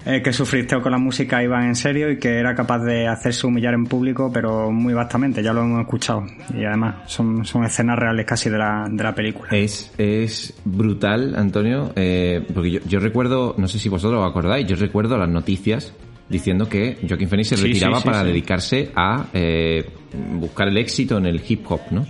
eh, 0.04 0.20
que 0.22 0.32
su 0.32 0.44
fristeo 0.46 0.80
con 0.82 0.92
la 0.92 0.98
música 0.98 1.42
iba 1.42 1.64
en 1.64 1.74
serio 1.74 2.10
y 2.10 2.18
que 2.18 2.38
era 2.38 2.54
capaz 2.54 2.78
de 2.84 3.08
hacerse 3.08 3.44
humillar 3.46 3.74
en 3.74 3.86
público, 3.86 4.30
pero 4.32 4.70
muy 4.70 4.94
vastamente, 4.94 5.42
ya 5.42 5.52
lo 5.52 5.62
hemos 5.62 5.80
escuchado. 5.80 6.24
Y 6.54 6.64
además 6.64 6.96
son, 7.06 7.44
son 7.44 7.64
escenas 7.64 7.98
reales 7.98 8.24
casi 8.24 8.50
de 8.50 8.58
la, 8.58 8.86
de 8.88 9.02
la 9.02 9.14
película. 9.14 9.48
Es, 9.50 9.92
es 9.98 10.54
brutal, 10.64 11.34
Antonio, 11.36 11.92
eh, 11.96 12.44
porque 12.54 12.70
yo, 12.70 12.80
yo 12.86 13.00
recuerdo, 13.00 13.54
no 13.58 13.66
sé 13.66 13.78
si 13.80 13.88
vosotros 13.88 14.20
os 14.22 14.30
acordáis, 14.30 14.66
yo 14.66 14.76
recuerdo 14.76 15.16
las 15.18 15.28
noticias 15.28 15.92
diciendo 16.28 16.68
que 16.68 16.98
Joaquin 17.06 17.28
Phoenix 17.28 17.48
se 17.48 17.56
retiraba 17.56 17.96
sí, 17.96 18.02
sí, 18.02 18.06
para 18.06 18.20
sí. 18.20 18.26
dedicarse 18.26 18.92
a 18.94 19.26
eh, 19.32 19.90
buscar 20.34 20.68
el 20.68 20.76
éxito 20.78 21.18
en 21.18 21.26
el 21.26 21.42
hip 21.46 21.64
hop, 21.70 21.80
¿no? 21.90 22.06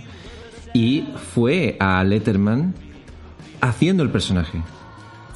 Y 0.73 1.05
fue 1.33 1.75
a 1.79 2.03
Letterman 2.03 2.73
haciendo 3.61 4.03
el 4.03 4.09
personaje. 4.09 4.61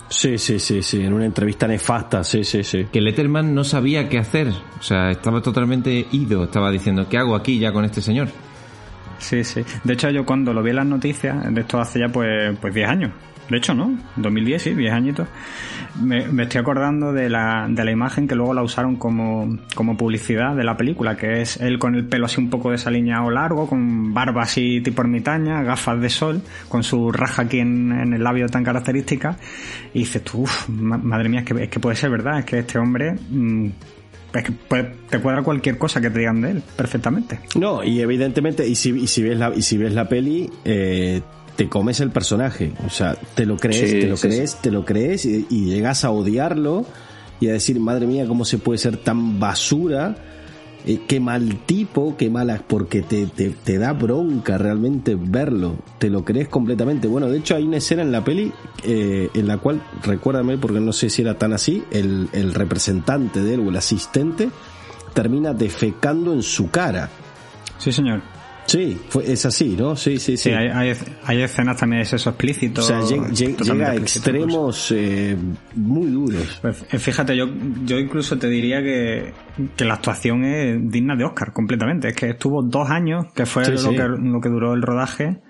Sí, 0.09 0.37
sí, 0.37 0.57
sí, 0.59 0.81
sí, 0.81 1.01
en 1.01 1.13
una 1.13 1.25
entrevista 1.25 1.67
nefasta, 1.67 2.23
sí, 2.23 2.43
sí, 2.43 2.63
sí. 2.63 2.85
Que 2.91 3.01
Letterman 3.01 3.53
no 3.53 3.63
sabía 3.63 4.07
qué 4.07 4.17
hacer, 4.17 4.47
o 4.47 4.81
sea, 4.81 5.11
estaba 5.11 5.41
totalmente 5.41 6.07
ido, 6.13 6.45
estaba 6.45 6.71
diciendo, 6.71 7.07
¿qué 7.09 7.17
hago 7.17 7.35
aquí 7.35 7.59
ya 7.59 7.73
con 7.73 7.83
este 7.83 8.01
señor? 8.01 8.29
Sí, 9.19 9.43
sí. 9.43 9.63
De 9.83 9.93
hecho, 9.93 10.09
yo 10.09 10.25
cuando 10.25 10.53
lo 10.53 10.63
vi 10.63 10.69
en 10.69 10.77
las 10.77 10.85
noticias, 10.85 11.53
de 11.53 11.61
esto 11.61 11.79
hace 11.79 11.99
ya 11.99 12.07
pues 12.07 12.57
pues 12.59 12.73
10 12.73 12.89
años. 12.89 13.11
De 13.49 13.57
hecho, 13.57 13.73
¿no? 13.73 13.97
2010, 14.17 14.61
sí, 14.61 14.73
10 14.73 14.93
añitos. 14.93 15.27
Me, 16.01 16.25
estoy 16.43 16.59
acordando 16.59 17.13
de 17.13 17.29
la, 17.29 17.67
de 17.69 17.85
la 17.85 17.91
imagen 17.91 18.27
que 18.27 18.35
luego 18.35 18.53
la 18.53 18.61
usaron 18.61 18.97
como, 18.97 19.57
como 19.73 19.97
publicidad 19.97 20.55
de 20.55 20.63
la 20.63 20.75
película, 20.75 21.15
que 21.15 21.41
es 21.41 21.57
él 21.57 21.79
con 21.79 21.95
el 21.95 22.05
pelo 22.05 22.25
así 22.25 22.41
un 22.41 22.49
poco 22.49 22.71
desaliñado 22.71 23.29
largo, 23.31 23.67
con 23.67 24.13
barba 24.13 24.43
así 24.43 24.81
tipo 24.81 25.01
ermitaña, 25.01 25.63
gafas 25.63 26.01
de 26.01 26.09
sol, 26.09 26.41
con 26.67 26.83
su 26.83 27.11
raja 27.11 27.43
aquí 27.43 27.59
en, 27.59 28.13
el 28.13 28.23
labio 28.23 28.47
tan 28.47 28.63
característica. 28.63 29.37
Y 29.93 29.99
dices 29.99 30.23
tú, 30.23 30.41
uff, 30.41 30.67
madre 30.69 31.29
mía, 31.29 31.39
es 31.41 31.45
que, 31.45 31.63
es 31.63 31.69
que 31.69 31.79
puede 31.79 31.95
ser 31.95 32.09
verdad, 32.09 32.39
es 32.39 32.45
que 32.45 32.59
este 32.59 32.77
hombre 32.77 33.15
mm, 33.29 33.69
es 34.33 34.43
que 34.43 34.51
te 35.09 35.19
cuadra 35.19 35.41
cualquier 35.41 35.77
cosa 35.77 36.01
que 36.01 36.09
te 36.09 36.19
digan 36.19 36.41
de 36.41 36.51
él, 36.51 36.63
perfectamente. 36.75 37.39
No, 37.55 37.83
y 37.83 38.01
evidentemente, 38.01 38.67
y 38.67 38.75
si, 38.75 38.91
y 38.91 39.07
si 39.07 39.23
ves 39.23 39.37
la, 39.37 39.53
y 39.55 39.61
si 39.61 39.77
ves 39.77 39.93
la 39.93 40.07
peli, 40.07 40.49
eh, 40.65 41.21
te 41.57 41.67
comes 41.67 41.99
el 41.99 42.11
personaje. 42.11 42.71
O 42.85 42.89
sea, 42.89 43.15
te 43.35 43.45
lo 43.45 43.57
crees, 43.57 43.91
Sí, 43.91 43.99
te 43.99 44.07
lo 44.07 44.15
sí, 44.15 44.27
crees, 44.27 44.55
te 44.61 44.71
lo 44.71 44.85
crees 44.85 45.25
y, 45.25 45.45
y 45.49 45.65
llegas 45.65 46.05
a 46.05 46.11
odiarlo 46.11 46.85
y 47.41 47.49
a 47.49 47.53
decir, 47.53 47.79
madre 47.79 48.07
mía, 48.07 48.25
¿cómo 48.27 48.45
se 48.45 48.59
puede 48.59 48.77
ser 48.77 48.97
tan 48.97 49.39
basura? 49.39 50.15
Eh, 50.85 51.01
qué 51.07 51.19
mal 51.19 51.57
tipo, 51.65 52.15
qué 52.15 52.29
mala, 52.29 52.63
porque 52.65 53.01
te, 53.01 53.25
te, 53.25 53.49
te 53.49 53.77
da 53.77 53.91
bronca 53.91 54.57
realmente 54.57 55.17
verlo, 55.19 55.75
te 55.97 56.09
lo 56.09 56.23
crees 56.23 56.47
completamente. 56.47 57.07
Bueno, 57.07 57.27
de 57.27 57.39
hecho 57.39 57.55
hay 57.55 57.63
una 57.63 57.77
escena 57.77 58.03
en 58.03 58.11
la 58.11 58.23
peli 58.23 58.53
eh, 58.83 59.29
en 59.33 59.47
la 59.47 59.57
cual, 59.57 59.81
recuérdame 60.03 60.57
porque 60.57 60.79
no 60.79 60.93
sé 60.93 61.09
si 61.09 61.23
era 61.23 61.37
tan 61.37 61.51
así, 61.51 61.83
el, 61.91 62.29
el 62.31 62.53
representante 62.53 63.41
de 63.41 63.55
él 63.55 63.61
o 63.61 63.69
el 63.69 63.75
asistente 63.75 64.49
termina 65.13 65.53
defecando 65.53 66.31
en 66.31 66.43
su 66.43 66.69
cara. 66.69 67.09
Sí, 67.79 67.91
señor. 67.91 68.21
Sí, 68.67 68.99
fue, 69.09 69.31
es 69.31 69.45
así, 69.45 69.75
¿no? 69.77 69.95
Sí, 69.95 70.17
sí, 70.19 70.37
sí. 70.37 70.49
Sí, 70.49 70.51
hay, 70.51 71.41
escenas 71.41 71.77
también 71.77 72.01
de 72.01 72.05
sexo 72.05 72.29
explícito. 72.31 72.81
o 72.81 72.83
sea, 72.83 72.99
lleg- 72.99 73.57
llega 73.63 73.91
a 73.91 73.95
extremos 73.95 74.91
eh, 74.95 75.35
muy 75.75 76.07
duros. 76.11 76.59
Pues, 76.61 76.85
eh, 76.91 76.99
fíjate, 76.99 77.35
yo, 77.35 77.47
yo 77.85 77.97
incluso 77.97 78.37
te 78.37 78.47
diría 78.49 78.83
que, 78.83 79.33
que 79.75 79.85
la 79.85 79.93
actuación 79.95 80.43
es 80.43 80.91
digna 80.91 81.15
de 81.15 81.23
Oscar 81.23 81.53
completamente. 81.53 82.09
Es 82.09 82.15
que 82.15 82.31
estuvo 82.31 82.61
dos 82.61 82.89
años, 82.89 83.27
que 83.33 83.45
fue 83.45 83.63
Sí, 83.65 83.71
lo, 83.71 83.77
sí. 83.77 83.89
Que, 83.95 84.03
lo 84.03 84.41
que 84.41 84.49
duró 84.49 84.73
el 84.73 84.81
rodaje, 84.81 85.41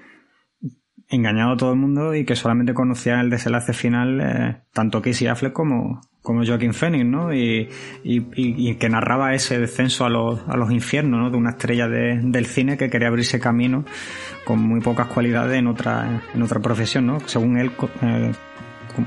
engañado 1.09 1.53
a 1.53 1.57
todo 1.57 1.71
el 1.71 1.79
mundo 1.79 2.13
y 2.13 2.25
que 2.25 2.35
solamente 2.35 2.73
conocía 2.73 3.19
el 3.21 3.29
desenlace 3.29 3.73
final 3.73 4.19
eh, 4.21 4.61
tanto 4.73 5.01
Casey 5.01 5.27
Affleck 5.27 5.53
como, 5.53 6.01
como 6.27 6.45
Joaquin 6.45 6.73
Phoenix, 6.73 7.05
¿no? 7.05 7.33
Y, 7.33 7.69
y, 8.03 8.21
y- 8.35 8.75
que 8.75 8.89
narraba 8.89 9.33
ese 9.33 9.57
descenso 9.59 10.05
a 10.05 10.09
los, 10.09 10.41
a 10.47 10.57
los 10.57 10.69
infiernos, 10.71 11.21
¿no? 11.21 11.29
De 11.31 11.37
una 11.37 11.51
estrella 11.51 11.87
de- 11.87 12.19
del 12.21 12.45
cine 12.45 12.75
que 12.77 12.89
quería 12.89 13.07
abrirse 13.07 13.39
camino 13.39 13.85
con 14.45 14.59
muy 14.61 14.81
pocas 14.81 15.07
cualidades 15.07 15.57
en 15.57 15.67
otra, 15.67 16.21
en 16.35 16.41
otra 16.41 16.59
profesión, 16.59 17.05
¿no? 17.07 17.21
Según 17.21 17.57
él, 17.57 17.71
eh, 18.01 18.31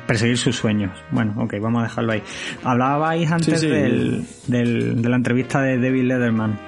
perseguir 0.07 0.39
sus 0.39 0.57
sueños. 0.57 0.93
Bueno, 1.11 1.35
ok, 1.37 1.55
vamos 1.61 1.81
a 1.81 1.89
dejarlo 1.89 2.13
ahí. 2.13 2.23
Hablabais 2.65 3.31
antes 3.31 3.61
Sí, 3.61 3.67
sí. 3.67 3.73
Del, 3.73 4.25
del- 4.47 5.03
de 5.03 5.09
la 5.11 5.17
entrevista 5.17 5.61
de 5.61 5.79
David 5.79 6.05
Letterman. 6.05 6.59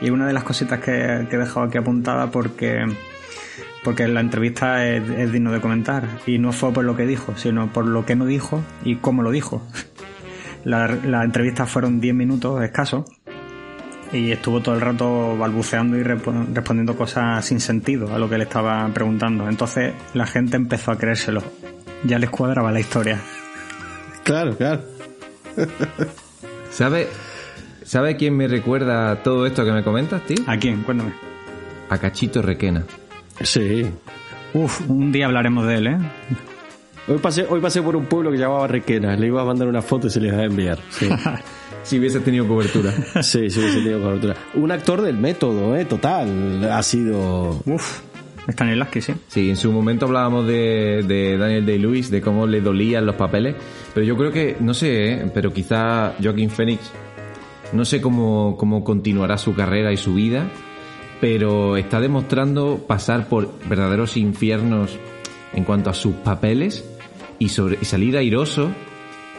Y 0.00 0.08
una 0.10 0.26
de 0.26 0.32
las 0.32 0.42
cositas 0.44 0.80
que, 0.80 1.26
que 1.28 1.36
he 1.36 1.38
dejado 1.38 1.66
aquí 1.66 1.76
apuntada 1.78 2.30
porque 2.30 2.86
porque 3.82 4.06
la 4.08 4.20
entrevista 4.20 4.86
es, 4.86 5.08
es 5.10 5.32
digno 5.32 5.52
de 5.52 5.60
comentar 5.60 6.06
y 6.26 6.38
no 6.38 6.52
fue 6.52 6.72
por 6.72 6.84
lo 6.84 6.96
que 6.96 7.06
dijo, 7.06 7.36
sino 7.36 7.72
por 7.72 7.86
lo 7.86 8.06
que 8.06 8.16
no 8.16 8.26
dijo 8.26 8.62
y 8.84 8.96
cómo 8.96 9.22
lo 9.22 9.30
dijo. 9.30 9.62
La, 10.64 10.86
la 10.86 11.24
entrevista 11.24 11.66
fueron 11.66 12.00
10 12.00 12.14
minutos 12.14 12.62
escasos 12.62 13.04
y 14.12 14.30
estuvo 14.30 14.60
todo 14.60 14.74
el 14.74 14.80
rato 14.80 15.36
balbuceando 15.36 15.96
y 15.96 16.04
respondiendo 16.04 16.96
cosas 16.96 17.44
sin 17.44 17.58
sentido 17.58 18.14
a 18.14 18.18
lo 18.18 18.28
que 18.28 18.38
le 18.38 18.44
estaba 18.44 18.88
preguntando. 18.94 19.48
Entonces 19.48 19.92
la 20.14 20.26
gente 20.26 20.56
empezó 20.56 20.92
a 20.92 20.98
creérselo. 20.98 21.42
Ya 22.04 22.18
les 22.18 22.30
cuadraba 22.30 22.70
la 22.70 22.78
historia. 22.80 23.18
Claro, 24.22 24.56
claro. 24.56 24.82
¿Sabe, 26.70 27.08
¿Sabe 27.84 28.16
quién 28.16 28.36
me 28.36 28.48
recuerda 28.48 29.22
todo 29.22 29.46
esto 29.46 29.64
que 29.64 29.72
me 29.72 29.82
comentas, 29.82 30.22
tío? 30.26 30.44
¿A 30.46 30.56
quién? 30.58 30.82
Cuéntame. 30.82 31.12
A 31.88 31.98
Cachito 31.98 32.40
Requena. 32.42 32.84
Sí. 33.42 33.86
Uf, 34.54 34.88
un 34.88 35.12
día 35.12 35.26
hablaremos 35.26 35.66
de 35.66 35.74
él, 35.76 35.86
¿eh? 35.86 35.98
Hoy 37.08 37.18
pasé, 37.18 37.46
hoy 37.48 37.60
pasé 37.60 37.82
por 37.82 37.96
un 37.96 38.06
pueblo 38.06 38.30
que 38.30 38.38
llamaba 38.38 38.66
Requena. 38.68 39.16
Le 39.16 39.26
iba 39.26 39.42
a 39.42 39.44
mandar 39.44 39.66
una 39.68 39.82
foto 39.82 40.06
y 40.06 40.10
se 40.10 40.20
les 40.20 40.32
iba 40.32 40.42
a 40.42 40.44
enviar. 40.46 40.78
Sí, 40.90 41.08
Si 41.82 41.98
hubiese 41.98 42.20
tenido 42.20 42.46
cobertura. 42.46 42.92
sí, 43.22 43.50
sí, 43.50 43.60
sí, 43.60 43.82
tenía 43.82 43.98
cobertura. 43.98 44.36
Un 44.54 44.70
actor 44.70 45.02
del 45.02 45.16
método, 45.16 45.74
¿eh? 45.76 45.84
Total. 45.84 46.62
Ha 46.70 46.80
sido. 46.84 47.60
Uf, 47.66 48.00
Stanislavski, 48.48 49.00
sí. 49.00 49.14
Sí, 49.26 49.50
en 49.50 49.56
su 49.56 49.72
momento 49.72 50.06
hablábamos 50.06 50.46
de, 50.46 51.04
de 51.06 51.36
Daniel 51.36 51.66
Day-Lewis, 51.66 52.10
de 52.10 52.20
cómo 52.20 52.46
le 52.46 52.60
dolían 52.60 53.04
los 53.06 53.16
papeles, 53.16 53.56
pero 53.94 54.06
yo 54.06 54.16
creo 54.16 54.30
que, 54.30 54.56
no 54.60 54.74
sé, 54.74 55.12
¿eh? 55.12 55.30
pero 55.34 55.52
quizá 55.52 56.14
Joaquín 56.22 56.50
Phoenix, 56.50 56.90
no 57.72 57.84
sé 57.84 58.00
cómo, 58.00 58.56
cómo 58.56 58.84
continuará 58.84 59.38
su 59.38 59.54
carrera 59.54 59.92
y 59.92 59.96
su 59.96 60.14
vida, 60.14 60.44
pero 61.22 61.76
está 61.76 62.00
demostrando 62.00 62.84
pasar 62.84 63.28
por 63.28 63.48
verdaderos 63.68 64.16
infiernos 64.16 64.98
en 65.54 65.62
cuanto 65.62 65.88
a 65.88 65.94
sus 65.94 66.14
papeles 66.14 66.84
y, 67.38 67.48
sobre, 67.48 67.78
y 67.80 67.84
salir 67.84 68.16
airoso 68.16 68.72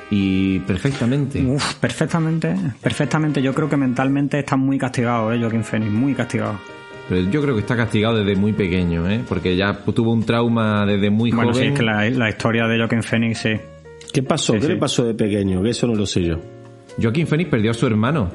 y 0.09 0.59
perfectamente. 0.59 1.43
Uf, 1.43 1.73
perfectamente, 1.75 2.55
perfectamente. 2.81 3.41
Yo 3.41 3.53
creo 3.53 3.67
que 3.67 3.75
mentalmente 3.75 4.39
está 4.39 4.55
muy 4.55 4.77
castigado, 4.77 5.33
¿eh? 5.33 5.39
Joaquín 5.41 5.65
Phoenix, 5.65 5.91
muy 5.91 6.13
castigado. 6.15 6.57
Pero 7.09 7.29
yo 7.29 7.41
creo 7.41 7.53
que 7.55 7.59
está 7.59 7.75
castigado 7.75 8.23
desde 8.23 8.39
muy 8.39 8.53
pequeño, 8.53 9.09
¿eh? 9.09 9.19
porque 9.27 9.57
ya 9.57 9.73
tuvo 9.83 10.13
un 10.13 10.23
trauma 10.23 10.85
desde 10.85 11.09
muy 11.09 11.31
bueno, 11.31 11.51
sí, 11.51 11.59
joven. 11.59 11.73
es 11.73 11.79
que 11.79 11.83
la, 11.83 12.09
la 12.11 12.29
historia 12.29 12.65
de 12.65 12.77
Joaquin 12.77 13.03
Phoenix, 13.03 13.39
sí. 13.39 13.49
¿Qué 14.13 14.23
pasó? 14.23 14.53
Sí, 14.53 14.59
¿Qué 14.59 14.65
sí. 14.67 14.71
le 14.71 14.77
pasó 14.77 15.03
de 15.03 15.15
pequeño? 15.15 15.61
Que 15.61 15.71
eso 15.71 15.85
no 15.85 15.95
lo 15.95 16.05
sé 16.05 16.23
yo. 16.23 16.39
Joaquín 17.01 17.27
Phoenix 17.27 17.49
perdió 17.49 17.71
a 17.71 17.73
su 17.73 17.85
hermano, 17.87 18.31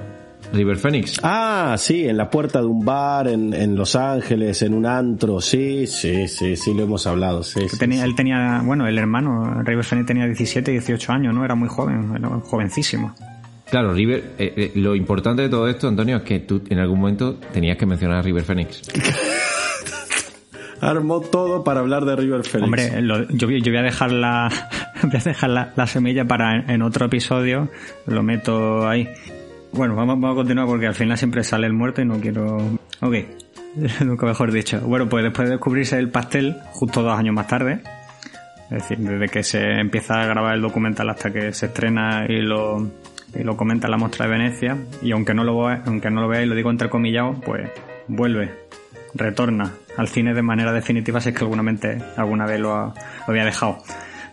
River 0.52 0.76
Phoenix. 0.78 1.20
Ah, 1.22 1.74
sí, 1.78 2.06
en 2.08 2.16
la 2.16 2.30
puerta 2.30 2.60
de 2.60 2.66
un 2.66 2.84
bar 2.84 3.28
en, 3.28 3.52
en 3.52 3.76
Los 3.76 3.94
Ángeles, 3.96 4.62
en 4.62 4.72
un 4.74 4.86
antro. 4.86 5.40
Sí, 5.40 5.86
sí, 5.86 6.26
sí, 6.28 6.56
sí, 6.56 6.72
lo 6.74 6.84
hemos 6.84 7.06
hablado. 7.06 7.42
Sí, 7.42 7.68
sí, 7.68 7.78
Tenía, 7.78 8.02
sí. 8.02 8.08
él 8.08 8.14
tenía, 8.14 8.62
bueno, 8.64 8.86
el 8.86 8.96
hermano, 8.98 9.62
River 9.62 9.84
Phoenix 9.84 10.06
tenía 10.06 10.24
17, 10.26 10.70
18 10.70 11.12
años, 11.12 11.34
¿no? 11.34 11.44
Era 11.44 11.54
muy 11.54 11.68
joven, 11.68 12.12
era 12.16 12.28
jovencísimo. 12.28 13.14
Claro, 13.70 13.92
River, 13.92 14.32
eh, 14.38 14.54
eh, 14.56 14.72
lo 14.76 14.94
importante 14.94 15.42
de 15.42 15.50
todo 15.50 15.68
esto, 15.68 15.88
Antonio, 15.88 16.16
es 16.16 16.22
que 16.22 16.40
tú 16.40 16.62
en 16.70 16.78
algún 16.78 17.00
momento 17.00 17.34
tenías 17.52 17.76
que 17.76 17.84
mencionar 17.84 18.18
a 18.18 18.22
River 18.22 18.42
Phoenix. 18.44 18.80
Armó 20.80 21.20
todo 21.20 21.64
para 21.64 21.80
hablar 21.80 22.04
de 22.04 22.14
River 22.16 22.44
Phoenix. 22.44 22.64
Hombre, 22.64 23.02
lo- 23.02 23.28
yo, 23.30 23.48
voy- 23.48 23.60
yo 23.60 23.72
voy 23.72 23.78
a 23.80 23.82
dejar 23.82 24.12
la, 24.12 24.48
voy 25.02 25.16
a 25.16 25.24
dejar 25.24 25.50
la, 25.50 25.72
la 25.76 25.86
semilla 25.88 26.24
para 26.24 26.56
en, 26.56 26.70
en 26.70 26.82
otro 26.82 27.06
episodio, 27.06 27.68
lo 28.06 28.22
meto 28.22 28.88
ahí. 28.88 29.08
Bueno, 29.72 29.94
vamos, 29.94 30.18
vamos 30.20 30.32
a 30.32 30.36
continuar 30.36 30.66
porque 30.66 30.86
al 30.86 30.94
final 30.94 31.16
siempre 31.18 31.44
sale 31.44 31.66
el 31.66 31.72
muerto 31.72 32.00
y 32.00 32.04
no 32.04 32.18
quiero... 32.20 32.56
Ok, 33.00 33.14
nunca 34.04 34.26
mejor 34.26 34.50
dicho. 34.50 34.80
Bueno, 34.80 35.08
pues 35.08 35.24
después 35.24 35.48
de 35.48 35.54
descubrirse 35.54 35.98
el 35.98 36.08
pastel, 36.10 36.56
justo 36.72 37.02
dos 37.02 37.16
años 37.18 37.34
más 37.34 37.46
tarde, 37.46 37.80
es 38.70 38.70
decir, 38.70 38.98
desde 38.98 39.28
que 39.28 39.42
se 39.42 39.78
empieza 39.80 40.20
a 40.20 40.26
grabar 40.26 40.54
el 40.54 40.62
documental 40.62 41.08
hasta 41.10 41.32
que 41.32 41.52
se 41.52 41.66
estrena 41.66 42.26
y 42.28 42.40
lo, 42.40 42.90
y 43.34 43.42
lo 43.44 43.56
comenta 43.56 43.86
en 43.86 43.92
la 43.92 43.98
muestra 43.98 44.26
de 44.26 44.32
Venecia, 44.32 44.76
y 45.02 45.12
aunque 45.12 45.34
no 45.34 45.44
lo, 45.44 45.68
aunque 45.68 46.10
no 46.10 46.22
lo 46.22 46.28
veáis, 46.28 46.48
lo 46.48 46.54
digo 46.54 46.70
entrecomillado, 46.70 47.34
pues 47.44 47.70
vuelve, 48.08 48.50
retorna 49.14 49.72
al 49.96 50.08
cine 50.08 50.34
de 50.34 50.42
manera 50.42 50.72
definitiva 50.72 51.20
si 51.20 51.30
es 51.30 51.34
que 51.34 51.44
alguna, 51.44 51.62
mente- 51.62 51.98
alguna 52.16 52.46
vez 52.46 52.58
lo, 52.60 52.74
ha- 52.74 52.94
lo 52.94 53.24
había 53.26 53.44
dejado. 53.44 53.78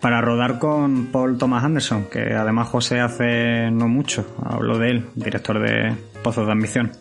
Para 0.06 0.22
rodar 0.22 0.60
con 0.60 1.08
Paul 1.08 1.39
Thomas 1.39 1.64
Anderson, 1.64 2.06
que 2.12 2.36
además 2.36 2.68
José 2.68 2.99
hace 2.99 3.72
no 3.72 3.88
mucho, 3.88 4.36
hablo 4.39 4.78
de 4.78 4.91
él, 4.91 5.06
director 5.16 5.60
de 5.60 5.95
Pozos 6.24 6.45
de 6.45 6.51
Ambición. 6.51 6.91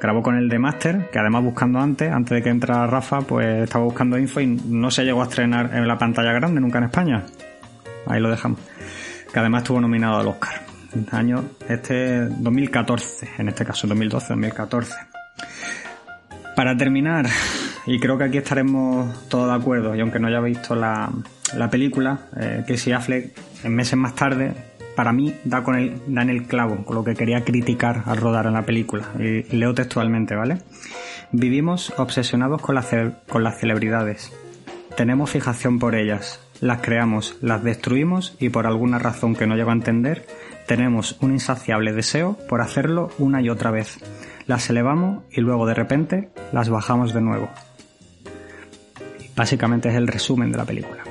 Grabó 0.00 0.22
con 0.22 0.36
el 0.36 0.48
de 0.48 0.58
Master, 0.58 1.10
que 1.10 1.18
además 1.18 1.44
buscando 1.44 1.80
antes, 1.80 2.10
antes 2.10 2.30
de 2.30 2.42
que 2.42 2.48
entrara 2.48 2.86
Rafa, 2.86 3.20
pues 3.20 3.64
estaba 3.64 3.84
buscando 3.84 4.16
info 4.16 4.40
y 4.40 4.46
no 4.46 4.90
se 4.90 5.04
llegó 5.04 5.20
a 5.20 5.24
estrenar 5.24 5.74
en 5.74 5.86
la 5.86 5.98
pantalla 5.98 6.32
grande 6.32 6.62
nunca 6.62 6.78
en 6.78 6.84
España. 6.84 7.26
Ahí 8.06 8.22
lo 8.22 8.30
dejamos. 8.30 8.58
Que 9.30 9.38
además 9.38 9.64
estuvo 9.64 9.78
nominado 9.78 10.16
al 10.16 10.28
Oscar. 10.28 10.62
Año 11.10 11.44
este 11.68 12.20
2014, 12.20 13.32
en 13.36 13.48
este 13.50 13.66
caso 13.66 13.86
2012-2014. 13.86 14.94
Para 16.56 16.74
terminar, 16.74 17.26
y 17.84 18.00
creo 18.00 18.16
que 18.16 18.24
aquí 18.24 18.38
estaremos 18.38 19.28
todos 19.28 19.48
de 19.48 19.56
acuerdo, 19.60 19.94
y 19.94 20.00
aunque 20.00 20.18
no 20.18 20.28
haya 20.28 20.40
visto 20.40 20.74
la, 20.74 21.10
la 21.56 21.70
película, 21.70 22.20
eh, 22.38 22.64
Casey 22.66 22.92
Affleck, 22.92 23.32
meses 23.64 23.96
más 23.96 24.14
tarde, 24.14 24.52
para 24.96 25.12
mí 25.12 25.34
da, 25.44 25.62
con 25.62 25.76
el, 25.76 26.00
da 26.08 26.22
en 26.22 26.30
el 26.30 26.44
clavo, 26.46 26.84
con 26.84 26.94
lo 26.96 27.04
que 27.04 27.14
quería 27.14 27.44
criticar 27.44 28.02
al 28.06 28.16
rodar 28.18 28.46
en 28.46 28.54
la 28.54 28.62
película. 28.66 29.08
Y 29.18 29.42
leo 29.56 29.74
textualmente, 29.74 30.34
¿vale? 30.34 30.58
Vivimos 31.32 31.92
obsesionados 31.96 32.60
con, 32.60 32.80
ce- 32.82 33.12
con 33.28 33.42
las 33.44 33.58
celebridades. 33.58 34.32
Tenemos 34.96 35.30
fijación 35.30 35.78
por 35.78 35.94
ellas, 35.94 36.40
las 36.60 36.80
creamos, 36.80 37.36
las 37.40 37.62
destruimos 37.62 38.36
y 38.40 38.50
por 38.50 38.66
alguna 38.66 38.98
razón 38.98 39.34
que 39.34 39.46
no 39.46 39.54
llego 39.56 39.70
a 39.70 39.74
entender, 39.74 40.26
tenemos 40.66 41.16
un 41.20 41.32
insaciable 41.32 41.92
deseo 41.92 42.36
por 42.48 42.60
hacerlo 42.60 43.10
una 43.18 43.40
y 43.40 43.48
otra 43.48 43.70
vez. 43.70 43.98
Las 44.46 44.68
elevamos 44.68 45.22
y 45.30 45.40
luego 45.40 45.66
de 45.66 45.74
repente 45.74 46.30
las 46.52 46.68
bajamos 46.68 47.14
de 47.14 47.20
nuevo. 47.20 47.48
Básicamente 49.36 49.88
es 49.88 49.94
el 49.94 50.08
resumen 50.08 50.50
de 50.52 50.58
la 50.58 50.64
película. 50.64 51.04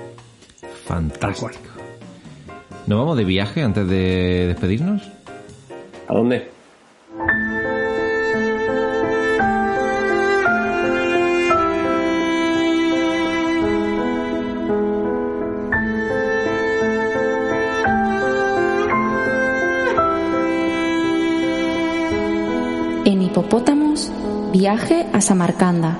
Fantástico. 0.89 1.51
¿Nos 2.87 2.97
vamos 2.97 3.15
de 3.15 3.23
viaje 3.23 3.61
antes 3.61 3.87
de 3.87 4.47
despedirnos? 4.47 5.07
¿A 6.07 6.13
dónde? 6.15 6.49
hipopótamos, 23.29 24.11
viaje 24.51 25.05
a 25.13 25.21
Samarcanda. 25.21 25.97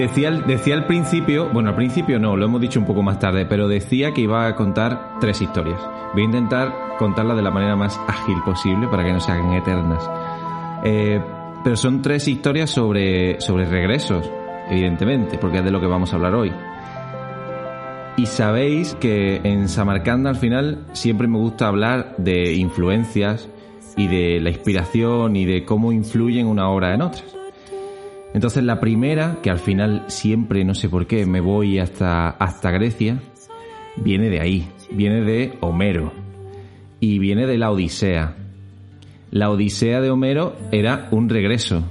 Decía, 0.00 0.30
decía 0.30 0.76
al 0.76 0.86
principio, 0.86 1.50
bueno, 1.52 1.68
al 1.68 1.76
principio 1.76 2.18
no, 2.18 2.34
lo 2.34 2.46
hemos 2.46 2.58
dicho 2.58 2.80
un 2.80 2.86
poco 2.86 3.02
más 3.02 3.18
tarde, 3.18 3.44
pero 3.44 3.68
decía 3.68 4.14
que 4.14 4.22
iba 4.22 4.46
a 4.46 4.56
contar 4.56 5.18
tres 5.20 5.42
historias. 5.42 5.78
Voy 6.14 6.22
a 6.22 6.24
intentar 6.24 6.96
contarlas 6.98 7.36
de 7.36 7.42
la 7.42 7.50
manera 7.50 7.76
más 7.76 8.00
ágil 8.08 8.38
posible 8.42 8.88
para 8.88 9.04
que 9.04 9.12
no 9.12 9.20
se 9.20 9.30
hagan 9.30 9.52
eternas. 9.52 10.10
Eh, 10.84 11.20
pero 11.62 11.76
son 11.76 12.00
tres 12.00 12.26
historias 12.28 12.70
sobre, 12.70 13.42
sobre 13.42 13.66
regresos, 13.66 14.26
evidentemente, 14.70 15.36
porque 15.36 15.58
es 15.58 15.64
de 15.64 15.70
lo 15.70 15.82
que 15.82 15.86
vamos 15.86 16.10
a 16.14 16.16
hablar 16.16 16.34
hoy. 16.34 16.50
Y 18.16 18.24
sabéis 18.24 18.94
que 18.94 19.42
en 19.44 19.68
Samarcanda 19.68 20.30
al 20.30 20.36
final 20.36 20.86
siempre 20.94 21.28
me 21.28 21.36
gusta 21.36 21.68
hablar 21.68 22.14
de 22.16 22.54
influencias 22.54 23.50
y 23.98 24.06
de 24.06 24.40
la 24.40 24.48
inspiración 24.48 25.36
y 25.36 25.44
de 25.44 25.66
cómo 25.66 25.92
influyen 25.92 26.46
una 26.46 26.70
obra 26.70 26.94
en 26.94 27.02
otras. 27.02 27.39
Entonces 28.34 28.62
la 28.62 28.78
primera, 28.80 29.38
que 29.42 29.50
al 29.50 29.58
final 29.58 30.04
siempre, 30.08 30.64
no 30.64 30.74
sé 30.74 30.88
por 30.88 31.06
qué, 31.06 31.26
me 31.26 31.40
voy 31.40 31.78
hasta, 31.78 32.28
hasta 32.30 32.70
Grecia, 32.70 33.20
viene 33.96 34.28
de 34.30 34.40
ahí, 34.40 34.68
viene 34.92 35.22
de 35.22 35.52
Homero 35.60 36.12
y 37.00 37.18
viene 37.18 37.46
de 37.46 37.58
la 37.58 37.70
Odisea. 37.70 38.36
La 39.32 39.50
Odisea 39.50 40.00
de 40.00 40.10
Homero 40.10 40.56
era 40.70 41.08
un 41.10 41.28
regreso, 41.28 41.84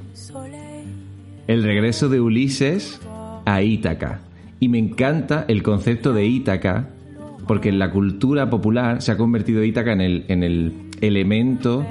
el 1.48 1.64
regreso 1.64 2.08
de 2.10 2.22
Ulises 2.22 3.02
a 3.46 3.62
Ítaca. 3.62 4.22
Y 4.62 4.70
me 4.70 4.78
encanta 4.78 5.46
el 5.48 5.64
concepto 5.64 6.14
de 6.14 6.26
Ítaca, 6.26 6.90
porque 7.48 7.70
en 7.70 7.80
la 7.80 7.92
cultura 7.92 8.50
popular 8.50 9.02
se 9.02 9.12
ha 9.12 9.18
convertido 9.18 9.64
Ítaca 9.64 9.92
en 9.94 10.02
el, 10.02 10.26
en 10.28 10.44
el 10.44 10.74
elemento 11.02 11.86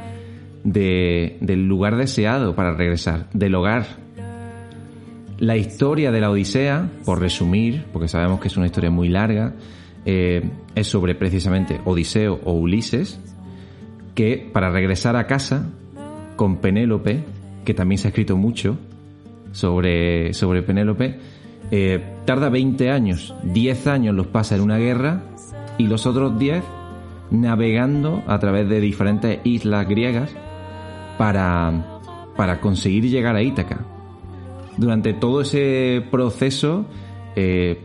de- 0.65 1.37
del 1.41 1.67
lugar 1.67 1.97
deseado 1.97 2.55
para 2.55 2.75
regresar, 2.75 3.29
del 3.33 3.55
hogar. 3.55 3.87
La 5.39 5.57
historia 5.57 6.11
de 6.11 6.21
la 6.21 6.31
Odisea, 6.31 6.91
por 7.05 7.21
resumir, 7.21 7.85
porque 7.93 8.09
sabemos 8.09 8.41
que 8.41 8.49
es 8.49 8.57
una 8.57 8.67
historia 8.67 8.91
muy 8.91 9.09
larga, 9.09 9.55
eh, 10.05 10.43
es 10.75 10.89
sobre 10.89 11.15
precisamente 11.15 11.81
Odiseo 11.85 12.41
o 12.45 12.55
Ulises, 12.55 13.21
que 14.17 14.51
para 14.53 14.71
regresar 14.71 15.15
a 15.15 15.29
casa 15.29 15.71
con 16.35 16.57
Penélope, 16.57 17.23
que 17.65 17.73
también 17.73 17.99
se 17.99 18.09
ha 18.09 18.11
escrito 18.11 18.37
mucho 18.37 18.79
sobre, 19.53 20.35
sobre 20.35 20.63
Penélope, 20.63 21.19
eh, 21.71 22.03
tarda 22.25 22.49
20 22.49 22.91
años, 22.91 23.33
10 23.45 23.87
años 23.87 24.17
los 24.17 24.27
pasa 24.27 24.57
en 24.57 24.63
una 24.63 24.79
guerra 24.79 25.23
y 25.77 25.87
los 25.87 26.07
otros 26.07 26.37
10 26.37 26.65
navegando 27.31 28.25
a 28.27 28.41
través 28.41 28.69
de 28.69 28.81
diferentes 28.81 29.39
islas 29.45 29.87
griegas 29.87 30.35
para, 31.17 32.01
para 32.37 32.61
conseguir 32.61 33.05
llegar 33.05 33.37
a 33.37 33.43
Ítaca. 33.43 33.98
Durante 34.79 35.13
todo 35.13 35.41
ese 35.41 36.05
proceso, 36.09 36.87
eh, 37.35 37.81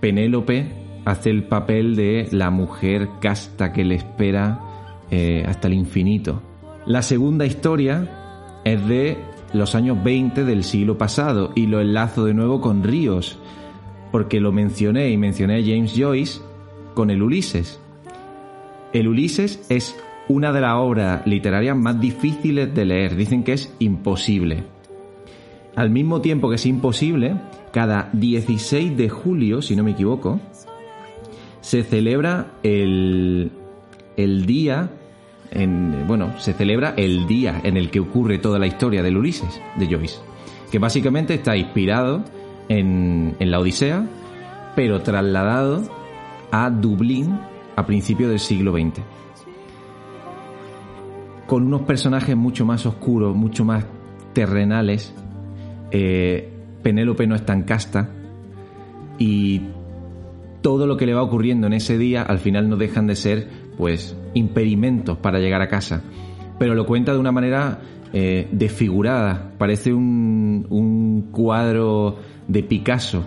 Penélope 0.00 0.72
hace 1.04 1.28
el 1.28 1.44
papel 1.44 1.94
de 1.94 2.26
la 2.32 2.50
mujer 2.50 3.08
casta 3.20 3.72
que 3.72 3.84
le 3.84 3.96
espera 3.96 4.60
eh, 5.10 5.44
hasta 5.46 5.68
el 5.68 5.74
infinito. 5.74 6.40
La 6.86 7.02
segunda 7.02 7.44
historia 7.44 8.60
es 8.64 8.88
de 8.88 9.18
los 9.52 9.74
años 9.74 10.02
20 10.02 10.44
del 10.44 10.64
siglo 10.64 10.96
pasado 10.96 11.52
y 11.54 11.66
lo 11.66 11.82
enlazo 11.82 12.24
de 12.24 12.32
nuevo 12.32 12.62
con 12.62 12.82
Ríos, 12.82 13.38
porque 14.10 14.40
lo 14.40 14.52
mencioné 14.52 15.10
y 15.10 15.18
mencioné 15.18 15.58
a 15.58 15.62
James 15.62 15.92
Joyce 15.94 16.40
con 16.94 17.10
el 17.10 17.22
Ulises. 17.22 17.78
El 18.94 19.08
Ulises 19.08 19.66
es 19.68 19.94
una 20.28 20.50
de 20.50 20.62
las 20.62 20.76
obras 20.76 21.26
literarias 21.26 21.76
más 21.76 22.00
difíciles 22.00 22.74
de 22.74 22.86
leer, 22.86 23.16
dicen 23.16 23.44
que 23.44 23.52
es 23.52 23.74
imposible. 23.80 24.64
Al 25.74 25.90
mismo 25.90 26.20
tiempo 26.20 26.48
que 26.50 26.56
es 26.56 26.66
imposible, 26.66 27.34
cada 27.72 28.10
16 28.12 28.96
de 28.96 29.08
julio, 29.08 29.62
si 29.62 29.74
no 29.74 29.82
me 29.82 29.92
equivoco, 29.92 30.38
se 31.62 31.82
celebra 31.82 32.52
el, 32.62 33.50
el 34.16 34.46
día, 34.46 34.90
en, 35.50 36.06
bueno, 36.06 36.38
se 36.38 36.52
celebra 36.52 36.92
el 36.96 37.26
día 37.26 37.60
en 37.64 37.76
el 37.78 37.90
que 37.90 38.00
ocurre 38.00 38.38
toda 38.38 38.58
la 38.58 38.66
historia 38.66 39.02
del 39.02 39.16
Ulises, 39.16 39.60
de 39.76 39.86
Joyce, 39.86 40.18
que 40.70 40.78
básicamente 40.78 41.34
está 41.34 41.56
inspirado 41.56 42.22
en, 42.68 43.34
en 43.38 43.50
la 43.50 43.58
Odisea, 43.58 44.06
pero 44.76 45.00
trasladado 45.00 45.82
a 46.50 46.68
Dublín 46.68 47.38
a 47.76 47.86
principios 47.86 48.28
del 48.28 48.40
siglo 48.40 48.72
XX. 48.72 49.00
Con 51.46 51.66
unos 51.66 51.82
personajes 51.82 52.36
mucho 52.36 52.66
más 52.66 52.84
oscuros, 52.84 53.34
mucho 53.34 53.64
más 53.64 53.84
terrenales, 54.32 55.14
eh, 55.92 56.48
Penélope 56.82 57.26
no 57.26 57.34
es 57.34 57.44
tan 57.44 57.62
casta 57.62 58.08
y 59.18 59.60
todo 60.62 60.86
lo 60.86 60.96
que 60.96 61.06
le 61.06 61.14
va 61.14 61.22
ocurriendo 61.22 61.66
en 61.66 61.74
ese 61.74 61.98
día 61.98 62.22
al 62.22 62.38
final 62.38 62.68
no 62.68 62.76
dejan 62.76 63.06
de 63.06 63.16
ser 63.16 63.48
pues 63.76 64.16
impedimentos 64.34 65.18
para 65.18 65.38
llegar 65.38 65.60
a 65.60 65.68
casa. 65.68 66.02
Pero 66.58 66.74
lo 66.74 66.86
cuenta 66.86 67.12
de 67.12 67.18
una 67.18 67.32
manera 67.32 67.80
eh, 68.12 68.48
desfigurada. 68.52 69.52
Parece 69.58 69.92
un, 69.92 70.66
un 70.70 71.28
cuadro 71.30 72.16
de 72.48 72.62
Picasso. 72.62 73.24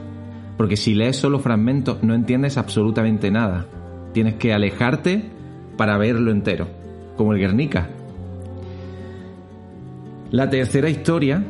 Porque 0.57 0.78
si 0.78 0.93
lees 0.93 1.18
solo 1.18 1.39
fragmentos 1.39 2.01
no 2.01 2.13
entiendes 2.13 2.57
absolutamente 2.57 3.30
nada. 3.30 3.68
Tienes 4.13 4.36
que 4.36 4.53
alejarte 4.53 5.24
para 5.78 5.97
verlo 5.97 6.32
entero 6.32 6.68
como 7.18 7.34
el 7.34 7.39
Guernica. 7.39 7.89
La 10.32 10.49
tercera 10.49 10.89
historia 10.89 11.43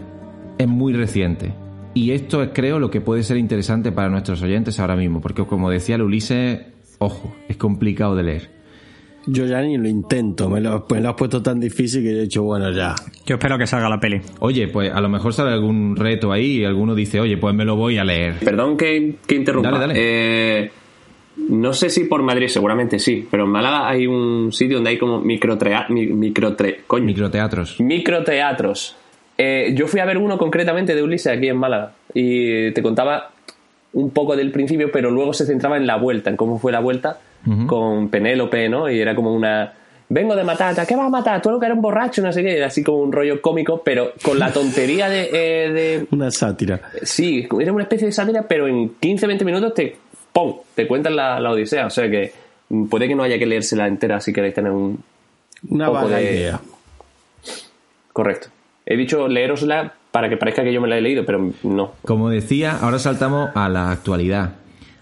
es 0.57 0.67
muy 0.67 0.93
reciente. 0.93 1.53
Y 1.93 2.11
esto 2.11 2.43
es, 2.43 2.49
creo, 2.53 2.79
lo 2.79 2.91
que 2.91 2.99
puede 3.01 3.23
ser 3.23 3.37
interesante 3.37 3.91
para 3.91 4.09
nuestros 4.09 4.41
oyentes 4.41 4.79
ahora 4.79 4.95
mismo, 4.95 5.21
porque 5.21 5.45
como 5.45 5.69
decía 5.69 5.95
el 5.95 6.01
Ulises, 6.01 6.59
ojo, 6.99 7.33
es 7.47 7.55
complicado 7.57 8.15
de 8.15 8.23
leer. 8.23 8.55
Yo 9.27 9.45
ya 9.45 9.59
ni 9.61 9.75
lo 9.77 9.87
intento, 9.87 10.49
me 10.49 10.61
lo, 10.61 10.85
me 10.91 11.01
lo 11.01 11.09
has 11.09 11.15
puesto 11.15 11.41
tan 11.41 11.59
difícil 11.59 12.03
que 12.03 12.11
he 12.11 12.21
dicho, 12.23 12.43
bueno, 12.43 12.69
ya. 12.71 12.93
Yo 13.25 13.35
espero 13.35 13.57
que 13.57 13.65
salga 13.65 13.89
la 13.89 13.99
peli. 13.99 14.21
Oye, 14.39 14.67
pues 14.67 14.91
a 14.93 15.01
lo 15.01 15.09
mejor 15.09 15.33
sale 15.33 15.51
algún 15.51 15.95
reto 15.95 16.31
ahí 16.31 16.59
y 16.59 16.65
alguno 16.65 16.93
dice, 16.93 17.19
oye, 17.19 17.37
pues 17.37 17.55
me 17.55 17.65
lo 17.65 17.75
voy 17.75 17.97
a 17.97 18.03
leer. 18.03 18.35
Perdón 18.43 18.77
que, 18.77 19.15
que 19.25 19.35
interrumpa. 19.35 19.71
Dale, 19.71 19.87
dale. 19.87 19.93
Eh, 19.97 20.71
no 21.49 21.73
sé 21.73 21.89
si 21.89 22.03
por 22.03 22.21
Madrid, 22.21 22.47
seguramente 22.49 22.99
sí, 22.99 23.27
pero 23.31 23.45
en 23.45 23.49
Málaga 23.49 23.89
hay 23.89 24.05
un 24.05 24.51
sitio 24.51 24.77
donde 24.77 24.91
hay 24.91 24.97
como 24.99 25.21
microtea, 25.21 25.87
mi- 25.89 26.07
microtre- 26.07 26.81
coño, 26.85 27.05
Microteatros. 27.05 27.79
microteatros. 27.79 28.95
Eh, 29.37 29.73
yo 29.75 29.87
fui 29.87 29.99
a 29.99 30.05
ver 30.05 30.17
uno 30.17 30.37
concretamente 30.37 30.95
de 30.95 31.03
Ulises 31.03 31.27
aquí 31.37 31.47
en 31.49 31.57
Málaga 31.57 31.91
y 32.13 32.71
te 32.71 32.81
contaba 32.81 33.31
un 33.93 34.11
poco 34.11 34.35
del 34.35 34.51
principio, 34.51 34.91
pero 34.91 35.09
luego 35.11 35.33
se 35.33 35.45
centraba 35.45 35.77
en 35.77 35.87
la 35.87 35.97
vuelta, 35.97 36.29
en 36.29 36.37
cómo 36.37 36.57
fue 36.59 36.71
la 36.71 36.79
vuelta 36.79 37.19
con 37.67 38.09
Penélope, 38.09 38.67
¿no? 38.69 38.89
Y 38.89 38.99
era 38.99 39.13
como 39.15 39.33
una... 39.33 39.73
Vengo 40.09 40.35
de 40.35 40.43
matar, 40.43 40.79
¿a 40.79 40.85
qué 40.85 40.95
vas 40.95 41.05
a 41.07 41.09
matar? 41.09 41.41
Tú 41.41 41.49
lo 41.51 41.59
que 41.59 41.65
eres 41.67 41.75
un 41.75 41.81
borracho, 41.81 42.21
no 42.21 42.31
sé 42.31 42.41
qué. 42.43 42.57
Era 42.57 42.67
así 42.67 42.83
como 42.83 42.99
un 42.99 43.11
rollo 43.11 43.41
cómico, 43.41 43.81
pero 43.83 44.13
con 44.23 44.37
la 44.39 44.51
tontería 44.51 45.09
de... 45.09 45.29
eh, 45.31 45.71
de 45.71 46.07
Una 46.11 46.29
sátira. 46.31 46.79
Sí, 47.03 47.47
era 47.59 47.71
una 47.73 47.83
especie 47.83 48.07
de 48.07 48.11
sátira, 48.13 48.43
pero 48.47 48.67
en 48.67 48.99
15-20 48.99 49.43
minutos 49.45 49.73
te, 49.73 49.95
¡pum! 50.33 50.55
te 50.75 50.87
cuentan 50.87 51.15
la, 51.15 51.39
la 51.39 51.51
odisea. 51.51 51.85
O 51.87 51.89
sea 51.89 52.09
que 52.09 52.31
puede 52.89 53.07
que 53.07 53.15
no 53.15 53.23
haya 53.23 53.37
que 53.39 53.45
leérsela 53.45 53.87
entera 53.87 54.19
si 54.19 54.31
queréis 54.33 54.53
tener 54.53 54.71
un... 54.71 54.99
Una 55.69 55.87
Poco 55.87 56.01
vaga 56.03 56.17
de- 56.17 56.23
idea. 56.35 56.59
Correcto. 58.13 58.47
He 58.85 58.95
dicho 58.97 59.27
leerosla 59.27 59.93
para 60.11 60.29
que 60.29 60.37
parezca 60.37 60.63
que 60.63 60.71
yo 60.73 60.81
me 60.81 60.87
la 60.87 60.97
he 60.97 61.01
leído, 61.01 61.25
pero 61.25 61.51
no. 61.63 61.93
Como 62.03 62.29
decía, 62.29 62.77
ahora 62.81 62.99
saltamos 62.99 63.49
a 63.55 63.67
la 63.69 63.91
actualidad. 63.91 64.55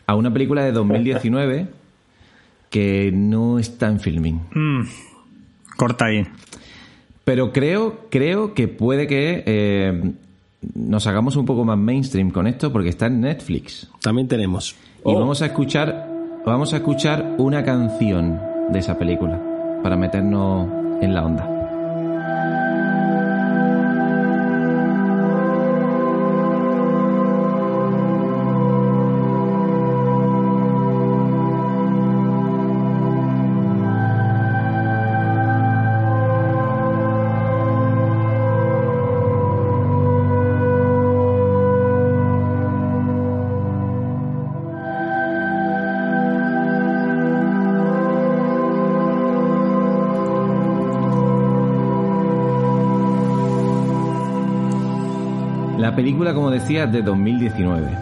A 0.07 0.15
una 0.15 0.31
película 0.33 0.63
de 0.63 0.71
2019 0.71 1.67
que 2.69 3.11
no 3.13 3.59
está 3.59 3.87
en 3.87 3.99
filming. 3.99 4.39
Mm, 4.53 4.81
corta 5.77 6.05
ahí. 6.05 6.25
Pero 7.23 7.53
creo, 7.53 8.01
creo 8.09 8.53
que 8.53 8.67
puede 8.67 9.07
que 9.07 9.43
eh, 9.45 10.11
nos 10.73 11.07
hagamos 11.07 11.35
un 11.35 11.45
poco 11.45 11.63
más 11.63 11.77
mainstream 11.77 12.31
con 12.31 12.47
esto 12.47 12.71
porque 12.73 12.89
está 12.89 13.05
en 13.07 13.21
Netflix. 13.21 13.89
También 14.01 14.27
tenemos. 14.27 14.75
Y 14.99 15.01
Oh. 15.03 15.19
vamos 15.19 15.41
a 15.41 15.45
escuchar, 15.47 16.07
vamos 16.45 16.73
a 16.73 16.77
escuchar 16.77 17.35
una 17.37 17.63
canción 17.63 18.39
de 18.71 18.79
esa 18.79 18.97
película 18.97 19.39
para 19.83 19.95
meternos 19.95 20.67
en 21.01 21.13
la 21.13 21.23
onda. 21.25 21.62
Como 56.31 56.51
decía, 56.51 56.85
es 56.85 56.91
de 56.91 57.01
2019. 57.01 57.97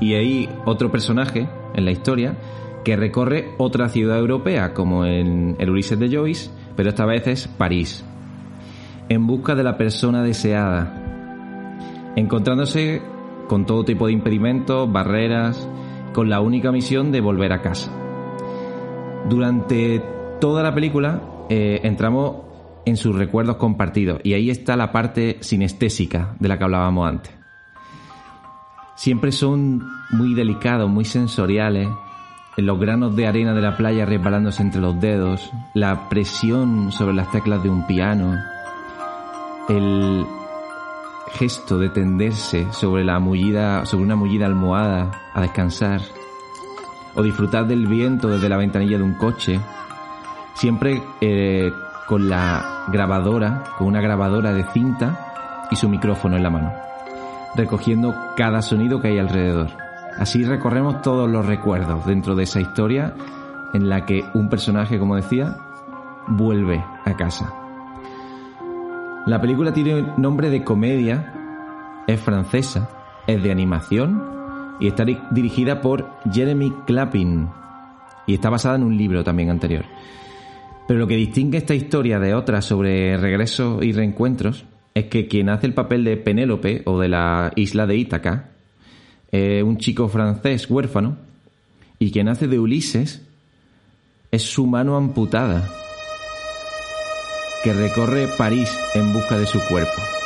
Y 0.00 0.14
hay 0.14 0.48
otro 0.64 0.90
personaje 0.90 1.48
en 1.74 1.84
la 1.84 1.90
historia 1.90 2.36
que 2.84 2.96
recorre 2.96 3.50
otra 3.58 3.88
ciudad 3.88 4.18
europea, 4.18 4.72
como 4.72 5.04
en 5.04 5.56
el 5.58 5.70
Ulises 5.70 5.98
de 5.98 6.08
Joyce, 6.08 6.50
pero 6.76 6.88
esta 6.88 7.04
vez 7.04 7.26
es 7.26 7.46
París, 7.46 8.04
en 9.08 9.26
busca 9.26 9.54
de 9.54 9.62
la 9.62 9.76
persona 9.76 10.22
deseada, 10.22 12.12
encontrándose 12.16 13.02
con 13.48 13.66
todo 13.66 13.84
tipo 13.84 14.06
de 14.06 14.12
impedimentos, 14.12 14.90
barreras, 14.90 15.68
con 16.14 16.30
la 16.30 16.40
única 16.40 16.72
misión 16.72 17.12
de 17.12 17.20
volver 17.20 17.52
a 17.52 17.60
casa. 17.60 17.92
Durante 19.28 20.02
toda 20.40 20.62
la 20.62 20.74
película 20.74 21.20
eh, 21.48 21.80
entramos 21.84 22.36
en 22.86 22.96
sus 22.96 23.14
recuerdos 23.14 23.56
compartidos 23.56 24.20
y 24.24 24.32
ahí 24.32 24.50
está 24.50 24.76
la 24.76 24.90
parte 24.90 25.36
sinestésica 25.40 26.34
de 26.40 26.48
la 26.48 26.58
que 26.58 26.64
hablábamos 26.64 27.08
antes. 27.08 27.39
Siempre 28.94 29.32
son 29.32 29.88
muy 30.10 30.34
delicados, 30.34 30.90
muy 30.90 31.04
sensoriales, 31.04 31.88
los 32.56 32.78
granos 32.78 33.16
de 33.16 33.26
arena 33.26 33.54
de 33.54 33.62
la 33.62 33.76
playa 33.76 34.04
resbalándose 34.04 34.62
entre 34.62 34.80
los 34.80 35.00
dedos, 35.00 35.50
la 35.74 36.08
presión 36.08 36.92
sobre 36.92 37.14
las 37.14 37.30
teclas 37.30 37.62
de 37.62 37.70
un 37.70 37.86
piano, 37.86 38.38
el 39.68 40.26
gesto 41.32 41.78
de 41.78 41.88
tenderse 41.88 42.66
sobre 42.72 43.04
la 43.04 43.18
mullida, 43.18 43.86
sobre 43.86 44.04
una 44.04 44.16
mullida 44.16 44.46
almohada 44.46 45.10
a 45.32 45.40
descansar, 45.40 46.00
o 47.14 47.22
disfrutar 47.22 47.66
del 47.66 47.86
viento 47.86 48.28
desde 48.28 48.48
la 48.48 48.56
ventanilla 48.56 48.98
de 48.98 49.04
un 49.04 49.14
coche, 49.14 49.60
siempre 50.54 51.02
eh, 51.20 51.72
con 52.06 52.28
la 52.28 52.84
grabadora, 52.88 53.64
con 53.78 53.86
una 53.86 54.00
grabadora 54.00 54.52
de 54.52 54.64
cinta 54.72 55.68
y 55.70 55.76
su 55.76 55.88
micrófono 55.88 56.36
en 56.36 56.42
la 56.42 56.50
mano, 56.50 56.72
recogiendo 57.54 58.14
cada 58.36 58.62
sonido 58.62 59.00
que 59.00 59.08
hay 59.08 59.18
alrededor. 59.18 59.68
Así 60.18 60.44
recorremos 60.44 61.02
todos 61.02 61.30
los 61.30 61.46
recuerdos 61.46 62.06
dentro 62.06 62.34
de 62.34 62.44
esa 62.44 62.60
historia 62.60 63.14
en 63.72 63.88
la 63.88 64.04
que 64.04 64.24
un 64.34 64.48
personaje, 64.48 64.98
como 64.98 65.16
decía, 65.16 65.56
vuelve 66.28 66.84
a 67.04 67.16
casa. 67.16 67.52
La 69.26 69.40
película 69.40 69.72
tiene 69.72 70.02
nombre 70.16 70.50
de 70.50 70.64
comedia, 70.64 71.32
es 72.06 72.20
francesa, 72.20 72.88
es 73.26 73.42
de 73.42 73.52
animación 73.52 74.22
y 74.80 74.88
está 74.88 75.04
dirigida 75.30 75.80
por 75.80 76.10
Jeremy 76.32 76.72
Clappin 76.86 77.48
y 78.26 78.34
está 78.34 78.50
basada 78.50 78.76
en 78.76 78.84
un 78.84 78.96
libro 78.96 79.22
también 79.22 79.50
anterior. 79.50 79.84
Pero 80.88 81.00
lo 81.00 81.06
que 81.06 81.16
distingue 81.16 81.58
esta 81.58 81.74
historia 81.74 82.18
de 82.18 82.34
otras 82.34 82.64
sobre 82.64 83.16
regresos 83.16 83.84
y 83.84 83.92
reencuentros 83.92 84.64
es 84.94 85.06
que 85.06 85.28
quien 85.28 85.48
hace 85.48 85.66
el 85.66 85.74
papel 85.74 86.04
de 86.04 86.16
Penélope 86.16 86.82
o 86.86 86.98
de 86.98 87.08
la 87.08 87.52
isla 87.56 87.86
de 87.86 87.96
Ítaca 87.96 88.50
es 89.30 89.62
un 89.62 89.78
chico 89.78 90.08
francés 90.08 90.68
huérfano 90.68 91.16
y 91.98 92.10
quien 92.10 92.28
hace 92.28 92.48
de 92.48 92.58
Ulises 92.58 93.22
es 94.30 94.42
su 94.42 94.66
mano 94.66 94.96
amputada 94.96 95.68
que 97.62 97.72
recorre 97.72 98.26
París 98.38 98.70
en 98.94 99.12
busca 99.12 99.38
de 99.38 99.46
su 99.46 99.60
cuerpo. 99.68 100.19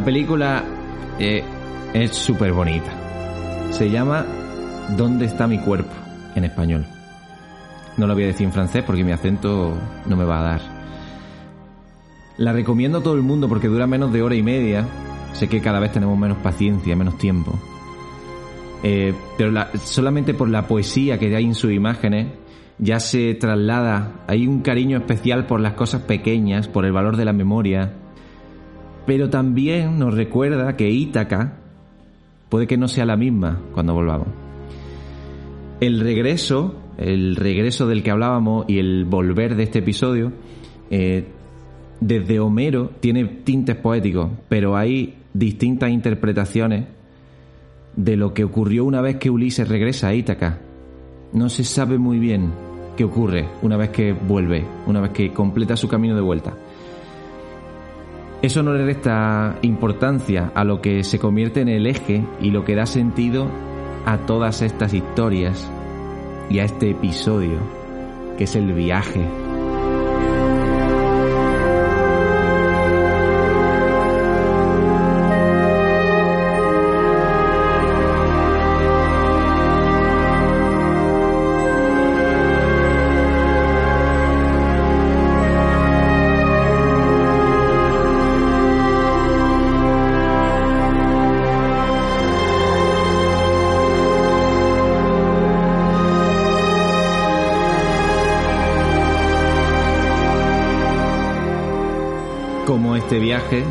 La 0.00 0.06
película 0.06 0.64
eh, 1.18 1.44
es 1.92 2.12
súper 2.12 2.54
bonita. 2.54 2.90
Se 3.70 3.90
llama 3.90 4.24
¿Dónde 4.96 5.26
está 5.26 5.46
mi 5.46 5.58
cuerpo? 5.58 5.92
en 6.34 6.44
español. 6.44 6.86
No 7.98 8.06
lo 8.06 8.14
voy 8.14 8.22
a 8.22 8.28
decir 8.28 8.46
en 8.46 8.52
francés 8.54 8.82
porque 8.82 9.04
mi 9.04 9.12
acento 9.12 9.74
no 10.06 10.16
me 10.16 10.24
va 10.24 10.40
a 10.40 10.42
dar. 10.42 10.60
La 12.38 12.54
recomiendo 12.54 13.00
a 13.00 13.02
todo 13.02 13.12
el 13.12 13.20
mundo 13.20 13.46
porque 13.46 13.68
dura 13.68 13.86
menos 13.86 14.10
de 14.10 14.22
hora 14.22 14.34
y 14.34 14.42
media. 14.42 14.86
Sé 15.34 15.48
que 15.48 15.60
cada 15.60 15.80
vez 15.80 15.92
tenemos 15.92 16.16
menos 16.16 16.38
paciencia, 16.38 16.96
menos 16.96 17.18
tiempo. 17.18 17.52
Eh, 18.82 19.12
pero 19.36 19.52
solamente 19.84 20.32
por 20.32 20.48
la 20.48 20.66
poesía 20.66 21.18
que 21.18 21.36
hay 21.36 21.44
en 21.44 21.54
sus 21.54 21.72
imágenes 21.72 22.28
ya 22.78 23.00
se 23.00 23.34
traslada, 23.34 24.24
hay 24.26 24.46
un 24.46 24.62
cariño 24.62 24.96
especial 24.96 25.46
por 25.46 25.60
las 25.60 25.74
cosas 25.74 26.00
pequeñas, 26.00 26.68
por 26.68 26.86
el 26.86 26.92
valor 26.92 27.18
de 27.18 27.26
la 27.26 27.34
memoria, 27.34 27.92
pero 29.10 29.28
también 29.28 29.98
nos 29.98 30.14
recuerda 30.14 30.76
que 30.76 30.88
Ítaca 30.88 31.56
puede 32.48 32.68
que 32.68 32.76
no 32.76 32.86
sea 32.86 33.04
la 33.04 33.16
misma 33.16 33.60
cuando 33.74 33.92
volvamos. 33.92 34.28
El 35.80 35.98
regreso, 35.98 36.76
el 36.96 37.34
regreso 37.34 37.88
del 37.88 38.04
que 38.04 38.12
hablábamos 38.12 38.66
y 38.68 38.78
el 38.78 39.06
volver 39.06 39.56
de 39.56 39.64
este 39.64 39.80
episodio, 39.80 40.30
eh, 40.92 41.24
desde 42.00 42.38
Homero 42.38 42.92
tiene 43.00 43.24
tintes 43.24 43.74
poéticos, 43.74 44.30
pero 44.48 44.76
hay 44.76 45.16
distintas 45.34 45.90
interpretaciones 45.90 46.86
de 47.96 48.16
lo 48.16 48.32
que 48.32 48.44
ocurrió 48.44 48.84
una 48.84 49.00
vez 49.00 49.16
que 49.16 49.28
Ulises 49.28 49.68
regresa 49.68 50.06
a 50.06 50.14
Ítaca. 50.14 50.60
No 51.32 51.48
se 51.48 51.64
sabe 51.64 51.98
muy 51.98 52.20
bien 52.20 52.52
qué 52.96 53.02
ocurre 53.02 53.48
una 53.62 53.76
vez 53.76 53.90
que 53.90 54.12
vuelve, 54.12 54.64
una 54.86 55.00
vez 55.00 55.10
que 55.10 55.32
completa 55.32 55.76
su 55.76 55.88
camino 55.88 56.14
de 56.14 56.22
vuelta. 56.22 56.54
Eso 58.42 58.62
no 58.62 58.72
le 58.72 58.86
resta 58.86 59.58
importancia 59.60 60.50
a 60.54 60.64
lo 60.64 60.80
que 60.80 61.04
se 61.04 61.18
convierte 61.18 61.60
en 61.60 61.68
el 61.68 61.86
eje 61.86 62.24
y 62.40 62.50
lo 62.50 62.64
que 62.64 62.74
da 62.74 62.86
sentido 62.86 63.50
a 64.06 64.18
todas 64.18 64.62
estas 64.62 64.94
historias 64.94 65.70
y 66.48 66.58
a 66.58 66.64
este 66.64 66.90
episodio, 66.90 67.58
que 68.38 68.44
es 68.44 68.56
el 68.56 68.72
viaje. 68.72 69.20
Viaje 103.50 103.64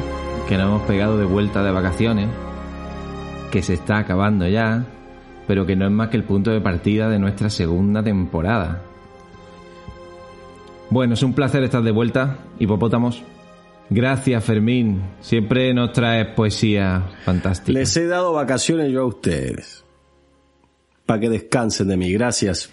que 0.47 0.57
nos 0.57 0.67
hemos 0.67 0.81
pegado 0.83 1.17
de 1.17 1.25
vuelta 1.25 1.63
de 1.63 1.71
vacaciones, 1.71 2.27
que 3.51 3.61
se 3.61 3.75
está 3.75 3.99
acabando 3.99 4.47
ya, 4.47 4.85
pero 5.47 5.65
que 5.65 5.75
no 5.75 5.85
es 5.85 5.91
más 5.91 6.09
que 6.09 6.17
el 6.17 6.23
punto 6.23 6.51
de 6.51 6.59
partida 6.59 7.09
de 7.09 7.19
nuestra 7.19 7.49
segunda 7.49 8.03
temporada. 8.03 8.81
Bueno, 10.89 11.13
es 11.13 11.23
un 11.23 11.33
placer 11.33 11.63
estar 11.63 11.83
de 11.83 11.91
vuelta, 11.91 12.39
hipopótamos. 12.57 13.21
Gracias, 13.89 14.43
Fermín. 14.43 15.01
Siempre 15.21 15.73
nos 15.73 15.93
traes 15.93 16.27
poesía 16.35 17.03
fantástica. 17.23 17.77
Les 17.77 17.95
he 17.95 18.07
dado 18.07 18.33
vacaciones 18.33 18.91
yo 18.91 19.01
a 19.01 19.05
ustedes. 19.05 19.83
Para 21.05 21.19
que 21.19 21.29
descansen 21.29 21.87
de 21.87 21.97
mí. 21.97 22.11
Gracias. 22.11 22.69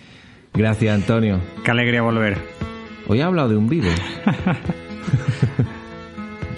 Gracias, 0.53 0.95
Antonio. 0.95 1.41
Qué 1.65 1.71
alegría 1.71 2.03
volver. 2.03 2.39
Hoy 3.07 3.21
he 3.21 3.23
hablado 3.23 3.51
de 3.51 3.57
un 3.57 3.69
vídeo. 3.69 3.93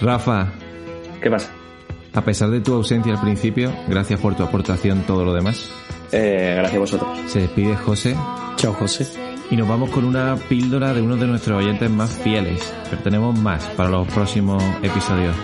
Rafa. 0.01 0.51
¿Qué 1.21 1.29
pasa? 1.29 1.51
A 2.13 2.21
pesar 2.21 2.49
de 2.49 2.61
tu 2.61 2.73
ausencia 2.73 3.13
al 3.13 3.21
principio, 3.21 3.71
gracias 3.87 4.19
por 4.19 4.35
tu 4.35 4.43
aportación, 4.43 5.03
todo 5.03 5.23
lo 5.23 5.33
demás. 5.33 5.71
Eh, 6.11 6.53
gracias 6.55 6.75
a 6.75 6.79
vosotros. 6.79 7.19
Se 7.27 7.41
despide 7.41 7.75
José. 7.75 8.15
Chao, 8.55 8.73
José. 8.73 9.07
Y 9.51 9.55
nos 9.55 9.67
vamos 9.67 9.89
con 9.89 10.05
una 10.05 10.35
píldora 10.35 10.93
de 10.93 11.01
uno 11.01 11.15
de 11.15 11.27
nuestros 11.27 11.63
oyentes 11.63 11.89
más 11.89 12.11
fieles. 12.11 12.73
Pero 12.89 13.01
tenemos 13.01 13.39
más 13.39 13.63
para 13.77 13.89
los 13.89 14.07
próximos 14.07 14.61
episodios. 14.81 15.35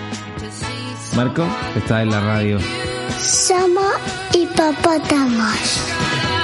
Marco, 1.15 1.45
está 1.75 2.01
en 2.01 2.09
la 2.09 2.19
radio. 2.19 2.57
Somos 3.17 3.93
hipopótamos. 4.33 6.34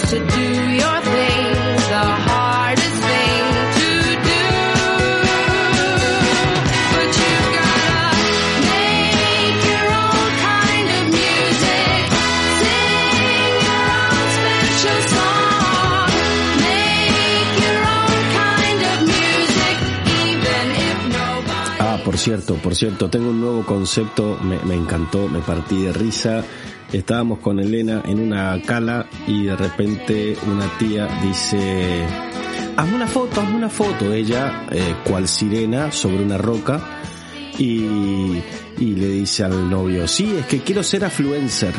To 0.00 0.16
do 0.16 0.70
your 0.70 1.00
thing, 1.02 1.52
the 1.92 2.02
kind 2.26 2.78
of. 2.78 2.92
Ah, 21.84 21.98
por 22.02 22.16
cierto, 22.16 22.54
por 22.54 22.74
cierto, 22.74 23.10
tengo 23.10 23.28
un 23.28 23.40
nuevo 23.40 23.66
concepto, 23.66 24.38
me 24.40 24.74
encantó, 24.74 25.28
me 25.28 25.40
partí 25.40 25.82
de 25.82 25.92
risa. 25.92 26.42
Estábamos 26.92 27.38
con 27.38 27.58
Elena 27.58 28.02
en 28.04 28.20
una 28.20 28.60
cala 28.62 29.06
y 29.26 29.44
de 29.44 29.56
repente 29.56 30.36
una 30.46 30.66
tía 30.78 31.08
dice, 31.22 32.04
hazme 32.76 32.96
una 32.96 33.06
foto, 33.06 33.40
hazme 33.40 33.56
una 33.56 33.70
foto. 33.70 34.12
Ella, 34.12 34.66
eh, 34.70 34.96
cual 35.02 35.26
sirena, 35.26 35.90
sobre 35.90 36.22
una 36.22 36.36
roca 36.36 37.00
y, 37.58 38.42
y 38.78 38.94
le 38.94 39.08
dice 39.08 39.44
al 39.44 39.70
novio, 39.70 40.06
sí, 40.06 40.36
es 40.38 40.46
que 40.46 40.60
quiero 40.60 40.82
ser 40.82 41.04
afluencer. 41.06 41.72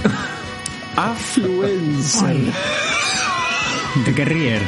Afluencer. 0.96 2.38
¿De 4.06 4.26
rier? 4.26 4.62